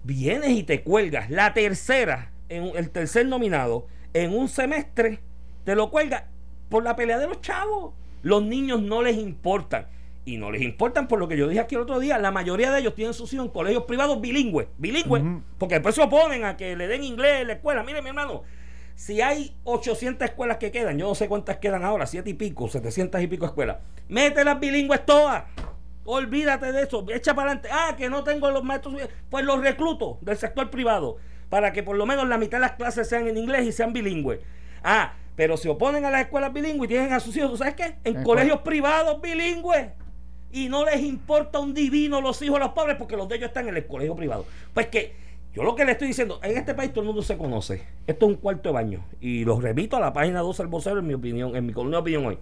vienes 0.03 0.51
y 0.51 0.63
te 0.63 0.81
cuelgas 0.81 1.29
la 1.29 1.53
tercera, 1.53 2.31
en 2.49 2.75
el 2.75 2.89
tercer 2.89 3.27
nominado, 3.27 3.87
en 4.15 4.33
un 4.33 4.47
semestre, 4.47 5.19
te 5.65 5.75
lo 5.75 5.91
cuelgas 5.91 6.23
por 6.69 6.83
la 6.83 6.95
pelea 6.95 7.19
de 7.19 7.27
los 7.27 7.41
chavos. 7.41 7.93
Los 8.23 8.43
niños 8.43 8.81
no 8.81 9.01
les 9.01 9.17
importan. 9.17 9.87
Y 10.23 10.37
no 10.37 10.51
les 10.51 10.61
importan 10.61 11.09
por 11.09 11.19
lo 11.19 11.27
que 11.27 11.37
yo 11.37 11.49
dije 11.49 11.59
aquí 11.59 11.75
el 11.75 11.81
otro 11.81 11.99
día. 11.99 12.17
La 12.17 12.31
mayoría 12.31 12.71
de 12.71 12.79
ellos 12.79 12.95
tienen 12.95 13.13
sus 13.13 13.33
hijos 13.33 13.47
en 13.47 13.51
colegios 13.51 13.83
privados 13.83 14.21
bilingües. 14.21 14.67
Bilingües. 14.77 15.21
Porque 15.57 15.75
después 15.75 15.95
se 15.95 16.01
oponen 16.01 16.45
a 16.45 16.55
que 16.55 16.77
le 16.77 16.87
den 16.87 17.03
inglés 17.03 17.41
en 17.41 17.47
la 17.47 17.53
escuela. 17.53 17.83
Mire, 17.83 18.01
mi 18.01 18.07
hermano, 18.07 18.43
si 18.95 19.19
hay 19.19 19.53
800 19.65 20.29
escuelas 20.29 20.57
que 20.57 20.71
quedan, 20.71 20.97
yo 20.97 21.09
no 21.09 21.13
sé 21.15 21.27
cuántas 21.27 21.57
quedan 21.57 21.83
ahora, 21.83 22.07
siete 22.07 22.29
y 22.29 22.35
pico, 22.35 22.69
700 22.69 23.21
y 23.21 23.27
pico 23.27 23.45
escuelas. 23.45 23.79
Mete 24.07 24.45
las 24.45 24.57
bilingües 24.61 25.05
todas. 25.05 25.43
Olvídate 26.05 26.71
de 26.71 26.83
eso, 26.83 27.05
echa 27.09 27.35
para 27.35 27.51
adelante. 27.51 27.69
Ah, 27.69 27.95
que 27.97 28.09
no 28.09 28.23
tengo 28.23 28.49
los 28.49 28.63
maestros, 28.63 28.95
pues 29.29 29.43
los 29.43 29.59
recluto 29.59 30.19
del 30.21 30.37
sector 30.37 30.69
privado 30.69 31.17
para 31.49 31.73
que 31.73 31.83
por 31.83 31.95
lo 31.95 32.05
menos 32.05 32.27
la 32.27 32.37
mitad 32.37 32.57
de 32.57 32.61
las 32.61 32.73
clases 32.73 33.07
sean 33.07 33.27
en 33.27 33.37
inglés 33.37 33.65
y 33.65 33.71
sean 33.71 33.93
bilingües. 33.93 34.39
Ah, 34.83 35.13
pero 35.35 35.57
se 35.57 35.69
oponen 35.69 36.05
a 36.05 36.11
las 36.11 36.21
escuelas 36.21 36.53
bilingües 36.53 36.89
y 36.89 36.93
tienen 36.93 37.13
a 37.13 37.19
sus 37.19 37.35
hijos, 37.37 37.51
¿tú 37.51 37.57
sabes 37.57 37.75
qué? 37.75 37.95
En 38.03 38.23
colegios 38.23 38.61
privados 38.61 39.21
bilingües. 39.21 39.87
Y 40.51 40.69
no 40.69 40.85
les 40.85 41.01
importa 41.01 41.59
un 41.59 41.73
divino 41.73 42.21
los 42.21 42.41
hijos 42.41 42.59
de 42.59 42.65
los 42.65 42.73
pobres 42.73 42.95
porque 42.97 43.17
los 43.17 43.27
de 43.27 43.35
ellos 43.35 43.47
están 43.49 43.67
en 43.67 43.75
el 43.75 43.85
colegio 43.87 44.15
privado. 44.15 44.45
Pues 44.73 44.87
que 44.87 45.13
yo 45.53 45.63
lo 45.63 45.75
que 45.75 45.85
le 45.85 45.93
estoy 45.93 46.07
diciendo, 46.07 46.39
en 46.43 46.57
este 46.57 46.73
país 46.73 46.91
todo 46.91 47.01
el 47.01 47.07
mundo 47.07 47.21
se 47.21 47.37
conoce. 47.37 47.83
Esto 48.07 48.25
es 48.25 48.31
un 48.31 48.37
cuarto 48.37 48.69
de 48.69 48.73
baño. 48.73 49.05
Y 49.19 49.43
los 49.43 49.61
remito 49.61 49.97
a 49.97 49.99
la 49.99 50.13
página 50.13 50.39
12 50.39 50.63
del 50.63 50.67
vocero 50.67 50.99
en 50.99 51.07
mi 51.07 51.13
opinión, 51.13 51.55
en 51.55 51.65
mi 51.65 51.73
columna 51.73 51.97
de 51.97 52.01
opinión 52.01 52.25
hoy 52.25 52.37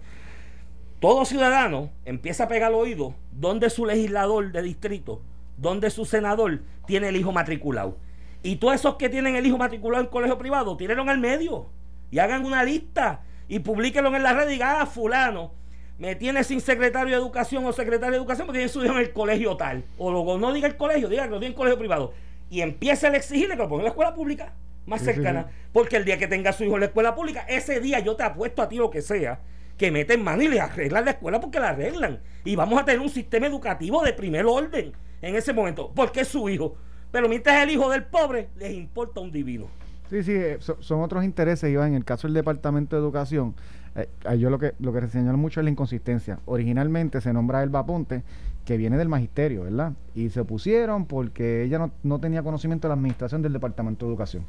todo 1.04 1.26
ciudadano 1.26 1.90
empieza 2.06 2.44
a 2.44 2.48
pegar 2.48 2.70
el 2.70 2.78
oído 2.78 3.14
donde 3.30 3.68
su 3.68 3.84
legislador 3.84 4.52
de 4.52 4.62
distrito, 4.62 5.20
donde 5.58 5.90
su 5.90 6.06
senador 6.06 6.62
tiene 6.86 7.10
el 7.10 7.16
hijo 7.16 7.30
matriculado. 7.30 7.98
Y 8.44 8.56
todos 8.56 8.74
esos 8.74 8.96
que 8.96 9.08
tienen 9.08 9.34
el 9.36 9.46
hijo 9.46 9.56
matriculado 9.56 10.04
en 10.04 10.10
colegio 10.10 10.38
privado, 10.38 10.76
tírenlo 10.76 11.02
al 11.10 11.18
medio 11.18 11.70
y 12.10 12.18
hagan 12.18 12.44
una 12.44 12.62
lista 12.62 13.22
y 13.48 13.58
publíquenlo 13.58 14.14
en 14.14 14.22
la 14.22 14.34
red 14.34 14.48
y 14.48 14.52
digan, 14.52 14.76
ah, 14.80 14.86
fulano, 14.86 15.52
me 15.98 16.14
tiene 16.14 16.44
sin 16.44 16.60
secretario 16.60 17.16
de 17.16 17.20
educación 17.20 17.64
o 17.64 17.72
secretario 17.72 18.12
de 18.12 18.18
educación 18.18 18.46
porque 18.46 18.58
tiene 18.58 18.72
su 18.72 18.84
hijo 18.84 18.92
en 18.92 19.00
el 19.00 19.12
colegio 19.12 19.56
tal. 19.56 19.84
O 19.96 20.12
luego 20.12 20.38
no 20.38 20.52
diga 20.52 20.68
el 20.68 20.76
colegio, 20.76 21.08
diga 21.08 21.24
que 21.24 21.30
lo 21.30 21.38
tiene 21.38 21.54
en 21.54 21.56
colegio 21.56 21.78
privado. 21.78 22.12
Y 22.50 22.60
empieza 22.60 23.08
a 23.08 23.16
exigirle 23.16 23.56
que 23.56 23.62
lo 23.62 23.68
ponga 23.68 23.80
en 23.80 23.84
la 23.84 23.90
escuela 23.90 24.14
pública 24.14 24.52
más 24.84 25.02
cercana. 25.02 25.46
Porque 25.72 25.96
el 25.96 26.04
día 26.04 26.18
que 26.18 26.28
tenga 26.28 26.52
su 26.52 26.64
hijo 26.64 26.74
en 26.74 26.80
la 26.80 26.86
escuela 26.86 27.14
pública, 27.14 27.46
ese 27.48 27.80
día 27.80 27.98
yo 28.00 28.14
te 28.14 28.24
apuesto 28.24 28.60
a 28.60 28.68
ti 28.68 28.76
lo 28.76 28.90
que 28.90 29.00
sea 29.00 29.40
que 29.78 29.90
meten 29.90 30.22
mano 30.22 30.42
y 30.42 30.48
le 30.48 30.60
arreglan 30.60 31.04
la 31.04 31.12
escuela 31.12 31.40
porque 31.40 31.58
la 31.58 31.70
arreglan. 31.70 32.20
Y 32.44 32.56
vamos 32.56 32.80
a 32.80 32.84
tener 32.84 33.00
un 33.00 33.08
sistema 33.08 33.46
educativo 33.46 34.02
de 34.02 34.12
primer 34.12 34.44
orden 34.44 34.92
en 35.22 35.34
ese 35.34 35.52
momento, 35.52 35.90
porque 35.94 36.20
es 36.20 36.28
su 36.28 36.48
hijo. 36.48 36.76
Pero 37.14 37.28
mientras 37.28 37.62
el 37.62 37.70
hijo 37.70 37.88
del 37.90 38.02
pobre, 38.02 38.48
les 38.58 38.74
importa 38.74 39.20
un 39.20 39.30
divino. 39.30 39.66
Sí, 40.10 40.24
sí, 40.24 40.32
eh, 40.32 40.58
son, 40.58 41.00
otros 41.00 41.22
intereses, 41.22 41.70
Iván. 41.70 41.90
En 41.90 41.94
el 41.94 42.04
caso 42.04 42.26
del 42.26 42.34
Departamento 42.34 42.96
de 42.96 43.02
Educación, 43.02 43.54
eh, 43.94 44.08
yo 44.36 44.50
lo 44.50 44.58
que 44.58 44.74
lo 44.80 44.92
que 44.92 45.06
señalo 45.06 45.38
mucho 45.38 45.60
es 45.60 45.64
la 45.64 45.70
inconsistencia. 45.70 46.40
Originalmente 46.44 47.20
se 47.20 47.32
nombra 47.32 47.62
el 47.62 47.70
Ponte, 47.70 48.24
que 48.64 48.76
viene 48.76 48.96
del 48.98 49.08
magisterio, 49.08 49.62
¿verdad? 49.62 49.92
Y 50.16 50.30
se 50.30 50.42
pusieron 50.42 51.06
porque 51.06 51.62
ella 51.62 51.78
no, 51.78 51.92
no 52.02 52.18
tenía 52.18 52.42
conocimiento 52.42 52.88
de 52.88 52.90
la 52.90 52.94
administración 52.94 53.42
del 53.42 53.52
Departamento 53.52 54.06
de 54.06 54.10
Educación. 54.10 54.44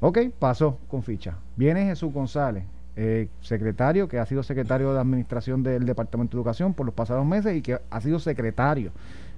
Ok, 0.00 0.18
pasó 0.38 0.78
con 0.88 1.02
ficha. 1.02 1.36
Viene 1.56 1.84
Jesús 1.84 2.10
González, 2.10 2.64
eh, 2.96 3.28
secretario, 3.42 4.08
que 4.08 4.18
ha 4.18 4.24
sido 4.24 4.42
secretario 4.42 4.94
de 4.94 5.00
administración 5.00 5.62
del 5.62 5.84
Departamento 5.84 6.38
de 6.38 6.40
Educación 6.40 6.72
por 6.72 6.86
los 6.86 6.94
pasados 6.94 7.26
meses 7.26 7.54
y 7.54 7.60
que 7.60 7.78
ha 7.90 8.00
sido 8.00 8.18
secretario 8.18 8.92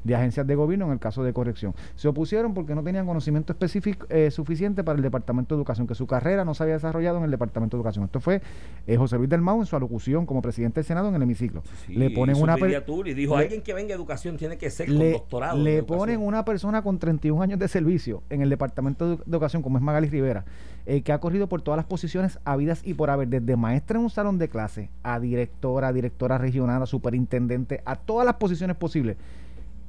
de 0.04 0.14
agencias 0.14 0.46
de 0.46 0.54
gobierno 0.54 0.86
en 0.86 0.92
el 0.92 0.98
caso 0.98 1.22
de 1.22 1.32
corrección. 1.32 1.74
Se 1.94 2.08
opusieron 2.08 2.54
porque 2.54 2.74
no 2.74 2.82
tenían 2.82 3.06
conocimiento 3.06 3.52
específico 3.52 4.06
eh, 4.08 4.30
suficiente 4.30 4.84
para 4.84 4.96
el 4.96 5.02
Departamento 5.02 5.54
de 5.54 5.60
Educación, 5.60 5.86
que 5.86 5.94
su 5.94 6.06
carrera 6.06 6.44
no 6.44 6.54
se 6.54 6.62
había 6.62 6.74
desarrollado 6.74 7.18
en 7.18 7.24
el 7.24 7.30
Departamento 7.30 7.76
de 7.76 7.80
Educación. 7.80 8.04
Esto 8.04 8.20
fue 8.20 8.42
eh, 8.86 8.96
José 8.96 9.16
Luis 9.16 9.28
del 9.28 9.40
Mau 9.40 9.60
en 9.60 9.66
su 9.66 9.76
alocución 9.76 10.26
como 10.26 10.42
presidente 10.42 10.80
del 10.80 10.84
Senado 10.84 11.08
en 11.08 11.14
el 11.14 11.22
hemiciclo. 11.22 11.62
le 11.88 12.10
ponen 12.10 12.36
una 12.36 12.56
y 13.04 13.14
dijo, 13.14 13.36
alguien 13.36 13.62
que 13.62 13.74
venga 13.74 13.92
a 13.92 13.96
educación 13.96 14.36
tiene 14.36 14.56
que 14.58 14.70
ser 14.70 14.88
con 14.88 15.12
doctorado. 15.12 15.58
Le 15.58 15.82
ponen 15.82 16.20
una 16.20 16.44
persona 16.44 16.82
con 16.82 16.98
31 16.98 17.42
años 17.42 17.58
de 17.58 17.68
servicio 17.68 18.22
en 18.30 18.42
el 18.42 18.50
Departamento 18.50 19.16
de 19.16 19.22
Educación, 19.28 19.62
como 19.62 19.78
es 19.78 19.84
Magali 19.84 20.08
Rivera, 20.08 20.44
eh, 20.86 21.02
que 21.02 21.12
ha 21.12 21.18
corrido 21.18 21.48
por 21.48 21.62
todas 21.62 21.76
las 21.76 21.86
posiciones 21.86 22.38
habidas 22.44 22.82
y 22.84 22.94
por 22.94 23.10
haber, 23.10 23.28
desde 23.28 23.56
maestra 23.56 23.98
en 23.98 24.04
un 24.04 24.10
salón 24.10 24.38
de 24.38 24.48
clase, 24.48 24.90
a 25.02 25.20
directora, 25.20 25.92
directora 25.92 26.38
regional, 26.38 26.82
a 26.82 26.86
superintendente, 26.86 27.82
a 27.84 27.96
todas 27.96 28.26
las 28.26 28.36
posiciones 28.36 28.76
posibles 28.76 29.16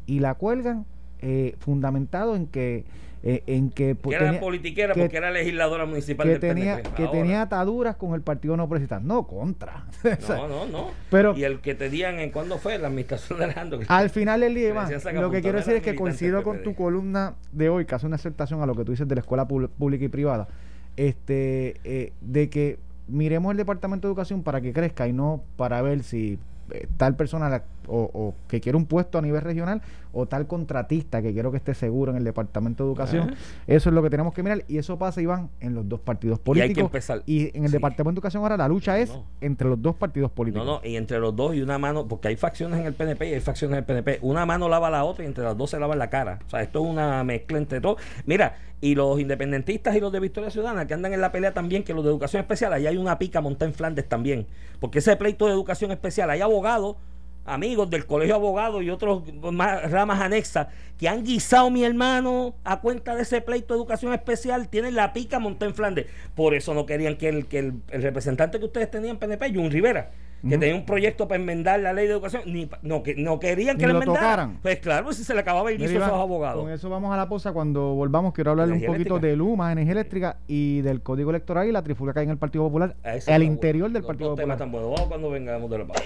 y 0.05 0.19
la 0.19 0.35
cuelgan 0.35 0.85
eh, 1.21 1.55
fundamentado 1.59 2.35
en 2.35 2.47
que 2.47 2.85
eh, 3.25 3.41
en 3.47 3.69
que, 3.69 3.95
pues, 3.95 4.19
era 4.19 4.37
politiquera 4.37 4.93
porque 4.93 5.15
era 5.15 5.31
legisladora 5.31 5.85
municipal 5.85 6.27
que 6.27 6.39
tenía 6.39 6.83
que 6.83 7.07
tenía 7.07 7.43
ataduras 7.43 7.95
con 7.95 8.13
el 8.15 8.21
partido 8.21 8.57
no 8.57 8.67
progresista. 8.67 8.99
No 8.99 9.25
contra. 9.25 9.85
No 10.27 10.47
no 10.49 10.65
no. 10.65 10.91
pero 11.09 11.33
y 11.37 11.45
el 11.45 11.61
que 11.61 11.73
tenían 11.73 12.19
en 12.19 12.31
cuándo 12.31 12.57
fue 12.57 12.77
la 12.77 12.89
administración 12.89 13.39
de 13.39 13.45
Alejandro 13.45 13.79
al 13.87 14.09
final 14.09 14.41
del 14.41 14.55
día 14.55 14.73
lo 15.13 15.31
que 15.31 15.41
quiero 15.41 15.57
decir 15.57 15.75
es 15.75 15.81
que 15.81 15.95
coincido 15.95 16.43
con 16.43 16.63
tu 16.63 16.75
columna 16.75 17.35
de 17.53 17.69
hoy 17.69 17.85
que 17.85 17.95
hace 17.95 18.05
una 18.05 18.17
aceptación 18.17 18.61
a 18.61 18.65
lo 18.65 18.75
que 18.75 18.83
tú 18.83 18.91
dices 18.91 19.07
de 19.07 19.15
la 19.15 19.21
escuela 19.21 19.47
pública 19.47 20.03
y 20.03 20.09
privada. 20.09 20.49
Este 20.97 21.75
eh, 21.85 22.11
de 22.19 22.49
que 22.49 22.77
miremos 23.07 23.51
el 23.51 23.57
departamento 23.57 24.07
de 24.07 24.11
educación 24.11 24.43
para 24.43 24.59
que 24.59 24.73
crezca 24.73 25.07
y 25.07 25.13
no 25.13 25.41
para 25.55 25.81
ver 25.81 26.03
si 26.03 26.39
eh, 26.71 26.87
tal 26.97 27.15
persona 27.15 27.63
o, 27.87 28.33
que 28.47 28.61
quiere 28.61 28.77
un 28.77 28.85
puesto 28.85 29.17
a 29.17 29.21
nivel 29.21 29.41
regional 29.41 29.81
o 30.11 30.27
tal 30.27 30.45
contratista 30.45 31.21
que 31.21 31.33
quiero 31.33 31.51
que 31.51 31.57
esté 31.57 31.73
seguro 31.73 32.11
en 32.11 32.17
el 32.17 32.23
Departamento 32.23 32.83
de 32.83 32.89
Educación. 32.89 33.35
Eso 33.67 33.89
es 33.89 33.95
lo 33.95 34.03
que 34.03 34.09
tenemos 34.09 34.33
que 34.33 34.43
mirar 34.43 34.63
y 34.67 34.77
eso 34.77 34.97
pasa, 34.97 35.21
Iván, 35.21 35.49
en 35.59 35.73
los 35.73 35.87
dos 35.89 35.99
partidos 35.99 36.39
políticos. 36.39 36.91
Y, 37.25 37.55
en 37.57 37.65
el 37.65 37.71
Departamento 37.71 38.11
de 38.11 38.19
Educación 38.19 38.43
ahora 38.43 38.57
la 38.57 38.67
lucha 38.67 38.99
es 38.99 39.11
entre 39.41 39.67
los 39.67 39.81
dos 39.81 39.95
partidos 39.95 40.31
políticos. 40.31 40.65
No, 40.65 40.79
no, 40.79 40.87
y 40.87 40.95
entre 40.95 41.19
los 41.19 41.35
dos 41.35 41.55
y 41.55 41.61
una 41.61 41.77
mano, 41.77 42.07
porque 42.07 42.27
hay 42.27 42.35
facciones 42.35 42.79
en 42.79 42.85
el 42.85 42.93
PNP 42.93 43.29
y 43.29 43.33
hay 43.33 43.39
facciones 43.39 43.73
en 43.73 43.79
el 43.79 43.85
PNP. 43.85 44.19
Una 44.21 44.45
mano 44.45 44.69
lava 44.69 44.89
la 44.89 45.03
otra 45.03 45.23
y 45.23 45.27
entre 45.27 45.43
las 45.43 45.57
dos 45.57 45.71
se 45.71 45.79
lava 45.79 45.95
la 45.95 46.09
cara. 46.09 46.39
O 46.45 46.49
sea, 46.49 46.61
esto 46.61 46.83
es 46.83 46.89
una 46.89 47.23
mezcla 47.23 47.57
entre 47.57 47.81
todos. 47.81 47.99
Mira, 48.25 48.55
y 48.83 48.95
los 48.95 49.17
independentistas 49.17 49.95
y 49.95 50.01
los 50.01 50.11
de 50.11 50.19
Victoria 50.19 50.49
Ciudadana 50.49 50.85
que 50.85 50.93
andan 50.93 51.13
en 51.13 51.21
la 51.21 51.31
pelea 51.31 51.53
también, 51.53 51.83
que 51.83 51.93
los 51.93 52.03
de 52.03 52.09
educación 52.09 52.41
especial, 52.41 52.73
ahí 52.73 52.85
hay 52.85 52.97
una 52.97 53.17
pica 53.17 53.39
montada 53.39 53.69
en 53.69 53.73
Flandes 53.73 54.09
también. 54.09 54.45
Porque 54.81 54.99
ese 54.99 55.15
pleito 55.15 55.45
de 55.45 55.53
educación 55.53 55.91
especial, 55.91 56.29
hay 56.29 56.41
abogados 56.41 56.97
amigos 57.45 57.89
del 57.89 58.05
colegio 58.05 58.35
abogado 58.35 58.81
y 58.81 58.89
otros 58.89 59.23
más, 59.51 59.89
ramas 59.91 60.21
anexas 60.21 60.67
que 60.97 61.09
han 61.09 61.23
guisado 61.23 61.69
mi 61.69 61.83
hermano 61.83 62.55
a 62.63 62.79
cuenta 62.81 63.15
de 63.15 63.23
ese 63.23 63.41
pleito 63.41 63.73
de 63.73 63.79
educación 63.79 64.13
especial 64.13 64.69
tienen 64.69 64.95
la 64.95 65.13
pica 65.13 65.39
montada 65.39 65.69
en 65.69 65.75
Flandes. 65.75 66.05
Por 66.35 66.53
eso 66.53 66.73
no 66.73 66.85
querían 66.85 67.17
que 67.17 67.29
el, 67.29 67.47
que 67.47 67.59
el, 67.59 67.81
representante 67.89 68.59
que 68.59 68.65
ustedes 68.65 68.89
tenían 68.89 69.17
PNP 69.17 69.53
Jun 69.53 69.71
Rivera 69.71 70.11
que 70.47 70.57
tenía 70.57 70.75
un 70.75 70.85
proyecto 70.85 71.27
para 71.27 71.39
enmendar 71.39 71.79
la 71.79 71.93
ley 71.93 72.07
de 72.07 72.13
educación 72.13 72.43
ni 72.45 72.69
no 72.81 73.01
que 73.01 73.15
no 73.15 73.39
querían 73.39 73.77
que 73.77 73.87
lo 73.87 74.01
enmendaran. 74.01 74.59
pues 74.61 74.79
claro 74.79 75.05
pues 75.05 75.17
si 75.17 75.23
se 75.23 75.33
le 75.33 75.39
acababa 75.39 75.71
el 75.71 75.77
guiso 75.77 75.93
a 75.93 76.07
esos 76.07 76.11
abogados. 76.11 76.61
con 76.61 76.71
eso 76.71 76.89
vamos 76.89 77.13
a 77.13 77.17
la 77.17 77.29
pausa 77.29 77.53
cuando 77.53 77.93
volvamos. 77.93 78.33
Quiero 78.33 78.51
hablarle 78.51 78.75
un 78.75 78.85
poquito 78.85 79.19
de 79.19 79.35
Luma 79.35 79.71
energía 79.71 79.93
eléctrica 79.93 80.37
y 80.47 80.81
del 80.81 81.01
código 81.01 81.29
electoral 81.29 81.67
y 81.67 81.71
la 81.71 81.81
trifulca 81.81 82.13
que 82.13 82.19
hay 82.19 82.25
en 82.25 82.31
el 82.31 82.37
Partido 82.37 82.65
Popular 82.65 82.95
al 83.27 83.43
interior 83.43 83.91
del 83.91 84.03
Partido 84.03 84.35
Popular. 84.35 84.57
tan 84.57 84.71
vamos 84.71 85.01
cuando 85.01 85.29
vengamos 85.29 85.69
de 85.69 85.77
la 85.77 85.85
pausa 85.85 86.03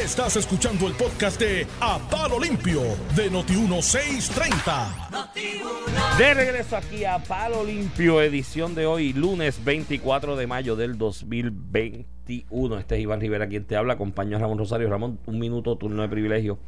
Estás 0.00 0.36
escuchando 0.36 0.88
el 0.88 0.94
podcast 0.94 1.38
de 1.38 1.66
A 1.80 1.98
Palo 2.10 2.40
Limpio 2.40 2.80
de 3.14 3.30
Noti1630. 3.30 6.18
De 6.18 6.34
regreso 6.34 6.76
aquí 6.76 7.04
a 7.04 7.18
Palo 7.18 7.62
Limpio, 7.62 8.22
edición 8.22 8.74
de 8.74 8.86
hoy, 8.86 9.12
lunes 9.12 9.62
24 9.64 10.36
de 10.36 10.46
mayo 10.46 10.76
del 10.76 10.98
2021. 10.98 12.78
Este 12.78 12.96
es 12.96 13.00
Iván 13.00 13.20
Rivera 13.20 13.48
quien 13.48 13.64
te 13.64 13.76
habla, 13.76 13.92
acompaño 13.92 14.36
a 14.36 14.40
Ramón 14.40 14.58
Rosario. 14.58 14.88
Ramón, 14.88 15.18
un 15.26 15.38
minuto, 15.38 15.76
turno 15.76 16.02
de 16.02 16.08
privilegio 16.08 16.58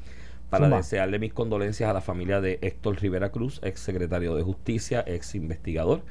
para 0.51 0.69
desearle 0.69 1.19
mis 1.19 1.33
condolencias 1.33 1.91
a 1.91 1.95
la 1.95 2.01
familia 2.01 2.41
de 2.41 2.61
Héctor 2.63 3.01
Rivera 3.01 3.33
Cruz, 3.33 3.59
ex 3.65 3.81
secretario 3.81 4.37
de 4.37 4.43
Justicia, 4.43 5.03
ex 5.07 5.35
investigador 5.35 6.03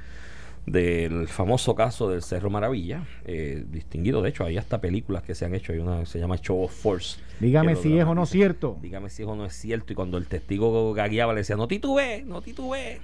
del 0.66 1.28
famoso 1.28 1.76
caso 1.76 2.10
del 2.10 2.24
Cerro 2.24 2.50
Maravilla, 2.50 3.06
eh, 3.26 3.66
distinguido, 3.68 4.22
de 4.22 4.30
hecho, 4.30 4.46
hay 4.46 4.58
hasta 4.58 4.80
películas 4.80 5.24
que 5.24 5.36
se 5.36 5.46
han 5.46 5.54
hecho, 5.54 5.74
hay 5.74 5.80
una 5.80 6.06
se 6.06 6.20
llama 6.20 6.38
Show 6.38 6.64
of 6.64 6.74
Force. 6.74 7.20
Dígame 7.40 7.76
si 7.76 7.98
es 7.98 8.06
o 8.06 8.16
no 8.16 8.26
cierto. 8.26 8.78
Dígame 8.82 9.10
si 9.10 9.24
es 9.24 9.28
o 9.28 9.36
no 9.36 9.46
es 9.46 9.54
cierto. 9.54 9.92
Y 9.92 9.96
cuando 9.96 10.18
el 10.18 10.28
testigo 10.28 10.94
gagueaba 10.94 11.34
le 11.34 11.42
decía, 11.42 11.58
no 11.58 11.68
titube, 11.68 12.24
no 12.26 12.42
titube. 12.42 13.02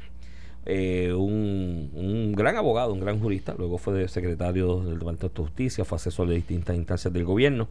Eh, 0.66 1.14
un, 1.14 1.90
un, 1.94 2.34
gran 2.34 2.56
abogado, 2.56 2.94
un 2.94 3.00
gran 3.00 3.20
jurista, 3.20 3.56
luego 3.58 3.78
fue 3.78 4.08
secretario 4.08 4.82
del 4.82 5.00
Departamento 5.00 5.30
de 5.30 5.36
Justicia, 5.36 5.84
fue 5.84 5.96
asesor 5.96 6.28
de 6.28 6.36
distintas 6.36 6.76
instancias 6.76 7.14
del 7.14 7.26
gobierno, 7.26 7.70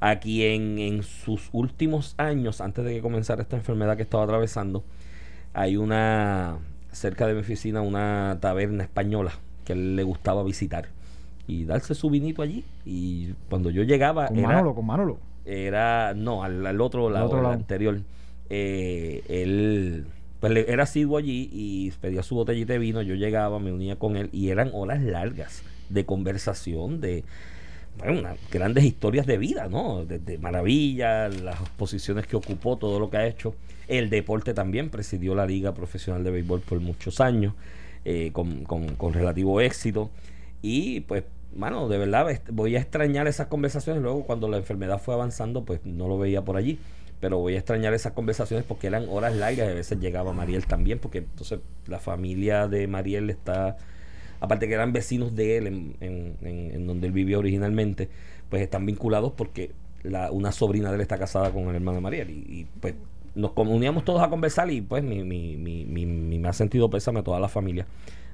a 0.00 0.16
quien 0.18 0.78
en 0.78 1.02
sus 1.02 1.48
últimos 1.52 2.14
años, 2.16 2.60
antes 2.60 2.84
de 2.84 2.94
que 2.94 3.00
comenzara 3.00 3.42
esta 3.42 3.56
enfermedad 3.56 3.96
que 3.96 4.02
estaba 4.02 4.24
atravesando, 4.24 4.82
hay 5.52 5.76
una 5.76 6.58
cerca 6.92 7.26
de 7.26 7.34
mi 7.34 7.40
oficina 7.40 7.80
una 7.80 8.38
taberna 8.40 8.84
española 8.84 9.32
que 9.64 9.72
él 9.72 9.96
le 9.96 10.02
gustaba 10.02 10.42
visitar 10.42 10.86
y 11.46 11.64
darse 11.64 11.94
su 11.94 12.10
vinito 12.10 12.42
allí. 12.42 12.64
Y 12.84 13.30
cuando 13.48 13.70
yo 13.70 13.82
llegaba. 13.82 14.28
Con 14.28 14.42
Manolo, 14.42 14.74
con 14.74 14.86
Manolo. 14.86 15.18
Era, 15.44 16.14
no, 16.14 16.44
al, 16.44 16.80
otro 16.80 17.10
lado, 17.10 17.36
al, 17.38 17.46
anterior. 17.46 18.00
Eh, 18.50 19.22
él 19.28 20.06
pues 20.40 20.52
le- 20.52 20.70
era 20.70 20.82
asiduo 20.82 21.18
allí 21.18 21.48
y 21.52 21.90
pedía 22.00 22.22
su 22.22 22.34
botellita 22.34 22.72
de 22.72 22.78
vino, 22.80 23.00
yo 23.00 23.14
llegaba, 23.14 23.58
me 23.60 23.72
unía 23.72 23.96
con 23.96 24.16
él 24.16 24.28
y 24.32 24.48
eran 24.48 24.70
horas 24.74 25.00
largas 25.00 25.62
de 25.88 26.04
conversación, 26.04 27.00
de 27.00 27.22
bueno, 27.96 28.18
unas 28.20 28.38
grandes 28.50 28.84
historias 28.84 29.26
de 29.26 29.38
vida, 29.38 29.68
¿no? 29.68 30.04
De, 30.04 30.18
de 30.18 30.38
maravilla, 30.38 31.28
las 31.28 31.60
posiciones 31.76 32.26
que 32.26 32.34
ocupó, 32.36 32.76
todo 32.76 32.98
lo 32.98 33.08
que 33.08 33.18
ha 33.18 33.26
hecho. 33.26 33.54
El 33.98 34.08
deporte 34.10 34.54
también, 34.54 34.90
presidió 34.90 35.34
la 35.34 35.44
Liga 35.46 35.74
Profesional 35.74 36.24
de 36.24 36.30
Béisbol 36.30 36.60
por 36.60 36.80
muchos 36.80 37.20
años, 37.20 37.54
eh, 38.04 38.30
con, 38.32 38.64
con- 38.64 38.94
con 38.96 39.12
relativo 39.12 39.60
éxito. 39.60 40.10
Y 40.62 41.00
pues, 41.00 41.24
mano, 41.54 41.88
de 41.88 41.98
verdad 41.98 42.26
voy 42.50 42.76
a 42.76 42.80
extrañar 42.80 43.26
esas 43.28 43.48
conversaciones. 43.48 44.02
Luego, 44.02 44.24
cuando 44.24 44.48
la 44.48 44.56
enfermedad 44.56 44.98
fue 45.00 45.14
avanzando, 45.14 45.64
pues 45.64 45.80
no 45.84 46.08
lo 46.08 46.18
veía 46.18 46.42
por 46.42 46.56
allí. 46.56 46.78
Pero 47.20 47.38
voy 47.38 47.54
a 47.54 47.58
extrañar 47.58 47.94
esas 47.94 48.12
conversaciones 48.12 48.64
porque 48.66 48.88
eran 48.88 49.06
horas 49.08 49.36
largas 49.36 49.68
a 49.68 49.74
veces 49.74 50.00
llegaba 50.00 50.32
Mariel 50.32 50.66
también, 50.66 50.98
porque 50.98 51.18
entonces 51.18 51.60
la 51.86 52.00
familia 52.00 52.66
de 52.66 52.86
Mariel 52.88 53.30
está 53.30 53.76
aparte 54.40 54.66
que 54.66 54.74
eran 54.74 54.92
vecinos 54.92 55.36
de 55.36 55.56
él 55.58 55.66
en, 55.68 55.96
en- 56.00 56.36
en- 56.42 56.86
donde 56.86 57.06
él 57.06 57.12
vivía 57.12 57.38
originalmente, 57.38 58.08
pues 58.48 58.60
están 58.62 58.86
vinculados 58.86 59.32
porque 59.36 59.70
la, 60.02 60.32
una 60.32 60.50
sobrina 60.50 60.88
de 60.90 60.96
él 60.96 61.00
está 61.02 61.16
casada 61.18 61.50
con 61.52 61.68
el 61.68 61.76
hermano 61.76 61.96
de 61.96 62.00
Mariel 62.00 62.30
y, 62.30 62.66
pues 62.80 62.94
nos 63.34 63.52
uníamos 63.56 64.04
todos 64.04 64.22
a 64.22 64.28
conversar 64.28 64.70
y 64.70 64.80
pues 64.80 65.02
mi, 65.02 65.22
mi, 65.24 65.56
mi, 65.56 65.84
mi- 65.84 66.06
mi- 66.06 66.38
me 66.38 66.48
ha 66.48 66.52
sentido 66.52 66.90
pésame 66.90 67.20
a 67.20 67.22
toda 67.22 67.40
la 67.40 67.48
familia, 67.48 67.86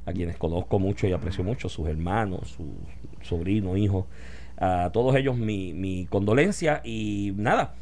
a 0.06 0.12
quienes 0.12 0.36
conozco 0.36 0.78
mucho 0.78 1.06
y 1.06 1.12
aprecio 1.12 1.44
mucho, 1.44 1.68
sus 1.68 1.88
hermanos, 1.88 2.50
sus 2.56 2.66
sobrinos, 3.26 3.78
hijos, 3.78 4.06
a 4.56 4.90
todos 4.92 5.14
ellos 5.16 5.36
mi, 5.36 5.72
mi 5.74 6.06
condolencia 6.06 6.80
y 6.84 7.32
nada, 7.36 7.74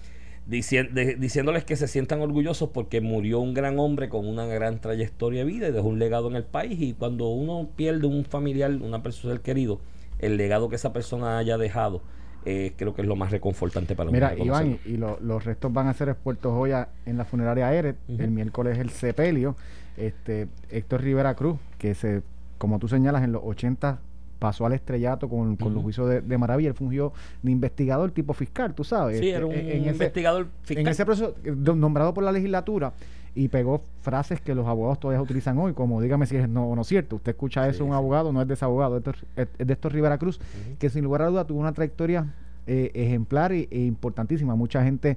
de- 0.46 1.16
diciéndoles 1.16 1.64
que 1.64 1.76
se 1.76 1.88
sientan 1.88 2.20
orgullosos 2.20 2.70
porque 2.70 3.00
murió 3.00 3.40
un 3.40 3.54
gran 3.54 3.78
hombre 3.78 4.08
con 4.08 4.26
una 4.28 4.46
gran 4.46 4.80
trayectoria 4.80 5.40
de 5.40 5.46
vida 5.50 5.68
y 5.68 5.72
dejó 5.72 5.88
un 5.88 5.98
legado 5.98 6.28
en 6.28 6.36
el 6.36 6.44
país 6.44 6.80
y 6.80 6.92
cuando 6.92 7.28
uno 7.28 7.68
pierde 7.76 8.06
un 8.06 8.24
familiar, 8.24 8.70
una 8.70 9.02
persona 9.02 9.38
querido, 9.38 9.80
el 10.18 10.36
legado 10.36 10.68
que 10.68 10.76
esa 10.76 10.92
persona 10.92 11.38
haya 11.38 11.58
dejado, 11.58 12.02
eh, 12.46 12.72
creo 12.76 12.94
que 12.94 13.02
es 13.02 13.08
lo 13.08 13.16
más 13.16 13.30
reconfortante 13.32 13.94
para 13.96 14.10
Mira, 14.10 14.32
uno 14.36 14.44
Iván, 14.44 14.78
y, 14.86 14.90
y 14.92 14.96
lo- 14.96 15.18
los 15.20 15.44
restos 15.44 15.72
van 15.72 15.88
a 15.88 15.92
ser 15.94 16.08
expuestos 16.08 16.52
hoy 16.54 16.70
a- 16.70 16.88
en 17.04 17.18
la 17.18 17.24
funeraria 17.24 17.74
Eret. 17.74 17.96
El 18.08 18.30
miércoles 18.30 18.78
el 18.78 18.90
sepelio. 18.90 19.56
Este, 19.96 20.48
Héctor 20.70 21.02
Rivera 21.02 21.34
Cruz, 21.34 21.58
que 21.78 21.94
se, 21.94 22.22
como 22.58 22.78
tú 22.78 22.86
señalas, 22.88 23.24
en 23.24 23.32
los 23.32 23.42
80 23.44 23.98
pasó 24.38 24.66
al 24.66 24.74
estrellato 24.74 25.28
con, 25.30 25.56
con 25.56 25.72
los 25.72 25.82
juicios 25.82 26.08
de, 26.10 26.20
de 26.20 26.38
Maravilla. 26.38 26.68
Él 26.68 26.74
fungió 26.74 27.12
de 27.42 27.50
investigador 27.50 28.10
tipo 28.10 28.34
fiscal, 28.34 28.74
tú 28.74 28.84
sabes. 28.84 29.18
Sí, 29.18 29.26
Este, 29.28 29.36
era 29.38 29.46
un 29.46 29.52
en 29.54 29.66
ese- 29.68 29.88
investigador 29.88 30.46
fiscal. 30.62 30.86
en 30.86 30.88
ese 30.92 31.04
proceso, 31.06 31.34
eh, 31.42 31.50
nombrado 31.56 32.12
por 32.12 32.22
la 32.22 32.30
legislatura, 32.32 32.92
y 33.36 33.48
pegó 33.48 33.82
frases 34.00 34.40
que 34.40 34.54
los 34.54 34.66
abogados 34.66 34.98
todavía 34.98 35.22
utilizan 35.22 35.56
hoy, 35.58 35.72
como 35.74 36.00
dígame 36.00 36.26
si 36.26 36.36
es 36.36 36.48
no 36.48 36.66
o 36.68 36.74
no 36.74 36.82
cierto. 36.82 37.16
Usted 37.16 37.30
escucha 37.32 37.68
eso 37.68 37.78
Sí, 37.78 37.82
un 37.84 37.90
sí. 37.90 37.94
abogado, 37.94 38.32
no 38.32 38.40
es 38.42 38.48
de 38.48 38.54
ese 38.54 38.64
abogado, 38.64 38.96
es 38.96 39.04
de, 39.04 39.10
es- 39.36 39.48
es 39.58 39.66
de 39.66 39.72
estos 39.72 39.92
Rivera 39.92 40.18
Cruz, 40.18 40.40
que 40.78 40.90
sin 40.90 41.04
lugar 41.04 41.22
a 41.22 41.26
duda 41.28 41.44
tuvo 41.44 41.60
una 41.60 41.72
trayectoria 41.72 42.34
eh, 42.66 42.90
ejemplar 42.94 43.52
y- 43.52 43.68
e 43.70 43.84
importantísima. 43.84 44.56
Mucha 44.56 44.82
gente 44.82 45.16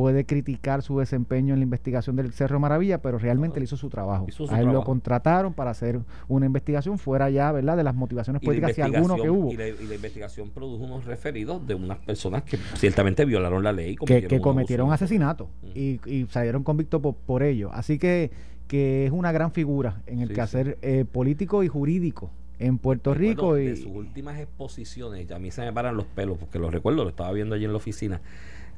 puede 0.00 0.24
criticar 0.24 0.80
su 0.80 0.98
desempeño 0.98 1.52
en 1.52 1.60
la 1.60 1.64
investigación 1.64 2.16
del 2.16 2.32
Cerro 2.32 2.58
Maravilla, 2.58 3.02
pero 3.02 3.18
realmente 3.18 3.58
él 3.58 3.64
hizo 3.64 3.76
su 3.76 3.90
trabajo. 3.90 4.24
Hizo 4.26 4.46
su 4.46 4.54
a 4.54 4.58
él 4.58 4.68
lo 4.68 4.82
contrataron 4.82 5.52
para 5.52 5.72
hacer 5.72 6.00
una 6.26 6.46
investigación 6.46 6.98
fuera 6.98 7.28
ya, 7.28 7.52
¿verdad?, 7.52 7.76
de 7.76 7.84
las 7.84 7.94
motivaciones 7.94 8.42
Y 8.42 8.46
políticas, 8.46 8.74
si 8.76 8.80
alguno 8.80 9.16
que 9.16 9.28
hubo. 9.28 9.52
Y 9.52 9.58
la, 9.58 9.68
y 9.68 9.86
la 9.86 9.94
investigación 9.94 10.48
produjo 10.52 10.84
unos 10.84 11.04
referidos 11.04 11.66
de 11.66 11.74
unas 11.74 11.98
personas 11.98 12.44
que 12.44 12.56
ciertamente 12.76 13.26
violaron 13.26 13.62
la 13.62 13.72
ley. 13.72 13.98
y 14.00 14.06
que, 14.06 14.40
cometieron 14.40 14.90
asesinato 14.90 15.50
y, 15.74 16.00
y 16.06 16.26
salieron 16.30 16.64
convictos 16.64 17.02
por, 17.02 17.14
por 17.14 17.42
ello. 17.42 17.70
Así 17.70 17.98
que, 17.98 18.30
que 18.68 19.04
es 19.04 19.12
una 19.12 19.32
gran 19.32 19.52
figura 19.52 20.00
en 20.06 20.20
el 20.20 20.28
Sí, 20.28 20.34
quehacer 20.34 20.78
eh, 20.80 21.04
político 21.04 21.62
y 21.62 21.68
jurídico 21.68 22.30
en 22.58 22.78
Puerto 22.78 23.12
Rico. 23.12 23.58
Y, 23.58 23.66
de 23.66 23.76
sus 23.76 23.92
últimas 23.92 24.40
exposiciones, 24.40 25.30
a 25.30 25.38
mí 25.38 25.50
se 25.50 25.60
me 25.60 25.74
paran 25.74 25.98
los 25.98 26.06
pelos 26.06 26.38
porque 26.38 26.58
lo 26.58 26.70
recuerdo, 26.70 27.04
lo 27.04 27.10
estaba 27.10 27.30
viendo 27.32 27.54
allí 27.54 27.66
en 27.66 27.72
la 27.72 27.76
oficina. 27.76 28.22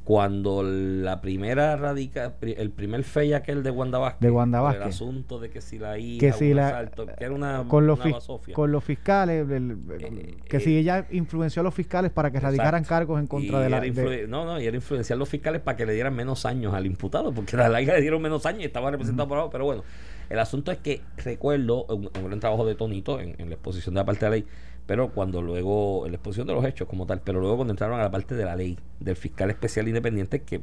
Cuando 0.04 0.64
la 0.64 1.20
primera 1.20 1.76
radica, 1.76 2.34
el 2.40 2.70
primer 2.70 3.04
fey 3.04 3.34
aquel 3.34 3.62
de 3.62 3.70
Wanda 3.70 3.98
Vázquez, 3.98 4.20
De 4.20 4.30
Wanda 4.32 4.60
Vázquez. 4.60 4.82
el 4.82 4.88
asunto 4.88 5.38
de 5.38 5.48
que 5.48 5.60
si 5.60 5.78
la 5.78 5.96
hija, 5.96 6.18
que 6.18 6.32
si 6.32 6.50
un 6.50 6.56
la- 6.56 6.68
asalto, 6.68 7.06
que 7.06 7.24
era 7.24 7.32
una, 7.32 7.64
con, 7.68 7.86
los 7.86 8.00
una 8.04 8.18
con 8.52 8.72
los 8.72 8.82
fiscales, 8.82 9.48
el- 9.48 9.78
Eh, 10.00 10.36
que 10.48 10.56
eh, 10.56 10.60
si 10.60 10.76
ella 10.76 11.06
influenció 11.12 11.60
a 11.60 11.62
los 11.62 11.72
fiscales 11.74 12.10
para 12.10 12.32
que 12.32 12.40
radicaran 12.40 12.82
cargos 12.82 13.20
en 13.20 13.28
contra 13.28 13.60
Y 13.60 13.62
de 13.62 13.68
la... 13.70 13.80
de- 13.80 14.26
no, 14.26 14.44
no, 14.44 14.60
y 14.60 14.66
era 14.66 14.74
influenciar 14.76 15.16
a 15.16 15.18
los 15.20 15.28
fiscales 15.28 15.60
para 15.62 15.76
que 15.76 15.86
le 15.86 15.92
dieran 15.94 16.14
menos 16.16 16.44
años 16.46 16.74
al 16.74 16.84
imputado, 16.84 17.32
porque 17.32 17.54
a 17.54 17.60
la 17.60 17.68
larga 17.68 17.94
le 17.94 18.00
dieron 18.00 18.20
menos 18.20 18.44
años 18.44 18.62
y 18.62 18.64
estaba 18.64 18.90
representado 18.90 19.28
por 19.28 19.38
abajo. 19.38 19.50
Pero 19.52 19.66
bueno, 19.66 19.84
el 20.30 20.38
asunto 20.40 20.72
es 20.72 20.78
que 20.78 21.00
recuerdo 21.18 21.84
un, 21.84 22.10
un 22.18 22.24
gran 22.26 22.40
trabajo 22.40 22.66
de 22.66 22.74
Tonito 22.74 23.20
en, 23.20 23.36
en 23.38 23.48
la 23.50 23.54
exposición 23.54 23.94
de 23.94 24.00
la 24.00 24.04
parte 24.04 24.24
de 24.24 24.30
la 24.30 24.36
ley, 24.36 24.46
pero 24.86 25.10
cuando 25.10 25.42
luego, 25.42 26.04
la 26.06 26.14
exposición 26.14 26.46
de 26.46 26.54
los 26.54 26.64
hechos 26.64 26.88
como 26.88 27.06
tal, 27.06 27.20
pero 27.22 27.40
luego 27.40 27.56
cuando 27.56 27.72
entraron 27.72 27.98
a 27.98 28.02
la 28.02 28.10
parte 28.10 28.34
de 28.34 28.44
la 28.44 28.56
ley, 28.56 28.78
del 29.00 29.16
fiscal 29.16 29.50
especial 29.50 29.88
independiente, 29.88 30.42
que 30.42 30.62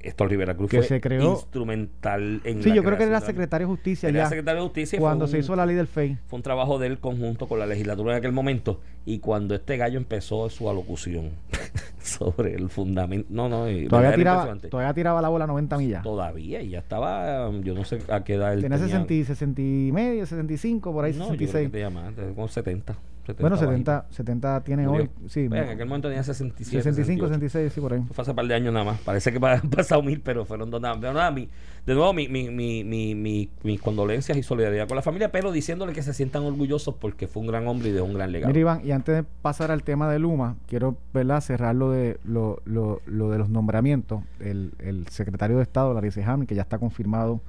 esto 0.00 0.26
Rivera 0.26 0.56
Cruz 0.56 0.70
Que 0.70 0.78
fue 0.78 0.86
se 0.86 1.00
creó- 1.00 1.32
instrumental 1.32 2.40
en 2.44 2.62
sí, 2.62 2.70
la 2.70 2.74
yo 2.76 2.82
creo 2.84 2.96
que 2.96 3.04
era 3.04 3.20
secretario 3.20 3.66
de 3.66 3.70
justicia 3.74 4.08
era 4.08 4.20
ya 4.20 4.28
secretario 4.30 4.62
de 4.62 4.66
justicia 4.68 4.98
cuando 4.98 5.26
se 5.26 5.38
hizo 5.38 5.54
la 5.54 5.66
ley 5.66 5.76
del 5.76 5.86
FEI. 5.88 6.16
fue 6.26 6.38
un 6.38 6.42
trabajo 6.42 6.78
del 6.78 6.98
conjunto 7.00 7.46
con 7.46 7.58
la 7.58 7.66
legislatura 7.66 8.12
en 8.12 8.18
aquel 8.18 8.32
momento 8.32 8.80
y 9.04 9.18
cuando 9.18 9.54
este 9.54 9.76
gallo 9.76 9.98
empezó 9.98 10.48
su 10.48 10.70
alocución 10.70 11.32
sobre 12.00 12.54
el 12.54 12.70
fundamento 12.70 13.26
no 13.30 13.48
no 13.50 13.66
Todavía 13.90 14.14
tiraba, 14.14 14.56
todavía 14.70 14.94
tiraba 14.94 15.20
la 15.20 15.28
bola 15.28 15.44
a 15.44 15.48
90 15.48 15.76
millas. 15.76 16.02
todavía 16.02 16.62
y 16.62 16.70
ya 16.70 16.78
estaba 16.78 17.50
yo 17.62 17.74
no 17.74 17.84
sé 17.84 17.98
a 18.08 18.24
qué 18.24 18.34
edad 18.34 18.54
él 18.54 18.62
Tenía 18.62 18.78
tenía 18.78 18.88
60, 18.94 19.12
y 19.14 19.24
60 19.24 19.60
y 19.60 19.92
medio, 19.92 20.24
65, 20.24 20.92
por 20.92 21.04
ahí 21.04 21.12
no, 21.12 21.18
yo 21.30 21.36
creo 21.36 21.38
66. 21.48 21.70
que 21.70 21.90
más, 21.90 22.14
tenía 22.14 22.34
como 22.34 22.48
70, 22.48 22.96
70 23.26 23.40
Bueno, 23.42 23.56
bajito. 23.56 23.70
70, 23.70 24.06
70 24.10 24.60
tiene 24.64 24.86
Murió. 24.88 25.02
hoy. 25.04 25.10
Sí, 25.28 25.48
Pues, 25.48 25.62
en 25.62 25.68
aquel 25.68 25.86
momento 25.86 26.08
tenía 26.08 26.22
67 26.22 26.82
65, 26.82 27.28
68. 27.28 27.34
66, 27.50 27.72
sí, 27.72 27.80
por 27.80 27.92
ahí. 27.92 28.02
Fue 28.12 28.22
hace 28.22 28.30
un 28.30 28.36
par 28.36 28.46
de 28.46 28.54
años 28.54 28.72
nada 28.72 28.84
más. 28.84 29.00
Parece 29.00 29.32
que 29.32 29.38
han 29.46 29.70
pasado 29.70 30.02
mil, 30.02 30.20
pero 30.20 30.44
fueron 30.44 30.70
dos 30.70 30.80
nada 30.80 30.94
más. 30.94 31.02
Nada, 31.14 31.30
mi- 31.30 31.48
de 31.86 31.94
nuevo, 31.94 32.12
mi, 32.12 32.28
mi, 32.28 32.50
mi, 32.50 32.84
mi, 32.84 33.14
mi- 33.14 33.50
mis 33.62 33.80
condolencias 33.80 34.36
y 34.36 34.42
solidaridad 34.42 34.86
con 34.86 34.96
la 34.96 35.02
familia, 35.02 35.32
pero 35.32 35.50
diciéndole 35.50 35.92
que 35.92 36.02
se 36.02 36.12
sientan 36.12 36.42
orgullosos 36.44 36.94
porque 36.96 37.26
fue 37.26 37.40
un 37.40 37.48
gran 37.48 37.66
hombre 37.68 37.88
y 37.88 37.92
dejó 37.92 38.04
un 38.06 38.14
gran 38.14 38.32
legado. 38.32 38.48
Mira, 38.48 38.60
Iván, 38.60 38.80
y 38.84 38.90
antes 38.92 39.14
de 39.16 39.22
pasar 39.42 39.70
al 39.70 39.82
tema 39.82 40.10
de 40.10 40.18
Luma, 40.18 40.56
quiero 40.68 40.96
¿verdad? 41.14 41.40
cerrar 41.40 41.74
lo 41.74 41.90
de, 41.90 42.18
lo, 42.24 42.60
lo, 42.64 43.00
lo 43.06 43.30
de 43.30 43.38
los 43.38 43.48
nombramientos. 43.48 44.22
El, 44.40 44.72
el 44.78 45.06
secretario 45.08 45.56
de 45.56 45.62
Estado, 45.62 45.94
Larry 45.94 46.10
Hamilton, 46.10 46.46
que 46.46 46.54
ya 46.54 46.62
está 46.62 46.78
confirmado 46.78 47.40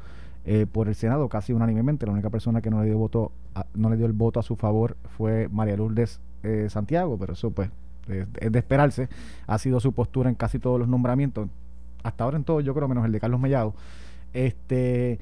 eh, 0.45 0.65
por 0.71 0.87
el 0.87 0.95
Senado 0.95 1.29
casi 1.29 1.53
unánimemente, 1.53 2.05
la 2.05 2.13
única 2.13 2.29
persona 2.29 2.61
que 2.61 2.69
no 2.69 2.79
le 2.81 2.87
dio 2.87 2.97
voto 2.97 3.31
a- 3.55 3.65
no 3.75 3.89
le 3.89 3.97
dio 3.97 4.05
el 4.05 4.13
voto 4.13 4.39
a 4.39 4.43
su 4.43 4.55
favor 4.55 4.97
fue 5.17 5.47
María 5.51 5.77
Lourdes 5.77 6.19
eh, 6.43 6.67
Santiago, 6.69 7.17
pero 7.19 7.33
eso 7.33 7.51
pues 7.51 7.69
es, 8.07 8.51
de 8.51 8.59
esperarse. 8.59 9.07
Ha 9.47 9.57
sido 9.59 9.79
su 9.79 9.93
postura 9.93 10.29
en 10.29 10.35
casi 10.35 10.57
todos 10.59 10.79
los 10.79 10.87
nombramientos, 10.87 11.47
hasta 12.03 12.23
ahora 12.23 12.37
en 12.37 12.43
todos, 12.43 12.63
yo 12.63 12.73
creo, 12.73 12.87
menos 12.87 13.05
el 13.05 13.11
de 13.11 13.19
Carlos 13.19 13.39
Mellado. 13.39 13.75
Este, 14.33 15.19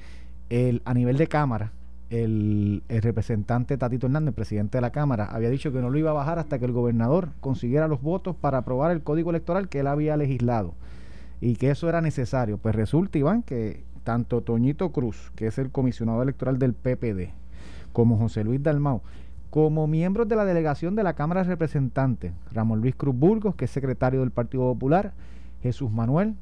el, 0.49 0.82
a 0.86 0.93
nivel 0.93 1.17
de 1.17 1.27
Cámara, 1.27 1.71
el, 2.10 2.84
el 2.88 3.01
representante 3.01 3.77
Tatito 3.77 4.08
Hernández, 4.08 4.34
presidente 4.34 4.77
de 4.77 4.82
la 4.82 4.91
Cámara, 4.91 5.25
había 5.25 5.49
dicho 5.49 5.71
que 5.71 5.79
no 5.82 5.89
lo 5.89 5.97
iba 5.97 6.12
a 6.12 6.13
bajar 6.13 6.39
hasta 6.39 6.58
que 6.60 6.65
el 6.65 6.71
gobernador 6.71 7.29
consiguiera 7.41 7.88
los 7.88 8.01
votos 8.01 8.36
para 8.36 8.60
aprobar 8.60 8.91
el 8.91 9.01
código 9.01 9.29
electoral 9.32 9.67
que 9.69 9.82
él 9.82 9.88
había 9.88 10.15
legislado 10.17 10.73
y 11.41 11.55
que 11.55 11.71
eso 11.71 11.89
era 11.89 12.01
necesario. 12.01 12.58
Pues 12.58 12.75
resulta, 12.75 13.17
Iván, 13.17 13.43
que 13.43 13.84
tanto 14.03 14.41
Toñito 14.41 14.91
Cruz, 14.91 15.31
que 15.35 15.47
es 15.47 15.57
el 15.57 15.71
comisionado 15.71 16.21
electoral 16.21 16.59
del 16.59 16.73
PPD, 16.73 17.33
como 17.93 18.17
José 18.17 18.43
Luis 18.43 18.62
Dalmau, 18.62 19.01
como 19.49 19.88
miembros 19.88 20.27
de 20.27 20.35
la 20.35 20.45
delegación 20.45 20.95
de 20.95 21.03
la 21.03 21.13
Cámara 21.13 21.43
de 21.43 21.49
Representantes, 21.49 22.33
Ramón 22.51 22.81
Luis 22.81 22.95
Cruz 22.95 23.15
Burgos, 23.15 23.55
que 23.55 23.65
es 23.65 23.71
secretario 23.71 24.19
del 24.19 24.31
Partido 24.31 24.63
Popular, 24.63 25.13
Jesús 25.62 25.91
Manuel 25.91 26.35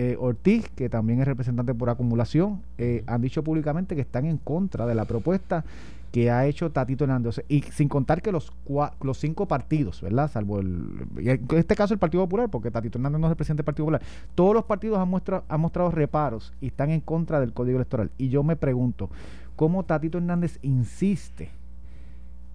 eh, 0.00 0.16
Ortiz, 0.18 0.68
que 0.76 0.88
también 0.88 1.20
es 1.20 1.26
representante 1.26 1.74
por 1.74 1.90
acumulación, 1.90 2.62
eh, 2.78 3.02
han 3.08 3.20
dicho 3.20 3.42
públicamente 3.42 3.96
que 3.96 4.00
están 4.02 4.26
en 4.26 4.36
contra 4.38 4.86
de 4.86 4.94
la 4.94 5.04
propuesta 5.04 5.64
que 6.12 6.30
ha 6.30 6.46
hecho 6.46 6.70
Tatito 6.70 7.02
Hernández. 7.04 7.42
Y 7.48 7.62
sin 7.62 7.88
contar 7.88 8.22
que 8.22 8.30
los, 8.32 8.52
cua- 8.66 8.92
los 9.02 9.18
cinco 9.18 9.46
partidos, 9.46 10.00
¿verdad? 10.00 10.30
Salvo 10.30 10.60
el. 10.60 11.04
En 11.18 11.46
este 11.58 11.74
caso 11.74 11.92
el 11.94 11.98
Partido 12.00 12.22
Popular, 12.24 12.48
porque 12.48 12.70
Tatito 12.70 12.96
Hernández 12.96 13.20
no 13.20 13.26
es 13.26 13.32
el 13.32 13.36
presidente 13.36 13.60
del 13.62 13.66
Partido 13.66 13.86
Popular. 13.86 14.02
Todos 14.34 14.54
los 14.54 14.64
partidos 14.64 14.98
han, 14.98 15.08
muestra- 15.10 15.42
han 15.48 15.60
mostrado 15.60 15.90
reparos 15.90 16.52
y 16.60 16.68
están 16.68 16.90
en 16.90 17.00
contra 17.00 17.40
del 17.40 17.52
Código 17.52 17.76
Electoral. 17.78 18.10
Y 18.18 18.28
yo 18.28 18.42
me 18.44 18.54
pregunto, 18.56 19.10
¿cómo 19.56 19.84
Tatito 19.84 20.18
Hernández 20.18 20.58
insiste 20.62 21.50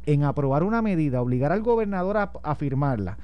en 0.06 0.24
aprobar 0.24 0.64
una 0.64 0.82
medida, 0.82 1.22
obligar 1.22 1.52
al 1.52 1.62
gobernador 1.62 2.18
a, 2.18 2.32
a 2.42 2.56
firmarla, 2.56 3.18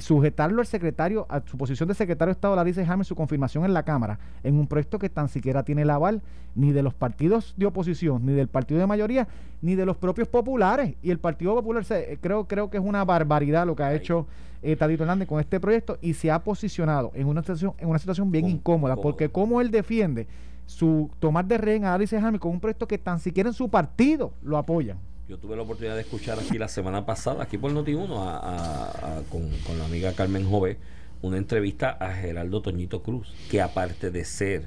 sujetarlo 0.00 0.60
al 0.60 0.66
secretario, 0.66 1.26
a 1.28 1.40
su 1.46 1.56
posición 1.56 1.88
de 1.88 1.94
secretario 1.94 2.30
de 2.30 2.36
Estado, 2.36 2.56
Larissa 2.56 2.84
James, 2.84 3.06
su 3.06 3.14
confirmación 3.14 3.64
en 3.64 3.74
la 3.74 3.82
Cámara, 3.84 4.18
en 4.42 4.58
un 4.58 4.66
proyecto 4.66 4.98
que 4.98 5.08
tan 5.08 5.28
siquiera 5.28 5.62
tiene 5.62 5.82
el 5.82 5.90
aval 5.90 6.22
ni 6.54 6.72
de 6.72 6.82
los 6.82 6.94
partidos 6.94 7.54
de 7.56 7.66
oposición, 7.66 8.24
ni 8.26 8.32
del 8.32 8.48
partido 8.48 8.80
de 8.80 8.86
mayoría, 8.86 9.28
ni 9.62 9.74
de 9.74 9.86
los 9.86 9.96
propios 9.96 10.26
populares. 10.28 10.94
Y 11.02 11.10
el 11.10 11.18
Partido 11.18 11.54
Popular 11.54 11.84
se- 11.84 12.18
creo, 12.20 12.48
creo 12.48 12.70
que 12.70 12.78
es 12.78 12.82
una 12.84 13.04
barbaridad 13.04 13.66
lo 13.66 13.76
que 13.76 13.82
ha 13.82 13.88
Ahí. 13.88 13.98
hecho 13.98 14.26
eh, 14.62 14.76
Tadito 14.76 15.04
Hernández 15.04 15.26
con 15.28 15.40
este 15.40 15.58
proyecto 15.60 15.96
y 16.02 16.14
se 16.14 16.30
ha 16.30 16.38
posicionado 16.42 17.12
en 17.14 17.26
una 17.28 17.40
situación, 17.42 17.72
en 17.78 17.88
una 17.88 17.98
situación 17.98 18.30
bien 18.30 18.46
incómoda, 18.46 18.94
cómoda. 18.94 19.02
porque 19.02 19.28
como 19.30 19.60
él 19.60 19.70
defiende 19.70 20.26
su 20.66 21.10
tomar 21.18 21.44
de 21.46 21.58
rehén 21.58 21.84
a 21.84 21.94
Alice 21.94 22.16
Hamilton 22.16 22.38
con 22.38 22.50
un 22.52 22.60
proyecto 22.60 22.86
que 22.86 22.98
tan 22.98 23.18
siquiera 23.20 23.48
en 23.48 23.54
su 23.54 23.68
partido 23.68 24.32
lo 24.42 24.56
apoyan. 24.58 24.98
Yo 25.30 25.38
tuve 25.38 25.54
la 25.54 25.62
oportunidad 25.62 25.94
de 25.94 26.00
escuchar 26.00 26.40
aquí 26.40 26.58
la 26.58 26.66
semana 26.66 27.06
pasada, 27.06 27.44
aquí 27.44 27.56
por 27.56 27.70
Noti1, 27.70 28.08
a, 28.18 29.22
con, 29.30 29.78
la 29.78 29.84
amiga 29.84 30.12
Carmen 30.12 30.44
Jové, 30.44 30.76
una 31.22 31.36
entrevista 31.36 31.90
a 31.90 32.12
Geraldo 32.14 32.62
Toñito 32.62 33.04
Cruz, 33.04 33.32
que 33.48 33.62
aparte 33.62 34.10
de 34.10 34.24
ser 34.24 34.64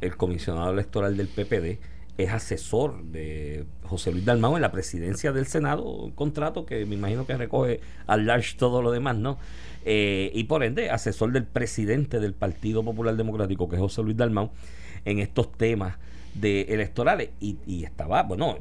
el 0.00 0.16
comisionado 0.16 0.72
electoral 0.72 1.16
del 1.16 1.28
PPD, 1.28 1.78
es 2.18 2.28
asesor 2.28 3.04
de 3.04 3.66
José 3.84 4.10
Luis 4.10 4.24
Dalmau 4.24 4.56
en 4.56 4.62
la 4.62 4.72
presidencia 4.72 5.30
del 5.30 5.46
Senado, 5.46 5.84
un 5.84 6.10
contrato 6.10 6.66
que 6.66 6.84
me 6.86 6.96
imagino 6.96 7.24
que 7.24 7.36
recoge 7.36 7.78
al 8.08 8.26
large 8.26 8.56
todo 8.56 8.82
lo 8.82 8.90
demás, 8.90 9.16
¿no? 9.16 9.38
Eh, 9.84 10.32
y 10.34 10.42
por 10.42 10.64
ende, 10.64 10.90
asesor 10.90 11.30
del 11.30 11.44
presidente 11.44 12.18
del 12.18 12.34
Partido 12.34 12.82
Popular 12.82 13.14
Democrático, 13.14 13.68
que 13.68 13.76
es 13.76 13.80
José 13.80 14.02
Luis 14.02 14.16
Dalmau, 14.16 14.50
en 15.04 15.20
estos 15.20 15.52
temas 15.52 15.98
de 16.34 16.62
electorales. 16.62 17.30
Y, 17.38 17.58
y 17.64 17.84
estaba, 17.84 18.24
bueno, 18.24 18.58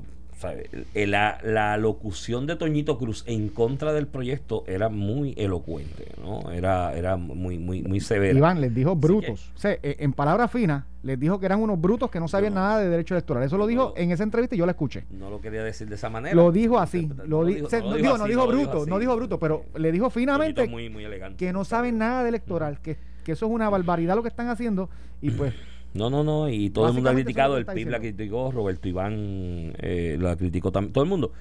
La, 0.93 1.37
la 1.43 1.77
locución 1.77 2.47
de 2.47 2.55
Toñito 2.55 2.97
Cruz 2.97 3.23
en 3.27 3.49
contra 3.49 3.93
del 3.93 4.07
proyecto 4.07 4.63
era 4.67 4.89
muy 4.89 5.33
elocuente, 5.37 6.07
¿no? 6.23 6.51
Era, 6.51 6.93
era 6.97 7.17
muy, 7.17 7.57
muy, 7.57 7.81
muy 7.83 7.99
severa. 7.99 8.37
Iván 8.37 8.61
les 8.61 8.73
dijo 8.73 8.95
brutos. 8.95 9.51
O 9.55 9.59
sea, 9.59 9.71
eh, 9.73 9.97
en 9.99 10.13
palabras 10.13 10.51
finas, 10.51 10.85
les 11.03 11.19
dijo 11.19 11.39
que 11.39 11.45
eran 11.45 11.61
unos 11.61 11.79
brutos 11.79 12.09
que 12.09 12.19
no 12.19 12.27
sabían 12.27 12.53
no- 12.53 12.61
nada 12.61 12.79
de 12.79 12.89
derecho 12.89 13.13
electoral. 13.15 13.43
Eso 13.43 13.57
lo 13.57 13.67
dijo 13.67 13.93
no- 13.95 14.01
en 14.01 14.11
esa 14.11 14.23
entrevista 14.23 14.55
y 14.55 14.59
yo 14.59 14.65
la 14.65 14.71
escuché. 14.71 15.05
No 15.11 15.29
lo 15.29 15.41
quería 15.41 15.63
decir 15.63 15.87
de 15.89 15.95
esa 15.95 16.09
manera. 16.09 16.35
Lo 16.35 16.51
dijo 16.51 16.79
así. 16.79 17.05
No 17.07 17.23
Lo 17.25 17.45
di- 17.45 17.61
no 17.61 17.67
dijo, 17.95 18.17
no 18.17 18.47
bruto, 18.47 18.85
no 18.85 18.99
dijo 18.99 19.15
bruto, 19.15 19.39
pero 19.39 19.65
le 19.75 19.91
dijo 19.91 20.09
finamente 20.09 20.67
muy, 20.67 20.89
muy 20.89 21.05
que 21.37 21.51
no 21.53 21.63
saben 21.65 21.97
nada 21.97 22.23
de 22.23 22.29
electoral, 22.29 22.79
que, 22.81 22.97
que 23.23 23.33
eso 23.33 23.45
es 23.45 23.51
una 23.51 23.69
barbaridad 23.69 24.15
lo 24.15 24.21
que 24.23 24.29
están 24.29 24.47
haciendo 24.49 24.89
y 25.21 25.31
pues 25.31 25.53
No, 25.93 26.09
no, 26.09 26.23
no, 26.23 26.49
y 26.49 26.69
todo 26.69 26.87
el 26.87 26.93
mundo 26.93 27.09
ha 27.09 27.13
criticado, 27.13 27.57
el 27.57 27.65
PIB 27.65 27.89
la 27.89 27.99
criticó, 27.99 28.51
Roberto 28.51 28.87
Iván 28.87 29.73
eh, 29.79 30.17
la 30.19 30.35
criticó 30.35 30.71
también, 30.71 30.93
todo 30.93 31.03
el 31.03 31.09
mundo. 31.09 31.31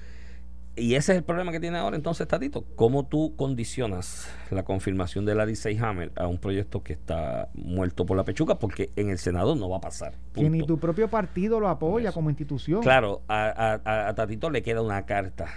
Y 0.75 0.95
ese 0.95 1.11
es 1.11 1.17
el 1.17 1.23
problema 1.25 1.51
que 1.51 1.59
tiene 1.59 1.77
ahora 1.77 1.97
entonces 1.97 2.25
Tatito. 2.27 2.63
¿Cómo 2.77 3.05
tú 3.05 3.35
condicionas 3.35 4.31
la 4.49 4.63
confirmación 4.63 5.25
de 5.25 5.35
Larry 5.35 5.55
Seyhammer 5.57 6.11
a 6.15 6.27
un 6.27 6.37
proyecto 6.37 6.83
que 6.83 6.93
está 6.93 7.49
muerto 7.53 8.05
por 8.05 8.15
la 8.15 8.23
pechuga? 8.23 8.59
Porque 8.59 8.89
en 8.95 9.09
el 9.09 9.17
Senado 9.17 9.55
no 9.55 9.67
va 9.69 9.77
a 9.77 9.81
pasar. 9.81 10.13
que 10.33 10.43
ni 10.49 10.59
punto. 10.59 10.65
tu 10.75 10.79
propio 10.79 11.09
partido 11.09 11.59
lo 11.59 11.67
apoya 11.67 12.09
Eso. 12.09 12.15
como 12.15 12.29
institución. 12.29 12.81
Claro, 12.81 13.21
a, 13.27 13.79
a- 13.83 14.07
a 14.07 14.15
Tatito 14.15 14.49
le 14.49 14.61
queda 14.61 14.81
una 14.81 15.05
carta 15.05 15.47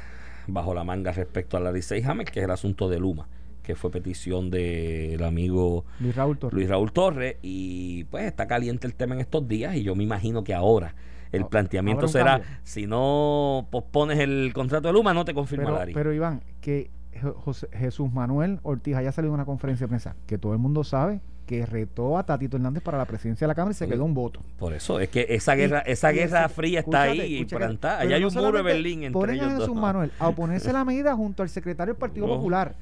bajo 0.48 0.74
la 0.74 0.82
manga 0.82 1.12
respecto 1.12 1.56
a 1.56 1.60
Larry 1.60 1.82
Seyhammer, 1.82 2.26
que 2.26 2.40
es 2.40 2.44
el 2.44 2.50
asunto 2.50 2.88
de 2.88 2.98
Luma, 2.98 3.28
que 3.62 3.74
fue 3.74 3.90
petición 3.90 4.50
del 4.50 5.22
amigo 5.24 5.84
Luis 6.00 6.14
Raúl 6.16 6.38
Torres. 6.38 6.54
Luis 6.54 6.68
Raúl 6.68 6.92
Torres 6.92 7.36
y 7.42 8.04
pues 8.04 8.24
está 8.24 8.46
caliente 8.46 8.86
el 8.86 8.94
tema 8.94 9.14
en 9.14 9.20
estos 9.20 9.46
días 9.46 9.76
y 9.76 9.82
yo 9.82 9.94
me 9.94 10.02
imagino 10.04 10.42
que 10.44 10.54
ahora 10.54 10.94
el 11.30 11.42
Ah, 11.44 11.48
planteamiento 11.48 12.08
será 12.08 12.40
cambio. 12.40 12.48
si 12.64 12.86
no 12.86 13.66
pospones 13.70 14.18
el 14.18 14.52
contrato 14.52 14.88
de 14.88 14.92
Luma 14.94 15.14
no 15.14 15.24
te 15.24 15.32
confirma 15.32 15.64
pero, 15.66 15.76
Larry. 15.76 15.94
pero 15.94 16.12
Iván, 16.12 16.42
que 16.60 16.90
José- 17.36 17.68
Jesús 17.72 18.12
Manuel 18.12 18.58
Ortiz 18.62 18.96
haya 18.96 19.12
salido 19.12 19.30
en 19.30 19.34
una 19.34 19.44
conferencia 19.44 19.84
de 19.84 19.88
prensa 19.88 20.16
que 20.26 20.38
todo 20.38 20.52
el 20.54 20.58
mundo 20.58 20.82
sabe 20.82 21.20
que 21.46 21.66
retó 21.66 22.16
a 22.18 22.22
Tatito 22.24 22.56
Hernández 22.56 22.82
para 22.82 22.96
la 22.98 23.04
presidencia 23.04 23.44
de 23.46 23.48
la 23.48 23.54
Cámara 23.54 23.72
y 23.72 23.74
se 23.74 23.88
quedó 23.88 24.04
un 24.04 24.14
voto. 24.14 24.40
Por 24.58 24.72
eso 24.72 25.00
es 25.00 25.08
que 25.08 25.26
esa 25.28 25.54
Y- 25.54 25.58
guerra 25.58 25.80
esa 25.80 26.10
guerra 26.12 26.44
ese- 26.46 26.54
fría 26.54 26.80
está 26.80 27.06
escúchate, 27.06 27.22
ahí 27.26 27.34
escucha 27.36 27.56
que- 27.56 27.64
plantada. 27.64 27.98
pero 27.98 28.08
Allá 28.08 28.16
hay 28.16 28.24
un 28.24 28.34
muro 28.34 28.56
de 28.58 28.62
Berlín 28.62 28.98
entre 29.04 29.12
ponen 29.20 29.34
a 29.34 29.38
ellos 29.38 29.52
Jesús 29.54 29.66
dos. 29.68 29.76
Manuel 29.76 30.12
a 30.18 30.28
oponerse 30.28 30.72
la 30.72 30.84
medida 30.84 31.14
junto 31.16 31.42
al 31.42 31.48
secretario 31.48 31.94
del 31.94 31.98
Partido 32.00 32.26
Oh. 32.26 32.36
Popular. 32.36 32.74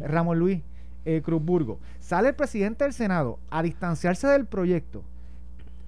Ramón 0.00 0.38
Luis 0.38 0.60
eh, 1.04 1.20
Cruzburgo. 1.24 1.78
Sale 2.00 2.28
el 2.28 2.34
presidente 2.34 2.84
del 2.84 2.92
Senado 2.94 3.38
a 3.50 3.62
distanciarse 3.62 4.26
del 4.28 4.46
proyecto. 4.46 5.02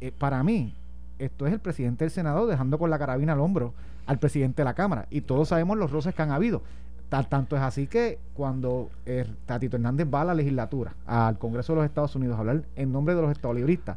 Eh, 0.01 0.13
para 0.17 0.43
mí, 0.43 0.75
esto 1.19 1.47
es 1.47 1.53
el 1.55 1.61
presidente 1.61 2.05
del 2.05 2.11
Senado 2.11 2.47
dejando 2.47 2.77
con 2.79 2.91
la 2.91 2.99
carabina 2.99 3.33
al 3.33 3.41
hombro 3.41 3.73
al 4.07 4.19
presidente 4.19 4.61
de 4.63 4.65
la 4.65 4.75
Cámara. 4.75 5.07
Y 5.11 5.23
todos 5.23 5.49
sabemos 5.49 5.79
los 5.79 5.91
roces 5.91 6.15
que 6.15 6.21
han 6.23 6.33
habido. 6.33 6.63
Tal, 7.09 7.29
tanto 7.29 7.55
es 7.57 7.63
así 7.63 7.87
que 7.87 8.19
cuando 8.35 8.91
eh, 9.07 9.25
Tatito 9.47 9.77
Hernández 9.77 10.09
va 10.13 10.23
a 10.23 10.25
la 10.25 10.35
legislatura, 10.35 10.95
al 11.07 11.39
Congreso 11.39 11.73
de 11.73 11.77
los 11.77 11.85
Estados 11.85 12.17
Unidos, 12.17 12.37
a 12.37 12.41
hablar 12.41 12.65
en 12.75 12.91
nombre 12.91 13.15
de 13.15 13.23
los 13.23 13.31
estadolibristas, 13.31 13.97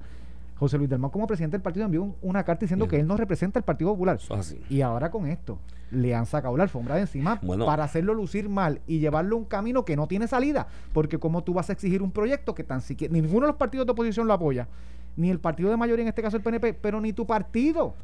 José 0.57 0.78
Luis 0.78 0.89
del 0.89 0.99
Mar, 0.99 1.10
como 1.10 1.26
presidente 1.26 1.55
del 1.57 1.62
partido, 1.64 1.86
envió 1.86 2.03
un- 2.03 2.16
una 2.22 2.43
carta 2.43 2.62
diciendo 2.62 2.86
Bien. 2.86 2.89
que 2.91 3.01
él 3.01 3.07
no 3.07 3.18
representa 3.18 3.57
al 3.60 3.64
Partido 3.66 3.91
Popular. 3.91 4.20
Así. 4.30 4.62
Y 4.70 4.82
ahora 4.82 5.10
con 5.10 5.26
esto, 5.26 5.57
le 5.89 6.14
han 6.14 6.26
sacado 6.28 6.55
la 6.55 6.64
alfombra 6.64 6.95
de 6.95 7.01
encima 7.01 7.39
Bueno. 7.41 7.66
para 7.66 7.84
hacerlo 7.86 8.14
lucir 8.14 8.47
mal 8.49 8.82
y 8.86 8.99
llevarlo 8.99 9.38
a 9.38 9.39
un 9.39 9.45
camino 9.45 9.86
que 9.86 9.95
no 9.95 10.05
tiene 10.07 10.28
salida. 10.28 10.68
Porque 10.93 11.18
como 11.18 11.43
tú 11.43 11.53
vas 11.53 11.70
a 11.70 11.74
exigir 11.74 12.03
un 12.03 12.12
proyecto 12.12 12.53
que 12.53 12.64
tan 12.64 12.82
siquiera 12.82 13.12
ninguno 13.12 13.41
de 13.41 13.47
los 13.47 13.55
partidos 13.55 13.88
de 13.88 13.93
oposición 13.93 14.28
lo 14.28 14.34
apoya, 14.34 14.68
ni 15.16 15.32
el 15.32 15.39
partido 15.39 15.70
de 15.72 15.78
mayoría, 15.78 16.03
en 16.03 16.10
este 16.10 16.22
caso 16.22 16.38
el 16.38 16.43
PNP, 16.43 16.74
pero 16.76 17.01
ni 17.01 17.12
tu 17.14 17.26
partido 17.26 17.95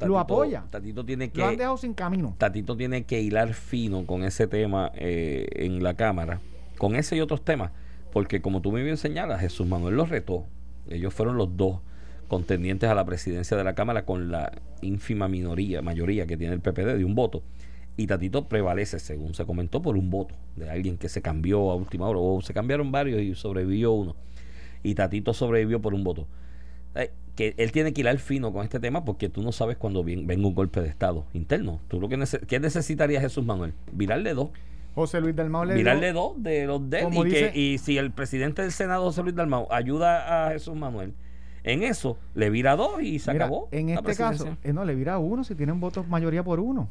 lo 0.00 0.18
apoya. 0.18 0.64
Tatito 0.70 1.04
tiene 1.04 1.30
Lo 1.34 1.44
han 1.44 1.50
que 1.52 1.56
dejado 1.58 1.76
sin 1.76 1.94
camino. 1.94 2.34
Tatito 2.38 2.76
tiene 2.76 3.04
que 3.04 3.20
hilar 3.20 3.54
fino 3.54 4.06
con 4.06 4.24
ese 4.24 4.46
tema 4.46 4.92
eh, 4.94 5.46
en 5.52 5.82
la 5.82 5.94
Cámara, 5.94 6.40
con 6.78 6.96
ese 6.96 7.16
y 7.16 7.20
otros 7.20 7.44
temas, 7.44 7.72
porque 8.12 8.42
como 8.42 8.60
tú 8.60 8.70
muy 8.70 8.82
bien 8.82 8.96
señalas, 8.96 9.40
Jesús 9.40 9.66
Manuel 9.66 9.96
los 9.96 10.08
retó. 10.08 10.46
Ellos 10.88 11.14
fueron 11.14 11.36
los 11.36 11.56
dos 11.56 11.80
contendientes 12.28 12.88
a 12.90 12.94
la 12.94 13.04
presidencia 13.04 13.56
de 13.56 13.64
la 13.64 13.74
Cámara 13.74 14.04
con 14.04 14.30
la 14.30 14.52
ínfima 14.82 15.28
minoría, 15.28 15.82
mayoría 15.82 16.26
que 16.26 16.36
tiene 16.36 16.54
el 16.54 16.60
PPD 16.60 16.96
de 16.96 17.04
un 17.04 17.14
voto. 17.14 17.42
Y 17.96 18.06
Tatito 18.08 18.48
prevalece, 18.48 18.98
según 18.98 19.34
se 19.34 19.46
comentó, 19.46 19.80
por 19.80 19.96
un 19.96 20.10
voto 20.10 20.34
de 20.56 20.68
alguien 20.68 20.98
que 20.98 21.08
se 21.08 21.22
cambió 21.22 21.70
a 21.70 21.76
última 21.76 22.08
hora, 22.08 22.18
o 22.18 22.42
se 22.42 22.52
cambiaron 22.52 22.90
varios 22.90 23.20
y 23.22 23.34
sobrevivió 23.34 23.92
uno. 23.92 24.16
Y 24.82 24.94
Tatito 24.94 25.32
sobrevivió 25.32 25.80
por 25.80 25.94
un 25.94 26.02
voto. 26.02 26.26
Eh, 26.96 27.12
que 27.36 27.54
él 27.58 27.72
tiene 27.72 27.92
que 27.92 28.00
hilar 28.02 28.18
fino 28.18 28.52
con 28.52 28.62
este 28.64 28.78
tema 28.80 29.04
porque 29.04 29.28
tú 29.28 29.42
no 29.42 29.50
sabes 29.52 29.76
cuando 29.76 30.04
venga 30.04 30.34
un 30.46 30.54
golpe 30.54 30.80
de 30.80 30.88
Estado 30.88 31.26
interno. 31.32 31.80
¿Tú 31.88 32.00
lo 32.00 32.08
que 32.08 32.16
nece- 32.16 32.40
¿Qué 32.46 32.60
necesitaría 32.60 33.20
Jesús 33.20 33.44
Manuel? 33.44 33.74
Virarle 33.92 34.34
dos. 34.34 34.50
José 34.94 35.20
Luis 35.20 35.34
del 35.34 35.50
Mau 35.50 35.64
le 35.64 35.74
Virarle 35.74 36.12
dos 36.12 36.40
de 36.40 36.66
los 36.66 36.88
de 36.88 37.02
Y, 37.02 37.22
que- 37.22 37.24
dice- 37.24 37.52
y 37.58 37.78
si 37.78 37.98
el 37.98 38.12
presidente 38.12 38.62
del 38.62 38.70
Senado, 38.70 39.02
José 39.04 39.22
Luis 39.24 39.34
Dalmau, 39.34 39.66
ayuda 39.72 40.46
a 40.46 40.52
Jesús 40.52 40.76
Manuel 40.76 41.12
en 41.64 41.82
eso, 41.82 42.18
le 42.34 42.50
vira 42.50 42.76
dos 42.76 43.02
y 43.02 43.18
se 43.18 43.32
Mira, 43.32 43.46
acabó. 43.46 43.68
En 43.72 43.88
este 43.88 44.14
caso, 44.14 44.56
eh, 44.62 44.72
no, 44.72 44.84
le 44.84 44.94
vira 44.94 45.18
uno 45.18 45.42
si 45.42 45.54
tienen 45.56 45.80
votos 45.80 46.06
mayoría 46.06 46.44
por 46.44 46.60
uno. 46.60 46.88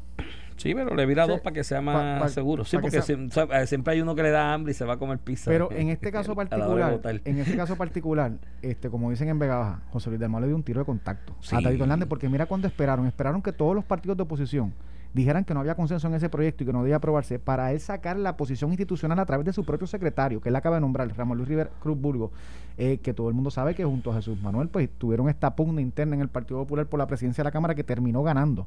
Sí, 0.56 0.74
pero 0.74 0.94
le 0.94 1.04
vira 1.06 1.24
Sí, 1.24 1.30
dos 1.32 1.40
para 1.40 1.52
que 1.54 1.64
sea 1.64 1.80
más 1.80 1.94
pa- 1.96 2.20
pa- 2.20 2.28
seguro. 2.28 2.64
Sí, 2.64 2.78
porque 2.78 3.02
sea- 3.02 3.16
sabe, 3.30 3.66
siempre 3.66 3.94
hay 3.94 4.00
uno 4.00 4.14
que 4.14 4.22
le 4.22 4.30
da 4.30 4.54
hambre 4.54 4.70
y 4.70 4.74
se 4.74 4.84
va 4.84 4.94
a 4.94 4.96
comer 4.98 5.18
pizza. 5.18 5.50
Pero 5.50 5.68
en 5.72 5.88
este 5.90 6.12
caso 6.12 6.34
particular, 6.34 7.00
en 7.24 7.38
este 7.38 7.56
caso 7.56 7.76
particular, 7.76 8.32
este, 8.62 8.88
como 8.90 9.10
dicen 9.10 9.28
en 9.28 9.38
Vega 9.38 9.56
Baja, 9.56 9.82
José 9.90 10.10
Luis 10.10 10.20
del 10.20 10.28
Mau 10.30 10.40
le 10.40 10.46
dio 10.46 10.56
un 10.56 10.62
tiro 10.62 10.80
de 10.80 10.86
contacto 10.86 11.34
Sí. 11.40 11.56
a 11.56 11.60
Tatito 11.60 11.84
Hernández, 11.84 12.08
porque 12.08 12.28
mira 12.28 12.46
cuando 12.46 12.66
esperaron, 12.68 13.06
esperaron 13.06 13.42
que 13.42 13.52
todos 13.52 13.74
los 13.74 13.84
partidos 13.84 14.16
de 14.16 14.22
oposición 14.22 14.72
dijeran 15.14 15.44
que 15.44 15.54
no 15.54 15.60
había 15.60 15.76
consenso 15.76 16.08
en 16.08 16.14
ese 16.14 16.28
proyecto 16.28 16.62
y 16.62 16.66
que 16.66 16.72
no 16.72 16.80
debía 16.80 16.96
aprobarse, 16.96 17.38
para 17.38 17.72
él 17.72 17.80
sacar 17.80 18.18
la 18.18 18.36
posición 18.36 18.70
institucional 18.70 19.18
a 19.20 19.24
través 19.24 19.46
de 19.46 19.52
su 19.52 19.64
propio 19.64 19.86
secretario, 19.86 20.40
que 20.40 20.48
él 20.48 20.56
acaba 20.56 20.76
de 20.76 20.80
nombrar, 20.80 21.08
Ramón 21.16 21.38
Luis 21.38 21.48
Rivera 21.48 21.70
Cruzburgo, 21.80 22.32
eh, 22.76 22.98
que 22.98 23.14
todo 23.14 23.28
el 23.28 23.34
mundo 23.34 23.50
sabe 23.50 23.74
que 23.74 23.84
junto 23.84 24.10
a 24.10 24.16
Jesús 24.16 24.40
Manuel, 24.42 24.68
pues 24.68 24.90
tuvieron 24.98 25.28
esta 25.28 25.54
pugna 25.54 25.80
interna 25.80 26.16
en 26.16 26.20
el 26.20 26.28
Partido 26.28 26.58
Popular 26.58 26.86
por 26.86 26.98
la 26.98 27.06
presidencia 27.06 27.42
de 27.42 27.46
la 27.48 27.52
Cámara 27.52 27.74
que 27.76 27.84
terminó 27.84 28.22
ganando 28.24 28.66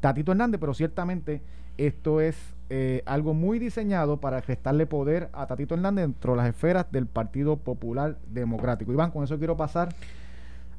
Tatito 0.00 0.30
Hernández, 0.30 0.60
pero 0.60 0.72
ciertamente 0.72 1.42
esto 1.76 2.20
es 2.20 2.36
eh, 2.70 3.02
algo 3.04 3.34
muy 3.34 3.58
diseñado 3.58 4.18
para 4.18 4.40
restarle 4.40 4.86
poder 4.86 5.28
a 5.32 5.46
Tatito 5.46 5.74
Hernández 5.74 6.04
dentro 6.04 6.32
de 6.32 6.38
las 6.38 6.48
esferas 6.48 6.86
del 6.92 7.06
Partido 7.06 7.56
Popular 7.56 8.18
Democrático. 8.30 8.92
Iván, 8.92 9.10
con 9.10 9.24
eso 9.24 9.38
quiero 9.38 9.56
pasar 9.56 9.88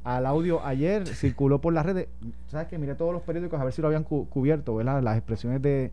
al 0.04 0.26
audio. 0.26 0.66
Ayer 0.66 1.06
circuló 1.08 1.60
por 1.60 1.74
las 1.74 1.86
redes, 1.86 2.08
¿sabes 2.47 2.68
que 2.68 2.78
Miré 2.78 2.95
todos 2.95 3.14
los 3.14 3.22
periódicos 3.24 3.60
a 3.60 3.64
ver 3.64 3.74
si 3.74 3.82
lo 3.82 3.88
habían 3.88 4.04
cu- 4.04 4.28
cubierto, 4.30 4.76
¿verdad? 4.76 5.02
Las 5.04 5.18
expresiones 5.18 5.62
de, 5.62 5.91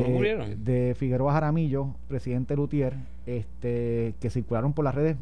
¿No 0.00 0.08
lo 0.08 0.14
de, 0.46 0.56
de 0.56 0.94
Figueroa 0.94 1.32
Jaramillo, 1.34 1.88
presidente 2.08 2.56
Lutier, 2.56 2.94
este, 3.26 4.14
que 4.20 4.30
circularon 4.30 4.72
por 4.72 4.84
las 4.84 4.94
redes 4.94 5.16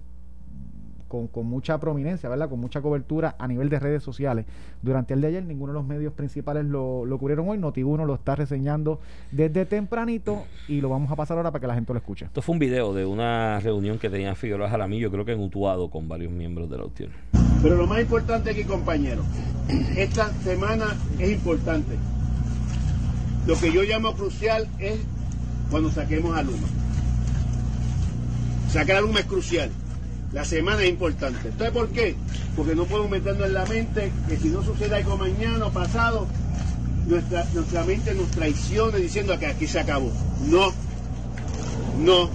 con, 1.12 1.28
con 1.28 1.44
mucha 1.44 1.78
prominencia, 1.78 2.26
¿verdad? 2.30 2.48
Con 2.48 2.58
mucha 2.58 2.80
cobertura 2.80 3.36
a 3.38 3.46
nivel 3.46 3.68
de 3.68 3.78
redes 3.78 4.02
sociales. 4.02 4.46
Durante 4.80 5.12
el 5.12 5.20
de 5.20 5.26
ayer, 5.26 5.44
ninguno 5.44 5.74
de 5.74 5.78
los 5.78 5.86
medios 5.86 6.14
principales 6.14 6.64
lo, 6.64 7.04
lo 7.04 7.18
cubrieron 7.18 7.50
hoy. 7.50 7.58
Noti1 7.58 8.06
lo 8.06 8.14
está 8.14 8.34
reseñando 8.34 8.98
desde 9.30 9.66
tempranito 9.66 10.44
y 10.68 10.80
lo 10.80 10.88
vamos 10.88 11.12
a 11.12 11.16
pasar 11.16 11.36
ahora 11.36 11.50
para 11.50 11.60
que 11.60 11.66
la 11.66 11.74
gente 11.74 11.92
lo 11.92 11.98
escuche. 11.98 12.24
Esto 12.24 12.40
fue 12.40 12.54
un 12.54 12.60
video 12.60 12.94
de 12.94 13.04
una 13.04 13.60
reunión 13.60 13.98
que 13.98 14.08
tenía 14.08 14.34
Figueroa 14.34 14.70
Jaramillo, 14.70 15.10
creo 15.10 15.26
que 15.26 15.32
en 15.32 15.40
Utuado, 15.40 15.90
con 15.90 16.08
varios 16.08 16.32
miembros 16.32 16.70
de 16.70 16.78
la 16.78 16.86
UTIER. 16.86 17.10
Pero 17.62 17.76
lo 17.76 17.86
más 17.86 18.00
importante 18.00 18.48
aquí, 18.48 18.64
compañeros, 18.64 19.26
esta 19.94 20.32
semana 20.42 20.96
es 21.18 21.30
importante. 21.30 21.94
Lo 23.46 23.54
que 23.56 23.70
yo 23.70 23.82
llamo 23.82 24.14
crucial 24.14 24.66
es 24.78 24.98
cuando 25.70 25.90
saquemos 25.90 26.34
a 26.34 26.42
Luma. 26.42 26.68
Sacar 28.70 28.96
a 28.96 29.00
Luma 29.02 29.20
es 29.20 29.26
crucial. 29.26 29.70
La 30.32 30.44
semana 30.46 30.82
es 30.82 30.88
importante. 30.88 31.48
¿Entonces 31.48 31.70
por 31.72 31.88
qué? 31.90 32.16
Porque 32.56 32.74
no 32.74 32.84
podemos 32.86 33.10
meternos 33.10 33.46
en 33.46 33.54
la 33.54 33.66
mente 33.66 34.12
que 34.28 34.36
si 34.38 34.48
no 34.48 34.62
sucede 34.62 34.96
algo 34.96 35.18
mañana 35.18 35.66
o 35.66 35.70
pasado, 35.70 36.26
nuestra, 37.06 37.44
nuestra 37.52 37.84
mente 37.84 38.14
nos 38.14 38.30
traicione 38.30 38.98
diciendo 38.98 39.38
que 39.38 39.46
aquí 39.46 39.66
se 39.66 39.80
acabó. 39.80 40.10
No, 40.46 40.72
no. 41.98 42.30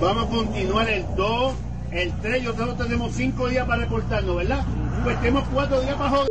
Vamos 0.00 0.26
a 0.26 0.30
continuar 0.30 0.88
el 0.88 1.04
2 1.16 1.54
El 1.90 2.12
3 2.20 2.44
nosotros 2.44 2.78
tenemos 2.78 3.12
5 3.14 3.48
días 3.48 3.66
para 3.66 3.82
reportarnos, 3.82 4.36
¿verdad? 4.36 4.64
Pues 5.04 5.20
tenemos 5.20 5.44
4 5.52 5.80
días 5.80 5.96
para 5.96 6.10
joder. 6.10 6.28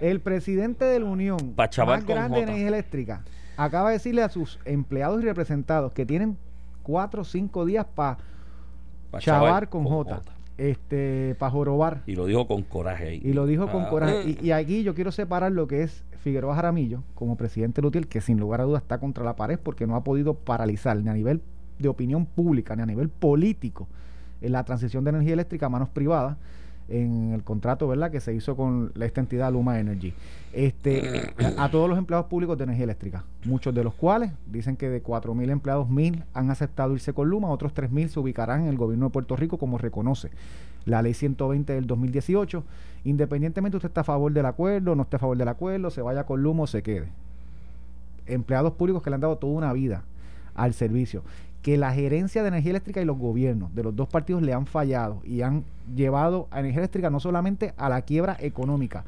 El 0.00 0.20
presidente 0.20 0.84
de 0.84 0.98
la 0.98 1.06
Unión 1.06 1.54
más 1.56 2.04
grande 2.04 2.12
de 2.12 2.14
J. 2.14 2.38
energía 2.38 2.68
eléctrica 2.68 3.24
acaba 3.56 3.90
de 3.90 3.94
decirle 3.94 4.22
a 4.22 4.28
sus 4.28 4.58
empleados 4.64 5.22
y 5.22 5.24
representados 5.26 5.92
que 5.92 6.04
tienen 6.04 6.36
cuatro 6.82 7.22
o 7.22 7.24
cinco 7.24 7.64
días 7.64 7.86
para 7.94 8.18
Pa' 9.10 9.18
chavar 9.20 9.68
con 9.68 9.84
J, 9.84 10.22
este, 10.58 11.34
para 11.38 11.50
jorobar. 11.50 12.02
Y 12.06 12.14
lo 12.16 12.26
dijo 12.26 12.46
con 12.46 12.62
coraje 12.62 13.08
ahí. 13.08 13.20
Y 13.24 13.32
lo 13.32 13.46
dijo 13.46 13.68
con 13.68 13.82
Ah, 13.84 13.88
coraje. 13.88 14.22
Y, 14.42 14.46
y 14.46 14.52
aquí 14.52 14.82
yo 14.82 14.94
quiero 14.94 15.12
separar 15.12 15.52
lo 15.52 15.66
que 15.66 15.82
es 15.82 16.04
Figueroa 16.22 16.54
Jaramillo 16.54 17.02
como 17.14 17.36
presidente 17.36 17.80
de 17.80 17.82
Lutiel, 17.86 18.06
que 18.06 18.20
sin 18.20 18.38
lugar 18.38 18.60
a 18.60 18.64
dudas 18.64 18.82
está 18.82 18.98
contra 18.98 19.24
la 19.24 19.36
pared 19.36 19.58
porque 19.62 19.86
no 19.86 19.96
ha 19.96 20.04
podido 20.04 20.34
paralizar 20.34 20.96
ni 20.96 21.08
a 21.08 21.14
nivel 21.14 21.42
de 21.78 21.88
opinión 21.88 22.26
pública 22.26 22.76
ni 22.76 22.82
a 22.82 22.86
nivel 22.86 23.08
político 23.08 23.88
en 24.40 24.52
la 24.52 24.64
transición 24.64 25.04
de 25.04 25.10
energía 25.10 25.32
eléctrica 25.32 25.66
a 25.66 25.68
manos 25.68 25.88
privadas 25.88 26.36
en 26.92 27.32
el 27.32 27.42
contrato 27.42 27.88
verdad 27.88 28.10
que 28.10 28.20
se 28.20 28.34
hizo 28.34 28.54
con 28.54 28.92
esta 29.00 29.20
entidad 29.20 29.52
Luma 29.52 29.80
Energy. 29.80 30.12
Este 30.52 31.32
a, 31.56 31.64
a 31.64 31.70
todos 31.70 31.88
los 31.88 31.98
empleados 31.98 32.26
públicos 32.26 32.58
de 32.58 32.64
energía 32.64 32.84
eléctrica 32.84 33.24
muchos 33.44 33.74
de 33.74 33.82
los 33.82 33.94
cuales 33.94 34.32
dicen 34.46 34.76
que 34.76 34.88
de 34.88 35.02
4.000 35.02 35.50
empleados 35.50 35.88
1.000 35.88 36.24
han 36.34 36.50
aceptado 36.50 36.92
irse 36.92 37.12
con 37.12 37.30
Luma 37.30 37.48
otros 37.48 37.74
3.000 37.74 38.08
se 38.08 38.20
ubicarán 38.20 38.62
en 38.62 38.68
el 38.68 38.76
gobierno 38.76 39.06
de 39.06 39.10
Puerto 39.10 39.36
Rico 39.36 39.56
como 39.56 39.78
reconoce 39.78 40.30
la 40.84 41.00
ley 41.00 41.14
120 41.14 41.72
del 41.72 41.86
2018 41.86 42.64
independientemente 43.04 43.78
usted 43.78 43.88
está 43.88 44.02
a 44.02 44.04
favor 44.04 44.32
del 44.32 44.46
acuerdo 44.46 44.94
no 44.94 45.04
esté 45.04 45.16
a 45.16 45.20
favor 45.20 45.38
del 45.38 45.48
acuerdo 45.48 45.90
se 45.90 46.02
vaya 46.02 46.24
con 46.24 46.42
Luma 46.42 46.64
o 46.64 46.66
se 46.66 46.82
quede 46.82 47.08
empleados 48.26 48.74
públicos 48.74 49.02
que 49.02 49.10
le 49.10 49.14
han 49.14 49.20
dado 49.20 49.38
toda 49.38 49.52
una 49.52 49.72
vida 49.72 50.04
al 50.54 50.74
servicio. 50.74 51.22
Que 51.62 51.76
la 51.76 51.92
gerencia 51.92 52.42
de 52.42 52.48
energía 52.48 52.70
eléctrica 52.70 53.00
y 53.00 53.04
los 53.04 53.18
gobiernos 53.18 53.74
de 53.74 53.84
los 53.84 53.94
dos 53.94 54.08
partidos 54.08 54.42
le 54.42 54.52
han 54.52 54.66
fallado 54.66 55.22
y 55.24 55.42
han 55.42 55.64
llevado 55.94 56.48
a 56.50 56.60
energía 56.60 56.80
eléctrica 56.80 57.08
no 57.08 57.20
solamente 57.20 57.72
a 57.76 57.88
la 57.88 58.02
quiebra 58.02 58.36
económica, 58.40 59.04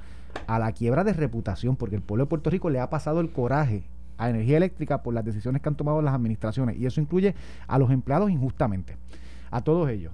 a 0.46 0.58
la 0.58 0.72
quiebra 0.72 1.04
de 1.04 1.12
reputación, 1.12 1.76
porque 1.76 1.96
el 1.96 2.02
pueblo 2.02 2.24
de 2.24 2.28
Puerto 2.28 2.50
Rico 2.50 2.70
le 2.70 2.80
ha 2.80 2.90
pasado 2.90 3.20
el 3.20 3.30
coraje 3.30 3.82
a 4.18 4.30
energía 4.30 4.56
eléctrica 4.56 5.02
por 5.02 5.14
las 5.14 5.24
decisiones 5.24 5.60
que 5.60 5.68
han 5.68 5.74
tomado 5.74 6.00
las 6.02 6.14
administraciones 6.14 6.76
y 6.76 6.86
eso 6.86 7.00
incluye 7.00 7.34
a 7.66 7.78
los 7.78 7.90
empleados 7.90 8.30
injustamente, 8.30 8.96
a 9.50 9.60
todos 9.60 9.90
ellos, 9.90 10.12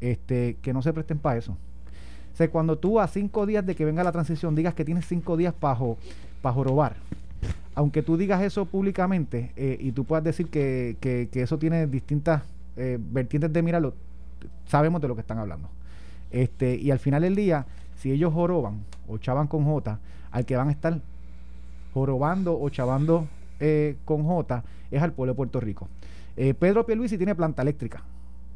este, 0.00 0.56
que 0.62 0.72
no 0.72 0.82
se 0.82 0.92
presten 0.92 1.18
para 1.18 1.38
eso. 1.38 1.56
O 2.32 2.36
sea, 2.36 2.50
cuando 2.50 2.78
tú 2.78 3.00
a 3.00 3.08
cinco 3.08 3.46
días 3.46 3.66
de 3.66 3.74
que 3.74 3.84
venga 3.84 4.04
la 4.04 4.12
transición 4.12 4.54
digas 4.54 4.74
que 4.74 4.84
tienes 4.84 5.06
cinco 5.06 5.36
días 5.36 5.52
para 5.52 5.74
jorobar, 6.54 6.96
aunque 7.74 8.02
tú 8.02 8.16
digas 8.16 8.42
eso 8.42 8.66
públicamente 8.66 9.52
eh, 9.56 9.76
y 9.80 9.92
tú 9.92 10.04
puedas 10.04 10.24
decir 10.24 10.48
que, 10.48 10.96
que- 11.00 11.28
eso 11.42 11.58
tiene 11.58 11.86
distintas 11.86 12.42
eh, 12.76 12.98
vertientes 13.00 13.52
de 13.52 13.62
mirarlo, 13.62 13.94
sabemos 14.66 15.00
de 15.00 15.08
lo 15.08 15.14
que 15.14 15.20
están 15.20 15.38
hablando. 15.38 15.68
Este, 16.30 16.76
y 16.76 16.90
al 16.90 16.98
final 16.98 17.22
del 17.22 17.34
día, 17.36 17.66
si 17.96 18.10
ellos 18.12 18.32
joroban 18.32 18.84
o 19.08 19.18
chavan 19.18 19.46
con 19.46 19.64
J, 19.64 19.98
al 20.30 20.44
que 20.46 20.56
van 20.56 20.68
a 20.68 20.72
estar 20.72 21.00
jorobando 21.92 22.58
o 22.60 22.68
chavando 22.70 23.26
eh, 23.58 23.96
con 24.04 24.24
J 24.24 24.62
es 24.90 25.02
al 25.02 25.12
pueblo 25.12 25.32
de 25.32 25.36
Puerto 25.36 25.60
Rico. 25.60 25.88
Pedro 26.58 26.86
Pierluisi 26.86 27.18
tiene 27.18 27.34
planta 27.34 27.60
eléctrica 27.60 28.02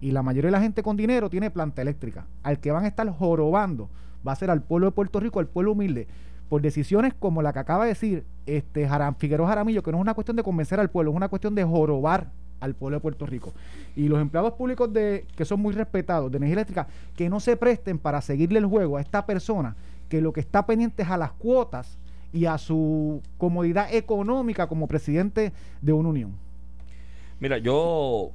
y 0.01 0.13
la 0.13 0.23
mayoría 0.23 0.49
de 0.49 0.53
la 0.53 0.61
gente 0.61 0.83
con 0.83 0.97
dinero 0.97 1.29
tiene 1.29 1.51
planta 1.51 1.83
eléctrica. 1.83 2.25
Al 2.43 2.59
que 2.59 2.71
van 2.71 2.85
a 2.85 2.89
estar 2.89 3.07
jorobando 3.11 3.91
va 4.27 4.33
a 4.33 4.37
ser 4.37 4.49
al 4.51 4.63
pueblo 4.63 4.87
de 4.87 4.93
Puerto 4.93 5.21
Rico, 5.21 5.39
al 5.39 5.49
pueblo 5.49 5.73
humilde, 5.73 6.07
por 6.49 6.63
decisiones 6.63 7.15
como 7.15 7.43
la 7.43 7.53
que 7.53 7.59
acaba 7.59 7.85
de 7.85 7.91
decir 7.91 8.25
este 8.47 8.87
Jaram, 8.87 9.17
Figueroa 9.17 9.49
Jaramillo, 9.49 9.83
que 9.83 9.91
no 9.91 9.99
es 9.99 10.03
una 10.03 10.15
cuestión 10.15 10.37
de 10.37 10.43
convencer 10.43 10.81
al 10.81 10.91
pueblo, 10.91 11.11
es 11.11 11.17
una 11.17 11.29
cuestión 11.29 11.55
de 11.55 11.65
jorobar 11.65 12.31
al 12.61 12.75
pueblo 12.75 12.97
de 12.97 13.01
Puerto 13.01 13.27
Rico. 13.27 13.53
Y 13.97 14.09
los 14.09 14.21
empleados 14.21 14.55
públicos 14.55 14.93
de 14.93 15.27
que 15.37 15.45
son 15.45 15.61
muy 15.61 15.75
respetados 15.75 16.31
de 16.31 16.39
energía 16.39 16.55
eléctrica, 16.55 16.87
que 17.17 17.29
no 17.29 17.41
se 17.41 17.57
presten 17.57 17.99
para 17.99 18.21
seguirle 18.21 18.59
el 18.59 18.67
juego 18.67 18.97
a 18.97 19.01
esta 19.01 19.27
persona 19.27 19.77
que 20.09 20.21
lo 20.21 20.33
que 20.33 20.41
está 20.41 20.67
pendiente 20.67 21.03
es 21.03 21.09
a 21.09 21.17
las 21.17 21.33
cuotas 21.33 21.99
y 22.33 22.47
a 22.47 22.59
su 22.59 23.23
comodidad 23.39 23.93
económica 23.95 24.67
como 24.67 24.87
presidente 24.87 25.53
de 25.81 25.93
una 25.93 26.09
unión. 26.09 26.33
Mira, 27.41 27.59
yo, 27.59 28.31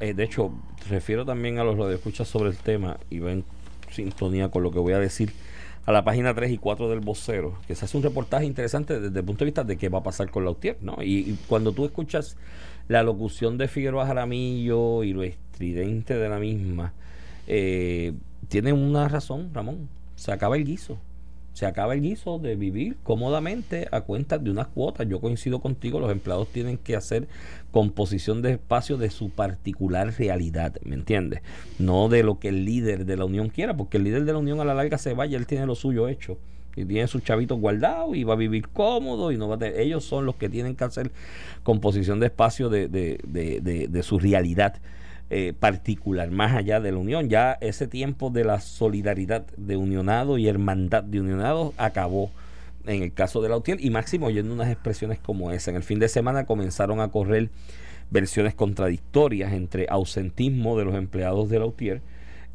eh, 0.00 0.14
de 0.14 0.24
hecho, 0.24 0.52
refiero 0.88 1.24
también 1.24 1.58
a 1.58 1.64
los 1.64 1.78
radioescuchas 1.78 2.28
sobre 2.28 2.50
el 2.50 2.56
tema 2.56 2.98
y 3.10 3.20
va 3.20 3.32
en 3.32 3.44
sintonía 3.90 4.50
con 4.50 4.62
lo 4.62 4.70
que 4.70 4.78
voy 4.78 4.92
a 4.92 4.98
decir 4.98 5.32
a 5.86 5.92
la 5.92 6.04
página 6.04 6.34
3 6.34 6.52
y 6.52 6.58
4 6.58 6.88
del 6.88 7.00
vocero, 7.00 7.58
que 7.66 7.74
se 7.74 7.84
hace 7.84 7.96
un 7.96 8.02
reportaje 8.02 8.46
interesante 8.46 9.00
desde 9.00 9.18
el 9.18 9.24
punto 9.24 9.40
de 9.40 9.46
vista 9.46 9.64
de 9.64 9.76
qué 9.76 9.88
va 9.88 9.98
a 9.98 10.02
pasar 10.02 10.30
con 10.30 10.44
la 10.44 10.50
UTIER, 10.50 10.78
¿no? 10.80 10.96
Y, 11.02 11.30
y 11.30 11.38
cuando 11.46 11.72
tú 11.72 11.84
escuchas 11.84 12.36
la 12.88 13.02
locución 13.02 13.58
de 13.58 13.68
Figueroa 13.68 14.06
Jaramillo 14.06 15.04
y 15.04 15.12
lo 15.12 15.22
estridente 15.22 16.14
de 16.14 16.28
la 16.28 16.38
misma, 16.38 16.92
eh, 17.46 18.14
tiene 18.48 18.72
una 18.72 19.08
razón, 19.08 19.50
Ramón, 19.52 19.88
se 20.16 20.32
acaba 20.32 20.56
el 20.56 20.64
guiso. 20.64 20.98
Se 21.54 21.66
acaba 21.66 21.94
el 21.94 22.02
guiso 22.02 22.38
de 22.38 22.56
vivir 22.56 22.96
cómodamente 23.02 23.88
a 23.90 24.02
cuenta 24.02 24.38
de 24.38 24.50
unas 24.50 24.66
cuotas. 24.66 25.08
Yo 25.08 25.20
coincido 25.20 25.60
contigo, 25.60 26.00
los 26.00 26.12
empleados 26.12 26.48
tienen 26.48 26.76
que 26.76 26.96
hacer 26.96 27.28
composición 27.70 28.42
de 28.42 28.52
espacio 28.52 28.96
de 28.96 29.08
su 29.08 29.30
particular 29.30 30.12
realidad, 30.18 30.74
¿me 30.84 30.94
entiendes? 30.96 31.40
No 31.78 32.08
de 32.08 32.22
lo 32.22 32.38
que 32.38 32.48
el 32.48 32.64
líder 32.64 33.06
de 33.06 33.16
la 33.16 33.24
unión 33.24 33.48
quiera, 33.48 33.76
porque 33.76 33.96
el 33.96 34.04
líder 34.04 34.24
de 34.24 34.32
la 34.32 34.38
unión 34.38 34.60
a 34.60 34.64
la 34.64 34.74
larga 34.74 34.98
se 34.98 35.14
vaya, 35.14 35.38
él 35.38 35.46
tiene 35.46 35.64
lo 35.64 35.74
suyo 35.74 36.08
hecho 36.08 36.38
y 36.76 36.84
tiene 36.84 37.06
sus 37.06 37.22
chavitos 37.22 37.58
guardados 37.60 38.16
y 38.16 38.24
va 38.24 38.34
a 38.34 38.36
vivir 38.36 38.68
cómodo 38.68 39.30
y 39.30 39.36
no 39.36 39.48
va 39.48 39.54
a 39.54 39.58
tener, 39.58 39.78
ellos 39.78 40.04
son 40.04 40.26
los 40.26 40.34
que 40.34 40.48
tienen 40.48 40.74
que 40.74 40.84
hacer 40.84 41.12
composición 41.62 42.18
de 42.20 42.26
espacio 42.26 42.68
de, 42.68 42.88
de, 42.88 43.20
de, 43.24 43.60
de, 43.60 43.88
de 43.88 44.02
su 44.02 44.18
realidad 44.18 44.74
eh, 45.36 45.52
particular, 45.52 46.30
más 46.30 46.54
allá 46.54 46.78
de 46.78 46.92
la 46.92 46.98
unión. 46.98 47.28
Ya 47.28 47.58
ese 47.60 47.88
tiempo 47.88 48.30
de 48.30 48.44
la 48.44 48.60
solidaridad 48.60 49.44
de 49.56 49.76
unionado 49.76 50.38
y 50.38 50.46
hermandad 50.46 51.02
de 51.02 51.20
unionados 51.20 51.74
acabó 51.76 52.30
en 52.86 53.02
el 53.02 53.12
caso 53.12 53.42
de 53.42 53.48
la 53.48 53.56
UTIER 53.56 53.84
y 53.84 53.90
máximo 53.90 54.26
oyendo 54.26 54.54
unas 54.54 54.70
expresiones 54.70 55.18
como 55.18 55.50
esa. 55.50 55.72
En 55.72 55.76
el 55.76 55.82
fin 55.82 55.98
de 55.98 56.08
semana 56.08 56.46
comenzaron 56.46 57.00
a 57.00 57.08
correr 57.08 57.50
versiones 58.12 58.54
contradictorias 58.54 59.52
entre 59.54 59.88
ausentismo 59.88 60.78
de 60.78 60.84
los 60.84 60.94
empleados 60.94 61.50
de 61.50 61.58
la 61.58 61.66
UTIER 61.66 62.00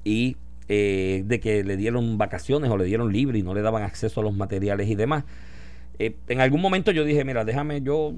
y 0.05 0.37
eh, 0.69 1.23
de 1.25 1.41
que 1.41 1.65
le 1.65 1.75
dieron 1.75 2.17
vacaciones 2.17 2.71
o 2.71 2.77
le 2.77 2.85
dieron 2.85 3.11
libre 3.11 3.39
y 3.39 3.43
no 3.43 3.53
le 3.53 3.61
daban 3.61 3.83
acceso 3.83 4.21
a 4.21 4.23
los 4.23 4.33
materiales 4.33 4.87
y 4.87 4.95
demás. 4.95 5.25
Eh, 5.97 6.15
en 6.29 6.39
algún 6.39 6.61
momento 6.61 6.91
yo 6.91 7.03
dije, 7.03 7.25
mira, 7.25 7.43
déjame 7.43 7.81
yo 7.81 8.13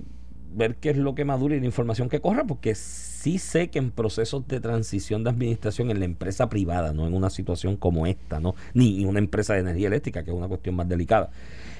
ver 0.54 0.76
qué 0.76 0.92
es 0.92 0.98
lo 0.98 1.16
que 1.16 1.26
madure 1.26 1.58
y 1.58 1.60
la 1.60 1.66
información 1.66 2.10
que 2.10 2.20
corra, 2.20 2.44
porque 2.44 2.76
sí 3.22 3.38
sé 3.38 3.70
que 3.70 3.78
en 3.78 3.92
procesos 3.92 4.48
de 4.48 4.60
transición 4.60 5.24
de 5.24 5.30
administración 5.30 5.92
en 5.92 6.00
la 6.00 6.06
empresa 6.06 6.50
privada, 6.50 6.92
no 6.92 7.06
en 7.06 7.14
una 7.14 7.30
situación 7.30 7.78
como 7.78 8.08
esta, 8.08 8.40
no 8.40 8.56
ni 8.74 9.04
en 9.04 9.08
una 9.08 9.20
empresa 9.20 9.54
de 9.54 9.60
energía 9.60 9.88
eléctrica, 9.88 10.24
que 10.24 10.32
es 10.32 10.36
una 10.36 10.48
cuestión 10.48 10.76
más 10.76 10.90
delicada. 10.90 11.30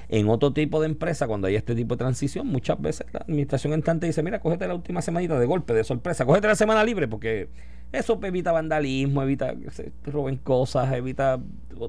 En 0.08 0.28
otro 0.28 0.52
tipo 0.52 0.80
de 0.80 0.86
empresa, 0.86 1.26
cuando 1.26 1.48
hay 1.48 1.56
este 1.56 1.74
tipo 1.74 1.96
de 1.96 1.98
transición, 1.98 2.46
muchas 2.46 2.80
veces 2.80 3.06
la 3.12 3.20
administración 3.20 3.72
entrante 3.72 4.06
dice, 4.06 4.22
mira, 4.22 4.38
cógete 4.38 4.68
la 4.68 4.74
última 4.74 5.02
semanita 5.02 5.36
de 5.36 5.46
golpe, 5.46 5.74
de 5.74 5.82
sorpresa, 5.82 6.24
cógete 6.24 6.46
la 6.46 6.54
semana 6.54 6.84
libre, 6.84 7.08
porque 7.08 7.48
eso 7.90 8.20
evita 8.22 8.52
vandalismo, 8.52 9.22
evita 9.22 9.56
que 9.56 9.70
se 9.70 9.90
roben 10.06 10.36
cosas, 10.36 10.92
evita 10.92 11.40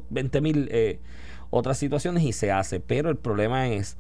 20 0.10 0.42
mil 0.42 0.68
eh, 0.72 1.00
otras 1.52 1.78
situaciones 1.78 2.24
y 2.24 2.34
se 2.34 2.52
hace. 2.52 2.80
Pero 2.80 3.12
el 3.12 3.18
problema 3.18 3.70
es 3.70 3.98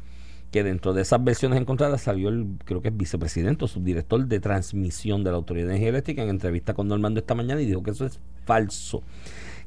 que 0.54 0.64
dentro 0.64 0.94
de 0.94 1.02
esas 1.02 1.22
versiones 1.24 1.60
encontradas 1.60 2.04
salió 2.04 2.30
el, 2.30 2.46
creo 2.64 2.80
que 2.80 2.90
es 2.90 2.96
vicepresidente 2.96 3.66
o 3.66 3.68
subdirector 3.68 4.28
de 4.28 4.40
transmisión 4.40 5.24
de 5.24 5.32
la 5.32 5.38
Autoridad 5.38 5.66
de 5.66 5.72
Energía 5.72 5.90
Eléctrica 5.90 6.22
en 6.22 6.30
entrevista 6.30 6.76
con 6.76 6.88
Normando 6.88 7.20
esta 7.20 7.34
mañana 7.34 7.60
y 7.60 7.66
dijo 7.66 7.82
que 7.82 7.90
eso 7.90 8.06
es 8.06 8.20
falso, 8.46 9.02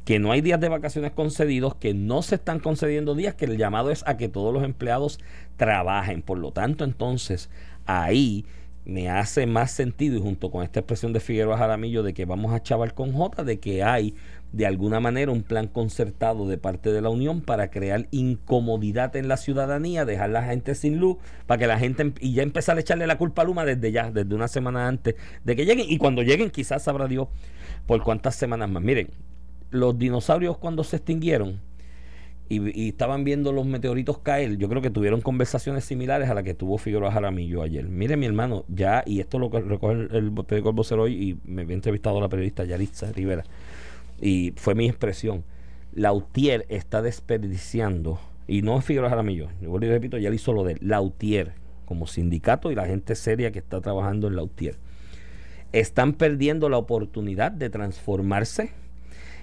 que 0.05 0.21
no 0.21 0.31
hay 0.31 0.43
días 0.43 0.61
de 0.61 0.69
vacaciones 0.69 1.11
concedidos, 1.11 1.75
que 1.75 1.93
no 1.93 2.23
se 2.23 2.37
están 2.37 2.61
concediendo 2.61 3.17
días, 3.17 3.35
que 3.35 3.47
el 3.47 3.59
llamado 3.59 3.91
es 3.91 4.05
a 4.07 4.17
que 4.17 4.29
todos 4.29 4.55
los 4.55 4.63
empleados 4.63 5.19
trabajen. 5.57 6.23
Por 6.23 6.39
lo 6.39 6.53
tanto, 6.53 6.85
entonces, 6.85 7.51
ahí 7.85 8.45
me 8.85 9.11
hace 9.11 9.47
más 9.47 9.73
sentido 9.73 10.17
y 10.17 10.21
junto 10.21 10.53
con 10.53 10.63
esta 10.63 10.79
expresión 10.79 11.13
de 11.13 11.19
Figueroa 11.19 11.59
Jaramillo 11.59 12.05
de 12.05 12.15
que 12.15 12.25
vamos 12.25 12.55
a 12.55 12.63
chaval 12.63 12.95
con 12.95 13.13
J, 13.13 13.43
de 13.43 13.59
que 13.59 13.83
hay 13.83 14.15
de 14.53 14.67
alguna 14.67 15.01
manera 15.01 15.33
un 15.33 15.43
plan 15.43 15.67
concertado 15.67 16.49
de 16.49 16.59
parte 16.59 16.93
de 16.93 17.01
la 17.01 17.11
Unión 17.11 17.41
para 17.41 17.71
crear 17.71 18.09
incomodidad 18.11 19.15
en 19.17 19.29
la 19.29 19.37
ciudadanía, 19.37 20.05
dejar 20.05 20.31
la 20.31 20.45
gente 20.45 20.75
sin 20.75 20.99
luz, 20.99 21.17
para 21.47 21.59
que 21.59 21.67
la 21.67 21.79
gente 21.79 22.03
em- 22.03 22.15
y 22.21 22.33
ya 22.33 22.43
empezar 22.43 22.77
a 22.77 22.81
echarle 22.81 23.07
la 23.07 23.19
culpa 23.19 23.43
a 23.43 23.45
Luma 23.45 23.65
desde 23.65 23.93
ya, 23.93 24.11
desde 24.11 24.35
una 24.35 24.49
semana 24.49 24.89
antes 24.89 25.15
de 25.45 25.57
que 25.57 25.67
lleguen 25.67 25.87
y 25.89 25.99
cuando 25.99 26.23
lleguen 26.23 26.51
quizás 26.51 26.83
sabrá 26.85 27.07
Dios 27.07 27.29
por 27.87 28.03
cuántas 28.03 28.35
semanas 28.37 28.71
más. 28.71 28.83
Miren, 28.83 29.09
los 29.71 29.99
dinosaurios 29.99 30.59
cuando 30.59 30.85
se 30.85 30.97
extinguieron 30.97 31.61
y, 32.49 32.89
estaban 32.89 33.25
viendo 33.25 33.53
los 33.53 33.67
meteoritos 33.67 34.19
caer, 34.19 34.57
yo 34.57 34.69
creo 34.69 34.81
que 34.81 34.91
tuvieron 34.91 35.21
conversaciones 35.21 35.85
similares 35.85 36.31
a 36.31 36.35
la 36.35 36.43
que 36.43 36.55
tuvo 36.55 36.79
Figueroa 36.79 37.11
Jaramillo 37.11 37.63
ayer. 37.63 37.89
Mire, 37.89 38.17
mi 38.17 38.27
hermano, 38.27 38.65
ya, 38.69 39.03
y 39.05 39.21
esto 39.21 39.39
lo 39.39 39.49
recoge 39.49 39.95
el, 39.95 40.15
el 40.15 40.33
periódico 40.33 40.71
El 40.71 40.75
Vocero 40.77 41.03
hoy, 41.03 41.15
y 41.15 41.39
me 41.45 41.63
había 41.63 41.75
entrevistado 41.75 42.21
la 42.21 42.29
periodista 42.29 42.65
Yaritza 42.65 43.11
Rivera, 43.13 43.45
y 44.21 44.53
fue 44.57 44.75
mi 44.75 44.87
expresión. 44.87 45.45
La 45.93 46.13
UTIER 46.13 46.67
está 46.69 47.03
desperdiciando, 47.03 48.21
y 48.47 48.63
no 48.63 48.79
es 48.79 48.85
Figueroa 48.85 49.11
Jaramillo, 49.11 49.49
yo 49.61 49.75
y 49.77 49.89
repito, 49.89 50.19
ya 50.19 50.31
le 50.31 50.37
hizo 50.37 50.53
lo 50.53 50.65
de 50.65 50.75
él, 50.75 50.79
la 50.83 51.01
UTIER, 51.01 51.55
como 51.85 52.07
sindicato 52.07 52.71
y 52.71 52.75
la 52.75 52.87
gente 52.87 53.15
seria 53.15 53.53
que 53.53 53.61
está 53.61 53.81
trabajando 53.81 54.27
en 54.27 54.37
la 54.37 54.43
UTIER 54.43 54.77
están 55.73 56.15
perdiendo 56.15 56.69
la 56.69 56.79
oportunidad 56.79 57.53
de 57.53 57.71
transformarse 57.71 58.71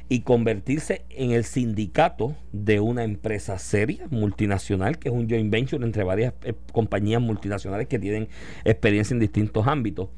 y 0.10 0.22
convertirse 0.22 1.06
en 1.10 1.32
el 1.32 1.44
sindicato 1.44 2.36
de 2.52 2.80
una 2.80 3.04
empresa 3.04 3.58
seria, 3.58 4.08
multinacional, 4.10 5.00
que 5.00 5.10
es 5.10 5.16
un 5.16 5.30
joint 5.30 5.52
venture 5.52 5.86
entre 5.86 6.04
varias 6.04 6.34
eh, 6.44 6.54
compañías 6.72 7.22
multinacionales 7.22 7.88
que 7.88 8.00
tienen 8.00 8.28
experiencia 8.66 9.14
en 9.14 9.20
distintos 9.20 9.66
ámbitos, 9.68 10.10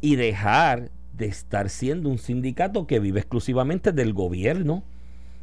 y 0.00 0.16
dejar 0.16 0.90
de 1.16 1.26
estar 1.26 1.70
siendo 1.70 2.08
un 2.08 2.18
sindicato 2.18 2.86
que 2.86 3.00
vive 3.00 3.20
exclusivamente 3.20 3.92
del 3.92 4.12
gobierno 4.12 4.82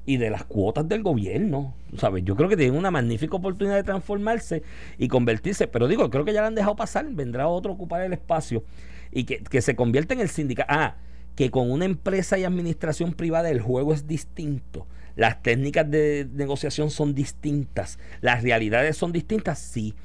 y 0.06 0.18
de 0.18 0.30
las 0.30 0.44
cuotas 0.44 0.88
del 0.88 1.04
gobierno. 1.04 1.74
¿sabes? 1.98 2.24
Yo 2.26 2.36
creo 2.36 2.50
que 2.50 2.58
tienen 2.58 2.78
una 2.78 2.92
magnífica 2.92 3.36
oportunidad 3.36 3.76
de 3.76 3.84
transformarse 3.84 4.64
y 4.98 5.08
convertirse, 5.08 5.68
pero 5.68 5.88
digo, 5.88 6.10
creo 6.10 6.26
que 6.26 6.34
ya 6.34 6.42
la 6.42 6.48
han 6.48 6.56
dejado 6.56 6.76
pasar, 6.76 7.06
vendrá 7.10 7.48
otro 7.48 7.72
a 7.72 7.76
ocupar 7.76 8.02
el 8.02 8.14
espacio 8.14 8.64
y 9.12 9.24
que, 9.24 9.40
que 9.40 9.62
se 9.62 9.76
convierta 9.76 10.14
en 10.14 10.22
el 10.22 10.30
sindicato. 10.30 10.72
Ah, 10.72 10.96
que 11.36 11.50
con 11.50 11.72
una 11.72 11.86
empresa 11.86 12.38
y 12.38 12.44
administración 12.44 13.14
privada 13.14 13.50
el 13.50 13.62
juego 13.62 13.94
es 13.94 14.06
distinto. 14.06 14.86
Las 15.16 15.42
técnicas 15.42 15.90
de 15.90 16.28
negociación 16.34 16.90
son 16.90 17.14
distintas, 17.14 18.00
las 18.22 18.44
realidades 18.44 18.98
son 18.98 19.12
distintas, 19.12 19.60
sí 19.60 19.96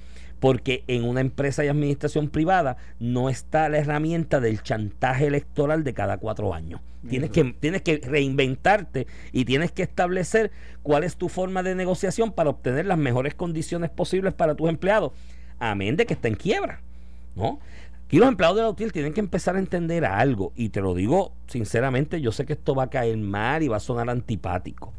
porque 0.41 0.85
en 0.87 1.05
una 1.05 1.21
empresa 1.21 1.65
y 1.65 1.69
administración 1.69 2.29
privada 2.29 2.77
no 3.01 3.29
está 3.29 3.69
la 3.69 3.79
herramienta 3.79 4.41
del 4.41 4.63
chantaje 4.63 5.27
electoral 5.27 5.85
de 5.85 5.95
cada 5.95 6.19
cuatro 6.19 6.55
años. 6.55 6.81
Tienes 7.09 7.31
que, 7.31 7.45
tienes 7.45 7.83
que 7.83 7.99
reinventarte 7.99 9.07
y 9.33 9.45
tienes 9.45 9.71
que 9.71 9.85
establecer 9.85 10.51
cuál 10.83 11.05
es 11.05 11.17
tu 11.17 11.29
forma 11.29 11.63
de 11.63 11.77
negociación 11.77 12.33
para 12.33 12.51
obtener 12.51 12.87
las 12.87 12.99
mejores 12.99 13.35
condiciones 13.35 13.91
posibles 13.91 14.35
para 14.35 14.57
tus 14.57 14.69
empleados, 14.69 15.13
amén 15.61 15.97
de 15.97 16.05
que 16.05 16.15
está 16.15 16.27
en 16.29 16.35
quiebra. 16.35 16.81
¿no? 17.37 17.61
Aquí 18.07 18.19
los 18.19 18.29
empleados 18.29 18.57
de 18.57 18.63
la 18.63 18.71
UTIL 18.71 18.93
tienen 18.93 19.13
que 19.13 19.21
empezar 19.21 19.57
a 19.57 19.59
entender 19.59 20.05
algo, 20.05 20.53
y 20.57 20.71
te 20.71 20.81
lo 20.81 20.95
digo 20.95 21.33
sinceramente, 21.47 22.21
yo 22.21 22.33
sé 22.33 22.45
que 22.45 22.55
esto 22.55 22.75
va 22.75 22.85
a 22.85 22.91
caer 22.91 23.17
mal 23.17 23.63
y 23.63 23.69
va 23.69 23.77
a 23.77 23.81
sonar 23.81 24.11
antipático. 24.11 24.93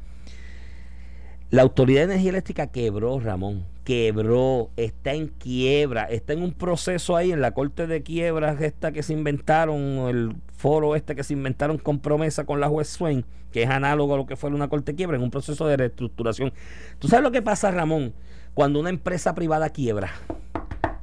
La 1.50 1.62
Autoridad 1.62 2.02
de 2.02 2.06
Energía 2.14 2.32
Eléctrica 2.32 2.68
quebró, 2.68 3.20
Ramón, 3.22 3.66
quebró, 3.88 4.70
está 4.76 5.14
en 5.14 5.30
quiebra, 5.30 6.04
está 6.04 6.34
en 6.34 6.44
un 6.44 6.52
proceso 6.52 7.16
ahí 7.16 7.32
en 7.32 7.40
la 7.40 7.54
corte 7.54 7.88
de 7.88 8.04
quiebras 8.04 8.60
esta 8.60 8.92
que 8.92 9.02
se 9.02 9.14
inventaron, 9.14 9.80
el 10.10 10.36
foro 10.58 10.94
este 10.98 11.16
que 11.16 11.24
se 11.24 11.32
inventaron 11.32 11.78
con 11.78 12.00
promesa 12.00 12.46
con 12.46 12.60
la 12.60 12.68
juez 12.68 12.90
Swain, 12.90 13.24
que 13.50 13.64
es 13.64 13.70
análogo 13.70 14.14
a 14.14 14.18
lo 14.18 14.26
que 14.26 14.36
fue 14.36 14.50
una 14.50 14.68
corte 14.68 14.92
de 14.92 14.98
quiebra, 14.98 15.16
en 15.16 15.24
un 15.24 15.32
proceso 15.32 15.66
de 15.68 15.78
reestructuración. 15.78 16.52
¿Tú 17.00 17.08
sabes 17.08 17.24
lo 17.24 17.32
que 17.32 17.42
pasa, 17.42 17.72
Ramón? 17.72 18.14
Cuando 18.54 18.82
una 18.82 18.90
empresa 18.90 19.34
privada 19.34 19.70
quiebra, 19.70 20.12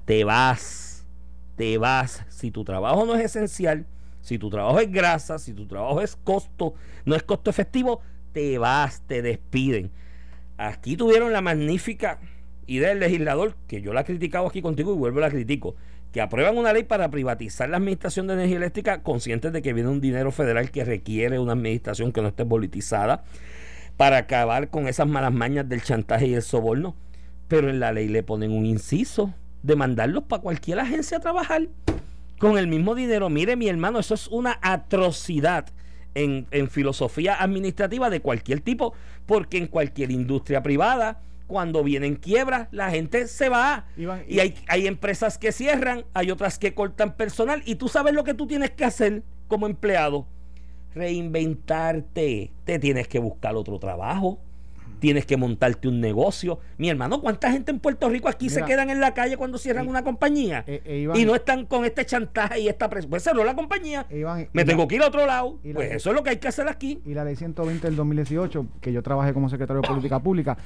te 0.04 0.24
vas, 0.24 1.06
te 1.56 1.78
vas. 1.78 2.26
Si 2.28 2.50
tu 2.50 2.64
trabajo 2.64 3.06
no 3.06 3.14
es 3.14 3.24
esencial, 3.24 3.86
si 4.20 4.38
tu 4.38 4.50
trabajo 4.50 4.78
es 4.78 4.92
grasa, 4.92 5.38
si 5.38 5.54
tu 5.54 5.66
trabajo 5.66 6.02
es 6.02 6.16
costo, 6.16 6.74
no 7.06 7.16
es 7.16 7.22
costo 7.22 7.48
efectivo, 7.48 8.02
te 8.34 8.58
vas, 8.58 9.00
te 9.06 9.22
despiden. 9.22 9.90
Aquí 10.58 10.98
tuvieron 10.98 11.32
la 11.32 11.40
magnífica 11.40 12.20
idea 12.66 12.90
del 12.90 13.00
legislador, 13.00 13.56
que 13.66 13.80
yo 13.80 13.92
la 13.92 14.02
he 14.02 14.04
criticado 14.04 14.46
aquí 14.46 14.62
contigo 14.62 14.92
y 14.92 14.96
vuelvo 14.96 15.18
a 15.18 15.22
la 15.22 15.30
critico, 15.30 15.74
que 16.12 16.20
aprueban 16.20 16.56
una 16.56 16.72
ley 16.72 16.84
para 16.84 17.10
privatizar 17.10 17.68
la 17.68 17.78
administración 17.78 18.26
de 18.26 18.34
energía 18.34 18.58
eléctrica, 18.58 19.02
conscientes 19.02 19.52
de 19.52 19.62
que 19.62 19.72
viene 19.72 19.90
un 19.90 20.00
dinero 20.00 20.30
federal 20.30 20.70
que 20.70 20.84
requiere 20.84 21.38
una 21.38 21.52
administración 21.52 22.12
que 22.12 22.22
no 22.22 22.28
esté 22.28 22.46
politizada, 22.46 23.24
para 23.96 24.18
acabar 24.18 24.70
con 24.70 24.88
esas 24.88 25.06
malas 25.06 25.32
mañas 25.32 25.68
del 25.68 25.82
chantaje 25.82 26.28
y 26.28 26.34
el 26.34 26.42
soborno. 26.42 26.94
Pero 27.48 27.68
en 27.68 27.80
la 27.80 27.92
ley 27.92 28.08
le 28.08 28.22
ponen 28.22 28.52
un 28.52 28.64
inciso 28.64 29.34
de 29.62 29.76
mandarlos 29.76 30.24
para 30.24 30.42
cualquier 30.42 30.80
agencia 30.80 31.18
a 31.18 31.20
trabajar 31.20 31.68
con 32.38 32.58
el 32.58 32.66
mismo 32.66 32.94
dinero. 32.94 33.28
Mire, 33.30 33.56
mi 33.56 33.68
hermano, 33.68 33.98
eso 33.98 34.14
es 34.14 34.28
una 34.28 34.58
atrocidad 34.62 35.66
en, 36.14 36.46
en 36.50 36.70
filosofía 36.70 37.42
administrativa 37.42 38.08
de 38.10 38.20
cualquier 38.20 38.60
tipo, 38.60 38.94
porque 39.26 39.58
en 39.58 39.66
cualquier 39.66 40.10
industria 40.10 40.62
privada, 40.62 41.20
cuando 41.46 41.84
vienen 41.84 42.16
quiebras, 42.16 42.68
la 42.70 42.90
gente 42.90 43.26
se 43.28 43.48
va. 43.48 43.86
y 43.96 44.38
hay, 44.38 44.54
hay 44.66 44.86
empresas 44.86 45.38
que 45.38 45.52
cierran, 45.52 46.04
hay 46.14 46.30
otras 46.30 46.58
que 46.58 46.74
cortan 46.74 47.16
personal. 47.16 47.62
Y 47.64 47.76
tú 47.76 47.88
sabes 47.88 48.14
lo 48.14 48.24
que 48.24 48.34
tú 48.34 48.46
tienes 48.46 48.70
que 48.70 48.84
hacer 48.84 49.22
como 49.48 49.66
empleado. 49.66 50.26
Reinventarte. 50.94 52.52
Te 52.64 52.78
tienes 52.78 53.08
que 53.08 53.18
buscar 53.18 53.56
otro 53.56 53.78
trabajo 53.78 54.38
tienes 55.04 55.26
que 55.26 55.36
montarte 55.36 55.86
un 55.86 56.00
negocio. 56.00 56.60
Mi 56.78 56.88
hermano, 56.88 57.20
¿cuánta 57.20 57.52
gente 57.52 57.70
en 57.70 57.78
Puerto 57.78 58.08
Rico 58.08 58.26
aquí 58.26 58.48
se 58.48 58.64
quedan 58.64 58.88
en 58.88 59.00
la 59.00 59.12
calle 59.12 59.36
cuando 59.36 59.58
cierran 59.58 59.86
una 59.86 60.02
compañía? 60.02 60.64
Eh, 60.66 60.80
eh, 60.82 61.08
y 61.14 61.26
no 61.26 61.34
están 61.34 61.66
con 61.66 61.84
este 61.84 62.06
chantaje 62.06 62.60
y 62.60 62.68
esta 62.68 62.88
presión. 62.88 63.10
Pues 63.10 63.22
cerró 63.22 63.44
la 63.44 63.54
compañía. 63.54 64.06
me 64.54 64.64
tengo 64.64 64.88
que 64.88 64.94
ir 64.94 65.02
a 65.02 65.08
otro 65.08 65.26
lado. 65.26 65.58
Pues 65.74 65.92
eso 65.92 66.08
es 66.08 66.16
lo 66.16 66.22
que 66.22 66.30
hay 66.30 66.38
que 66.38 66.48
hacer 66.48 66.68
aquí. 66.68 67.02
Y 67.04 67.12
la 67.12 67.22
ley 67.22 67.36
120 67.36 67.86
del 67.86 67.96
2018, 67.96 68.66
que 68.80 68.94
yo 68.94 69.02
trabajé 69.02 69.34
como 69.34 69.50
secretario 69.50 69.82
de 69.82 69.88
Política 69.88 70.20
Pública, 70.20 70.56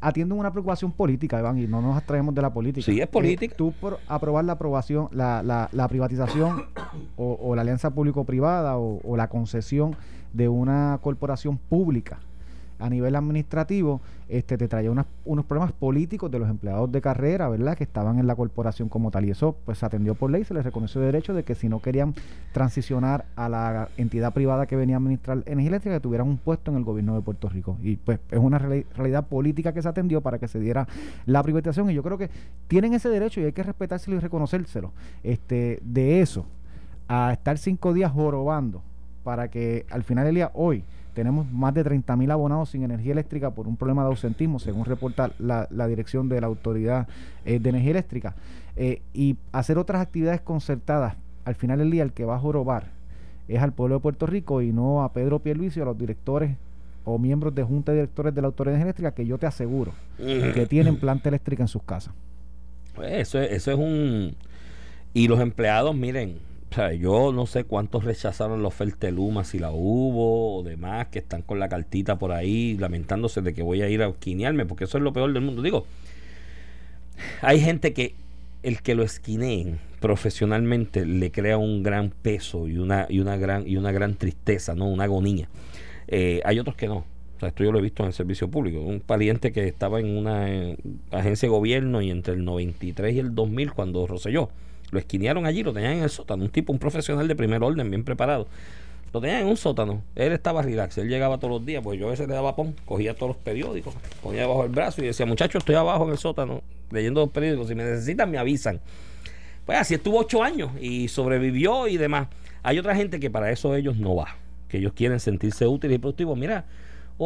atiende 0.00 0.34
una 0.34 0.50
preocupación 0.50 0.90
política, 0.90 1.38
Iván, 1.38 1.56
y 1.56 1.68
no 1.68 1.80
nos 1.80 1.96
abstraemos 1.96 2.34
de 2.34 2.42
la 2.42 2.52
política. 2.52 2.84
Sí, 2.84 3.00
es 3.00 3.06
política. 3.06 3.54
Eh, 3.54 3.56
tú 3.56 3.70
por 3.70 4.00
aprobar 4.08 4.46
la 4.46 4.54
aprobación, 4.54 5.06
la, 5.12 5.44
la, 5.44 5.68
la 5.70 5.86
privatización 5.86 6.66
o, 7.16 7.54
la 7.54 7.62
alianza 7.62 7.90
público-privada 7.90 8.78
o 8.78 9.16
la 9.16 9.28
concesión 9.28 9.94
de 10.32 10.48
una 10.48 10.98
corporación 11.00 11.56
pública 11.56 12.18
a 12.80 12.90
nivel 12.90 13.14
administrativo 13.16 14.00
este 14.30 14.56
te 14.56 14.68
traía 14.68 14.92
unos 14.92 15.44
problemas 15.44 15.72
políticos 15.72 16.30
de 16.30 16.38
los 16.38 16.48
empleados 16.48 16.90
de 16.92 17.00
carrera, 17.00 17.48
¿verdad? 17.48 17.76
Que 17.76 17.82
estaban 17.82 18.20
en 18.20 18.28
la 18.28 18.36
corporación 18.36 18.88
como 18.88 19.10
tal. 19.10 19.24
Y 19.24 19.30
eso 19.30 19.56
pues 19.64 19.78
se 19.78 19.86
atendió 19.86 20.14
por 20.14 20.30
ley, 20.30 20.44
se 20.44 20.54
les 20.54 20.64
reconoció 20.64 21.00
el 21.00 21.08
derecho 21.08 21.34
de 21.34 21.42
que 21.42 21.56
si 21.56 21.68
no 21.68 21.80
querían 21.80 22.14
transicionar 22.52 23.24
a 23.34 23.48
la 23.48 23.88
entidad 23.96 24.32
privada 24.32 24.66
que 24.66 24.76
venía 24.76 24.96
a 24.96 24.98
administrar 24.98 25.42
energía 25.46 25.68
eléctrica, 25.70 25.96
que 25.96 26.00
tuvieran 26.00 26.28
un 26.28 26.38
puesto 26.38 26.70
en 26.70 26.76
el 26.76 26.84
gobierno 26.84 27.16
de 27.16 27.22
Puerto 27.22 27.48
Rico. 27.48 27.76
Y 27.82 27.96
pues 27.96 28.20
es 28.30 28.38
una 28.38 28.58
realidad 28.58 29.26
política 29.26 29.72
que 29.72 29.82
se 29.82 29.88
atendió 29.88 30.20
para 30.20 30.38
que 30.38 30.46
se 30.46 30.60
diera 30.60 30.86
la 31.26 31.42
privatización. 31.42 31.90
Y 31.90 31.94
yo 31.94 32.04
creo 32.04 32.16
que 32.16 32.30
tienen 32.68 32.94
ese 32.94 33.08
derecho 33.08 33.40
y 33.40 33.44
hay 33.44 33.52
que 33.52 33.64
respetárselo 33.64 34.16
y 34.16 34.20
reconocérselo. 34.20 34.92
Este, 35.24 35.80
de 35.82 36.20
eso, 36.20 36.46
a 37.08 37.32
estar 37.32 37.58
cinco 37.58 37.92
días 37.92 38.12
jorobando 38.12 38.80
para 39.24 39.48
que 39.48 39.86
al 39.90 40.04
final 40.04 40.24
del 40.24 40.36
día, 40.36 40.52
hoy, 40.54 40.84
tenemos 41.14 41.50
más 41.50 41.74
de 41.74 41.84
30.000 41.84 42.30
abonados 42.30 42.70
sin 42.70 42.82
energía 42.82 43.12
eléctrica 43.12 43.50
por 43.50 43.68
un 43.68 43.76
problema 43.76 44.02
de 44.02 44.08
ausentismo, 44.08 44.58
según 44.58 44.84
reporta 44.84 45.32
la, 45.38 45.66
dirección 45.86 46.28
de 46.28 46.40
la 46.40 46.46
Autoridad 46.46 47.08
eh, 47.44 47.58
de 47.58 47.68
Energía 47.70 47.90
Eléctrica. 47.92 48.34
Eh, 48.76 49.02
y 49.12 49.36
hacer 49.52 49.78
otras 49.78 50.00
actividades 50.02 50.40
concertadas, 50.40 51.16
al 51.44 51.54
final 51.54 51.78
del 51.78 51.90
día 51.90 52.02
el 52.02 52.12
que 52.12 52.24
va 52.24 52.36
a 52.36 52.38
jorobar 52.38 53.00
es 53.48 53.60
al 53.60 53.72
pueblo 53.72 53.96
de 53.96 54.00
Puerto 54.00 54.26
Rico 54.26 54.62
y 54.62 54.72
no 54.72 55.02
a 55.02 55.12
Pedro 55.12 55.40
Pierluisi 55.40 55.80
o 55.80 55.82
a 55.82 55.86
los 55.86 55.98
directores 55.98 56.56
o 57.04 57.18
miembros 57.18 57.54
de 57.54 57.64
junta 57.64 57.92
de 57.92 57.98
directores 57.98 58.34
de 58.34 58.40
la 58.40 58.46
Autoridad 58.46 58.72
de 58.72 58.76
Energía 58.76 58.90
Eléctrica 58.90 59.12
que 59.12 59.26
yo 59.26 59.38
te 59.38 59.46
aseguro 59.46 59.92
que 60.18 60.66
tienen 60.68 60.96
planta 60.96 61.28
eléctrica 61.28 61.64
en 61.64 61.68
sus 61.68 61.82
casas. 61.82 62.14
Pues 62.94 63.12
eso, 63.12 63.40
eso 63.40 63.72
es 63.72 63.78
un... 63.78 64.36
Y 65.12 65.26
los 65.26 65.40
empleados, 65.40 65.96
miren, 65.96 66.38
o 66.70 66.74
sea, 66.74 66.92
yo 66.92 67.32
no 67.32 67.46
sé 67.46 67.64
cuántos 67.64 68.04
rechazaron 68.04 68.62
la 68.62 68.68
oferta 68.68 69.08
de 69.08 69.12
Luma, 69.12 69.42
si 69.42 69.58
la 69.58 69.72
hubo 69.72 70.58
o 70.58 70.62
demás, 70.62 71.08
que 71.08 71.18
están 71.18 71.42
con 71.42 71.58
la 71.58 71.68
cartita 71.68 72.16
por 72.16 72.30
ahí 72.30 72.76
lamentándose 72.76 73.42
de 73.42 73.54
que 73.54 73.62
voy 73.62 73.82
a 73.82 73.88
ir 73.88 74.02
a 74.02 74.08
esquinearme, 74.08 74.66
porque 74.66 74.84
eso 74.84 74.96
es 74.96 75.02
lo 75.02 75.12
peor 75.12 75.32
del 75.32 75.42
mundo. 75.42 75.62
Digo, 75.62 75.84
hay 77.42 77.60
gente 77.60 77.92
que 77.92 78.14
el 78.62 78.82
que 78.82 78.94
lo 78.94 79.02
esquineen 79.02 79.80
profesionalmente 80.00 81.04
le 81.04 81.32
crea 81.32 81.58
un 81.58 81.82
gran 81.82 82.10
peso 82.10 82.68
y 82.68 82.78
una, 82.78 83.06
y 83.08 83.18
una, 83.18 83.36
gran, 83.36 83.66
y 83.66 83.76
una 83.76 83.90
gran 83.90 84.14
tristeza, 84.14 84.76
¿no? 84.76 84.86
una 84.86 85.04
agonía. 85.04 85.48
Eh, 86.06 86.40
hay 86.44 86.60
otros 86.60 86.76
que 86.76 86.86
no. 86.86 86.98
O 86.98 87.40
sea, 87.40 87.48
esto 87.48 87.64
yo 87.64 87.72
lo 87.72 87.80
he 87.80 87.82
visto 87.82 88.04
en 88.04 88.08
el 88.08 88.12
servicio 88.12 88.48
público. 88.48 88.80
Un 88.80 89.00
pariente 89.00 89.50
que 89.50 89.66
estaba 89.66 89.98
en 89.98 90.16
una 90.16 90.48
eh, 90.48 90.76
agencia 91.10 91.48
de 91.48 91.50
gobierno 91.50 92.00
y 92.00 92.10
entre 92.10 92.34
el 92.34 92.44
93 92.44 93.14
y 93.14 93.18
el 93.18 93.34
2000, 93.34 93.72
cuando 93.72 94.06
Roselló 94.06 94.50
lo 94.90 94.98
esquinearon 94.98 95.46
allí, 95.46 95.62
lo 95.62 95.72
tenían 95.72 95.94
en 95.94 96.02
el 96.02 96.10
sótano. 96.10 96.44
Un 96.44 96.50
tipo, 96.50 96.72
un 96.72 96.78
profesional 96.78 97.26
de 97.28 97.36
primer 97.36 97.62
orden, 97.62 97.90
bien 97.90 98.04
preparado. 98.04 98.48
Lo 99.12 99.20
tenían 99.20 99.40
en 99.40 99.46
un 99.48 99.56
sótano. 99.56 100.02
Él 100.14 100.32
estaba 100.32 100.62
relax. 100.62 100.98
Él 100.98 101.08
llegaba 101.08 101.38
todos 101.38 101.54
los 101.54 101.66
días. 101.66 101.82
Pues 101.82 101.98
yo 101.98 102.06
a 102.06 102.10
veces 102.10 102.28
le 102.28 102.34
daba 102.34 102.54
pon, 102.54 102.74
cogía 102.84 103.14
todos 103.14 103.28
los 103.28 103.36
periódicos, 103.36 103.94
ponía 104.22 104.42
debajo 104.42 104.64
el 104.64 104.70
brazo 104.70 105.02
y 105.02 105.06
decía, 105.06 105.26
muchachos, 105.26 105.60
estoy 105.60 105.74
abajo 105.74 106.04
en 106.04 106.10
el 106.10 106.18
sótano 106.18 106.62
leyendo 106.90 107.20
los 107.20 107.30
periódicos. 107.30 107.68
Si 107.68 107.74
me 107.74 107.84
necesitan, 107.84 108.30
me 108.30 108.38
avisan. 108.38 108.80
Pues 109.66 109.78
así 109.78 109.94
estuvo 109.94 110.18
ocho 110.18 110.42
años 110.42 110.70
y 110.80 111.08
sobrevivió 111.08 111.88
y 111.88 111.96
demás. 111.96 112.28
Hay 112.62 112.78
otra 112.78 112.94
gente 112.94 113.20
que 113.20 113.30
para 113.30 113.50
eso 113.50 113.74
ellos 113.74 113.96
no 113.96 114.14
va. 114.14 114.36
Que 114.68 114.78
ellos 114.78 114.92
quieren 114.92 115.18
sentirse 115.18 115.66
útiles 115.66 115.96
y 115.96 115.98
productivos. 115.98 116.38
Mira, 116.38 116.66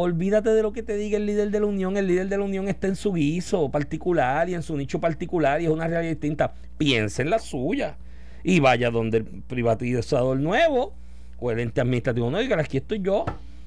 Olvídate 0.05 0.49
de 0.49 0.61
lo 0.61 0.73
que 0.73 0.83
te 0.83 0.97
diga 0.97 1.15
el 1.15 1.25
líder 1.25 1.51
de 1.51 1.59
la 1.61 1.67
Unión. 1.67 1.95
El 1.95 2.07
líder 2.07 2.27
de 2.27 2.37
la 2.37 2.43
Unión 2.43 2.67
está 2.67 2.87
en 2.87 2.97
su 2.97 3.13
guiso 3.13 3.71
particular 3.71 4.49
y 4.49 4.53
en 4.53 4.61
su 4.61 4.75
nicho 4.75 4.99
particular 4.99 5.61
y 5.61 5.65
es 5.67 5.71
una 5.71 5.87
realidad 5.87 6.11
distinta. 6.11 6.53
Piensa 6.77 7.21
en 7.21 7.29
la 7.29 7.39
suya 7.39 7.95
y 8.43 8.59
vaya 8.59 8.91
donde 8.91 9.19
el 9.19 9.23
privatizador 9.23 10.37
nuevo 10.37 10.91
o 11.39 11.49
el 11.49 11.61
ente 11.61 11.79
administrativo 11.79 12.29
no 12.29 12.39
diga, 12.39 12.59
aquí 12.59 12.75
estoy 12.75 12.99
yo 12.99 13.23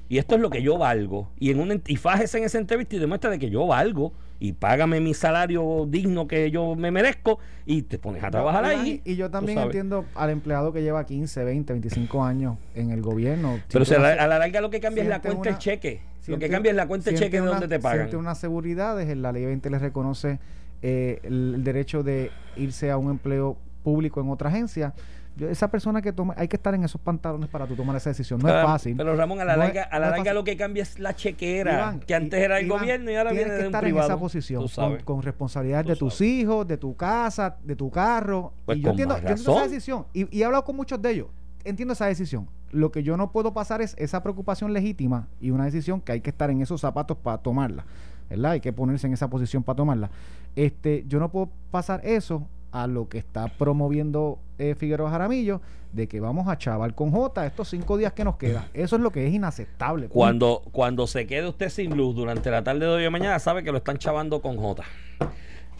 y 0.07 0.19
esto 0.19 0.35
es 0.35 0.41
lo 0.41 0.51
que 0.51 0.61
yo 0.61 0.77
valgo. 0.77 1.31
Y, 1.39 1.49
en 1.49 1.61
un, 1.61 1.81
y 1.87 1.95
fájese 1.95 2.37
en 2.37 2.43
esa 2.43 2.59
entrevista 2.59 2.95
y 2.95 2.99
demuestra 2.99 3.31
de 3.31 3.39
que 3.39 3.49
yo 3.49 3.65
valgo 3.65 4.13
y 4.39 4.53
págame 4.53 4.99
mi 5.01 5.15
salario 5.15 5.87
digno 5.89 6.27
que 6.27 6.51
yo 6.51 6.75
me 6.75 6.91
merezco 6.91 7.39
y 7.65 7.81
te 7.81 7.97
pones 7.97 8.23
a 8.23 8.29
trabajar 8.29 8.61
No, 8.61 8.69
ahí. 8.69 9.01
Y 9.03 9.15
yo 9.15 9.31
también 9.31 9.57
entiendo 9.57 10.05
al 10.13 10.29
empleado 10.29 10.71
que 10.73 10.83
lleva 10.83 11.07
15, 11.07 11.43
20, 11.43 11.73
25 11.73 12.23
años 12.23 12.57
en 12.75 12.91
el 12.91 13.01
gobierno. 13.01 13.59
Pero 13.71 13.83
una- 13.97 14.09
a 14.09 14.27
la 14.27 14.37
larga 14.37 14.61
lo 14.61 14.69
que 14.69 14.79
cambia 14.79 15.01
es 15.01 15.09
la 15.09 15.21
cuenta 15.21 15.41
una- 15.41 15.49
el 15.49 15.57
cheque. 15.57 16.01
Lo 16.29 16.39
que 16.39 16.49
cambia 16.49 16.69
es 16.71 16.75
la 16.75 16.87
cuenta 16.87 17.05
siente 17.09 17.25
cheque 17.25 17.37
de 17.37 17.41
una- 17.43 17.51
donde 17.51 17.67
te 17.67 17.79
pagan. 17.79 17.99
Siente 17.99 18.17
unas 18.17 18.37
seguridades, 18.37 19.09
en 19.09 19.21
la 19.21 19.31
ley 19.31 19.45
20 19.45 19.69
le 19.69 19.79
reconoce 19.79 20.39
eh, 20.81 21.19
el, 21.23 21.55
el 21.55 21.63
derecho 21.63 22.03
de 22.03 22.31
irse 22.55 22.89
a 22.91 22.97
un 22.97 23.09
empleo 23.11 23.57
público 23.83 24.21
en 24.21 24.29
otra 24.29 24.49
agencia. 24.49 24.93
Esa 25.39 25.69
persona 25.71 26.01
que 26.01 26.11
toma, 26.11 26.33
hay 26.37 26.49
que 26.49 26.57
estar 26.57 26.73
en 26.75 26.83
esos 26.83 26.99
pantalones 26.99 27.47
para 27.49 27.65
tú 27.65 27.73
tomar 27.73 27.95
esa 27.95 28.09
decisión. 28.09 28.39
No 28.41 28.47
pero, 28.47 28.59
es 28.59 28.65
fácil. 28.65 28.97
Pero 28.97 29.15
Ramón, 29.15 29.39
a 29.39 29.45
la 29.45 29.53
No 29.55 29.59
larga, 29.63 29.83
a 29.83 29.97
la 29.99 30.09
no 30.09 30.15
larga 30.17 30.33
lo 30.33 30.43
que 30.43 30.57
cambia 30.57 30.83
es 30.83 30.99
la 30.99 31.15
chequera, 31.15 31.73
Iván, 31.75 31.99
que 32.01 32.13
antes 32.13 32.41
era 32.41 32.59
el 32.59 32.65
Iván, 32.65 32.79
gobierno 32.81 33.09
y 33.11 33.15
ahora 33.15 33.29
tienes 33.31 33.45
viene 33.45 33.55
que 33.57 33.61
de 33.61 33.67
un 33.67 33.73
estar 33.73 33.83
privado. 33.83 34.07
en 34.07 34.11
esa 34.13 34.19
posición 34.19 34.67
con, 34.75 34.97
con 35.03 35.21
responsabilidad 35.21 35.83
Tú 35.83 35.89
de 35.91 35.95
tus 35.95 36.13
sabes. 36.15 36.29
hijos, 36.29 36.67
de 36.67 36.77
tu 36.77 36.93
casa, 36.97 37.55
de 37.63 37.75
tu 37.77 37.89
carro. 37.89 38.51
Pues 38.65 38.79
y 38.79 38.81
yo 38.81 38.89
entiendo, 38.89 39.15
yo 39.15 39.27
entiendo 39.29 39.53
esa 39.53 39.63
decisión 39.69 40.05
y, 40.13 40.37
y 40.37 40.41
he 40.41 40.45
hablado 40.45 40.65
con 40.65 40.75
muchos 40.75 41.01
de 41.01 41.09
ellos. 41.11 41.27
Entiendo 41.63 41.93
esa 41.93 42.07
decisión. 42.07 42.45
Lo 42.71 42.91
que 42.91 43.03
yo 43.03 43.17
no 43.17 43.31
puedo 43.31 43.53
pasar 43.53 43.81
es 43.81 43.95
esa 43.97 44.21
preocupación 44.23 44.73
legítima 44.73 45.27
y 45.39 45.51
una 45.51 45.65
decisión 45.65 46.01
que 46.01 46.13
hay 46.13 46.21
que 46.21 46.29
estar 46.29 46.49
en 46.49 46.61
esos 46.61 46.81
zapatos 46.81 47.17
para 47.17 47.39
tomarla. 47.39 47.85
¿Verdad? 48.29 48.51
Hay 48.51 48.59
que 48.59 48.73
ponerse 48.73 49.07
en 49.07 49.13
esa 49.13 49.29
posición 49.29 49.63
para 49.63 49.77
tomarla. 49.77 50.11
Este, 50.55 51.03
yo 51.07 51.19
no 51.19 51.29
puedo 51.29 51.49
pasar 51.71 52.01
eso 52.03 52.47
a 52.71 52.87
lo 52.87 53.09
que 53.09 53.17
está 53.17 53.47
promoviendo 53.47 54.39
eh, 54.59 54.75
Figueroa 54.75 55.09
Jaramillo 55.09 55.61
de 55.91 56.07
que 56.07 56.19
vamos 56.19 56.47
a 56.47 56.57
chaval 56.57 56.93
con 56.93 57.11
J 57.11 57.45
estos 57.45 57.69
cinco 57.69 57.97
días 57.97 58.13
que 58.13 58.23
nos 58.23 58.35
quedan. 58.35 58.65
Eso 58.73 58.95
es 58.95 59.01
lo 59.01 59.11
que 59.11 59.25
es 59.27 59.33
inaceptable. 59.33 60.07
Cuando, 60.07 60.61
cuando 60.71 61.07
se 61.07 61.25
quede 61.25 61.47
usted 61.47 61.69
sin 61.69 61.97
luz 61.97 62.15
durante 62.15 62.51
la 62.51 62.63
tarde 62.63 62.81
de 62.81 62.87
hoy 62.87 63.05
o 63.05 63.11
mañana, 63.11 63.39
sabe 63.39 63.63
que 63.63 63.71
lo 63.71 63.79
están 63.79 63.97
chavando 63.97 64.41
con 64.41 64.57
J. 64.57 64.83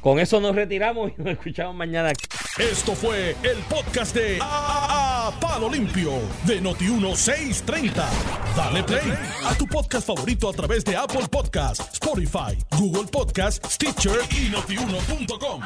Con 0.02 0.18
eso 0.20 0.40
nos 0.40 0.56
retiramos 0.56 1.12
y 1.18 1.22
nos 1.22 1.34
escuchamos 1.34 1.76
mañana. 1.76 2.14
Esto 2.58 2.96
fue 2.96 3.36
el 3.44 3.58
podcast 3.70 4.16
de 4.16 4.40
A, 4.42 5.28
A- 5.28 5.40
Palo 5.40 5.70
Limpio 5.70 6.14
de 6.46 6.62
Noti1630. 6.62 8.04
Dale 8.56 8.84
play 8.84 9.14
a 9.46 9.54
tu 9.56 9.66
podcast 9.68 10.08
favorito 10.08 10.50
a 10.50 10.54
través 10.54 10.84
de 10.86 10.96
Apple 10.96 11.28
Podcasts, 11.30 11.86
Spotify, 11.94 12.58
Google 12.78 13.08
Podcasts, 13.12 13.74
Stitcher 13.76 14.20
y 14.32 14.50
notiuno.com. 14.50 15.62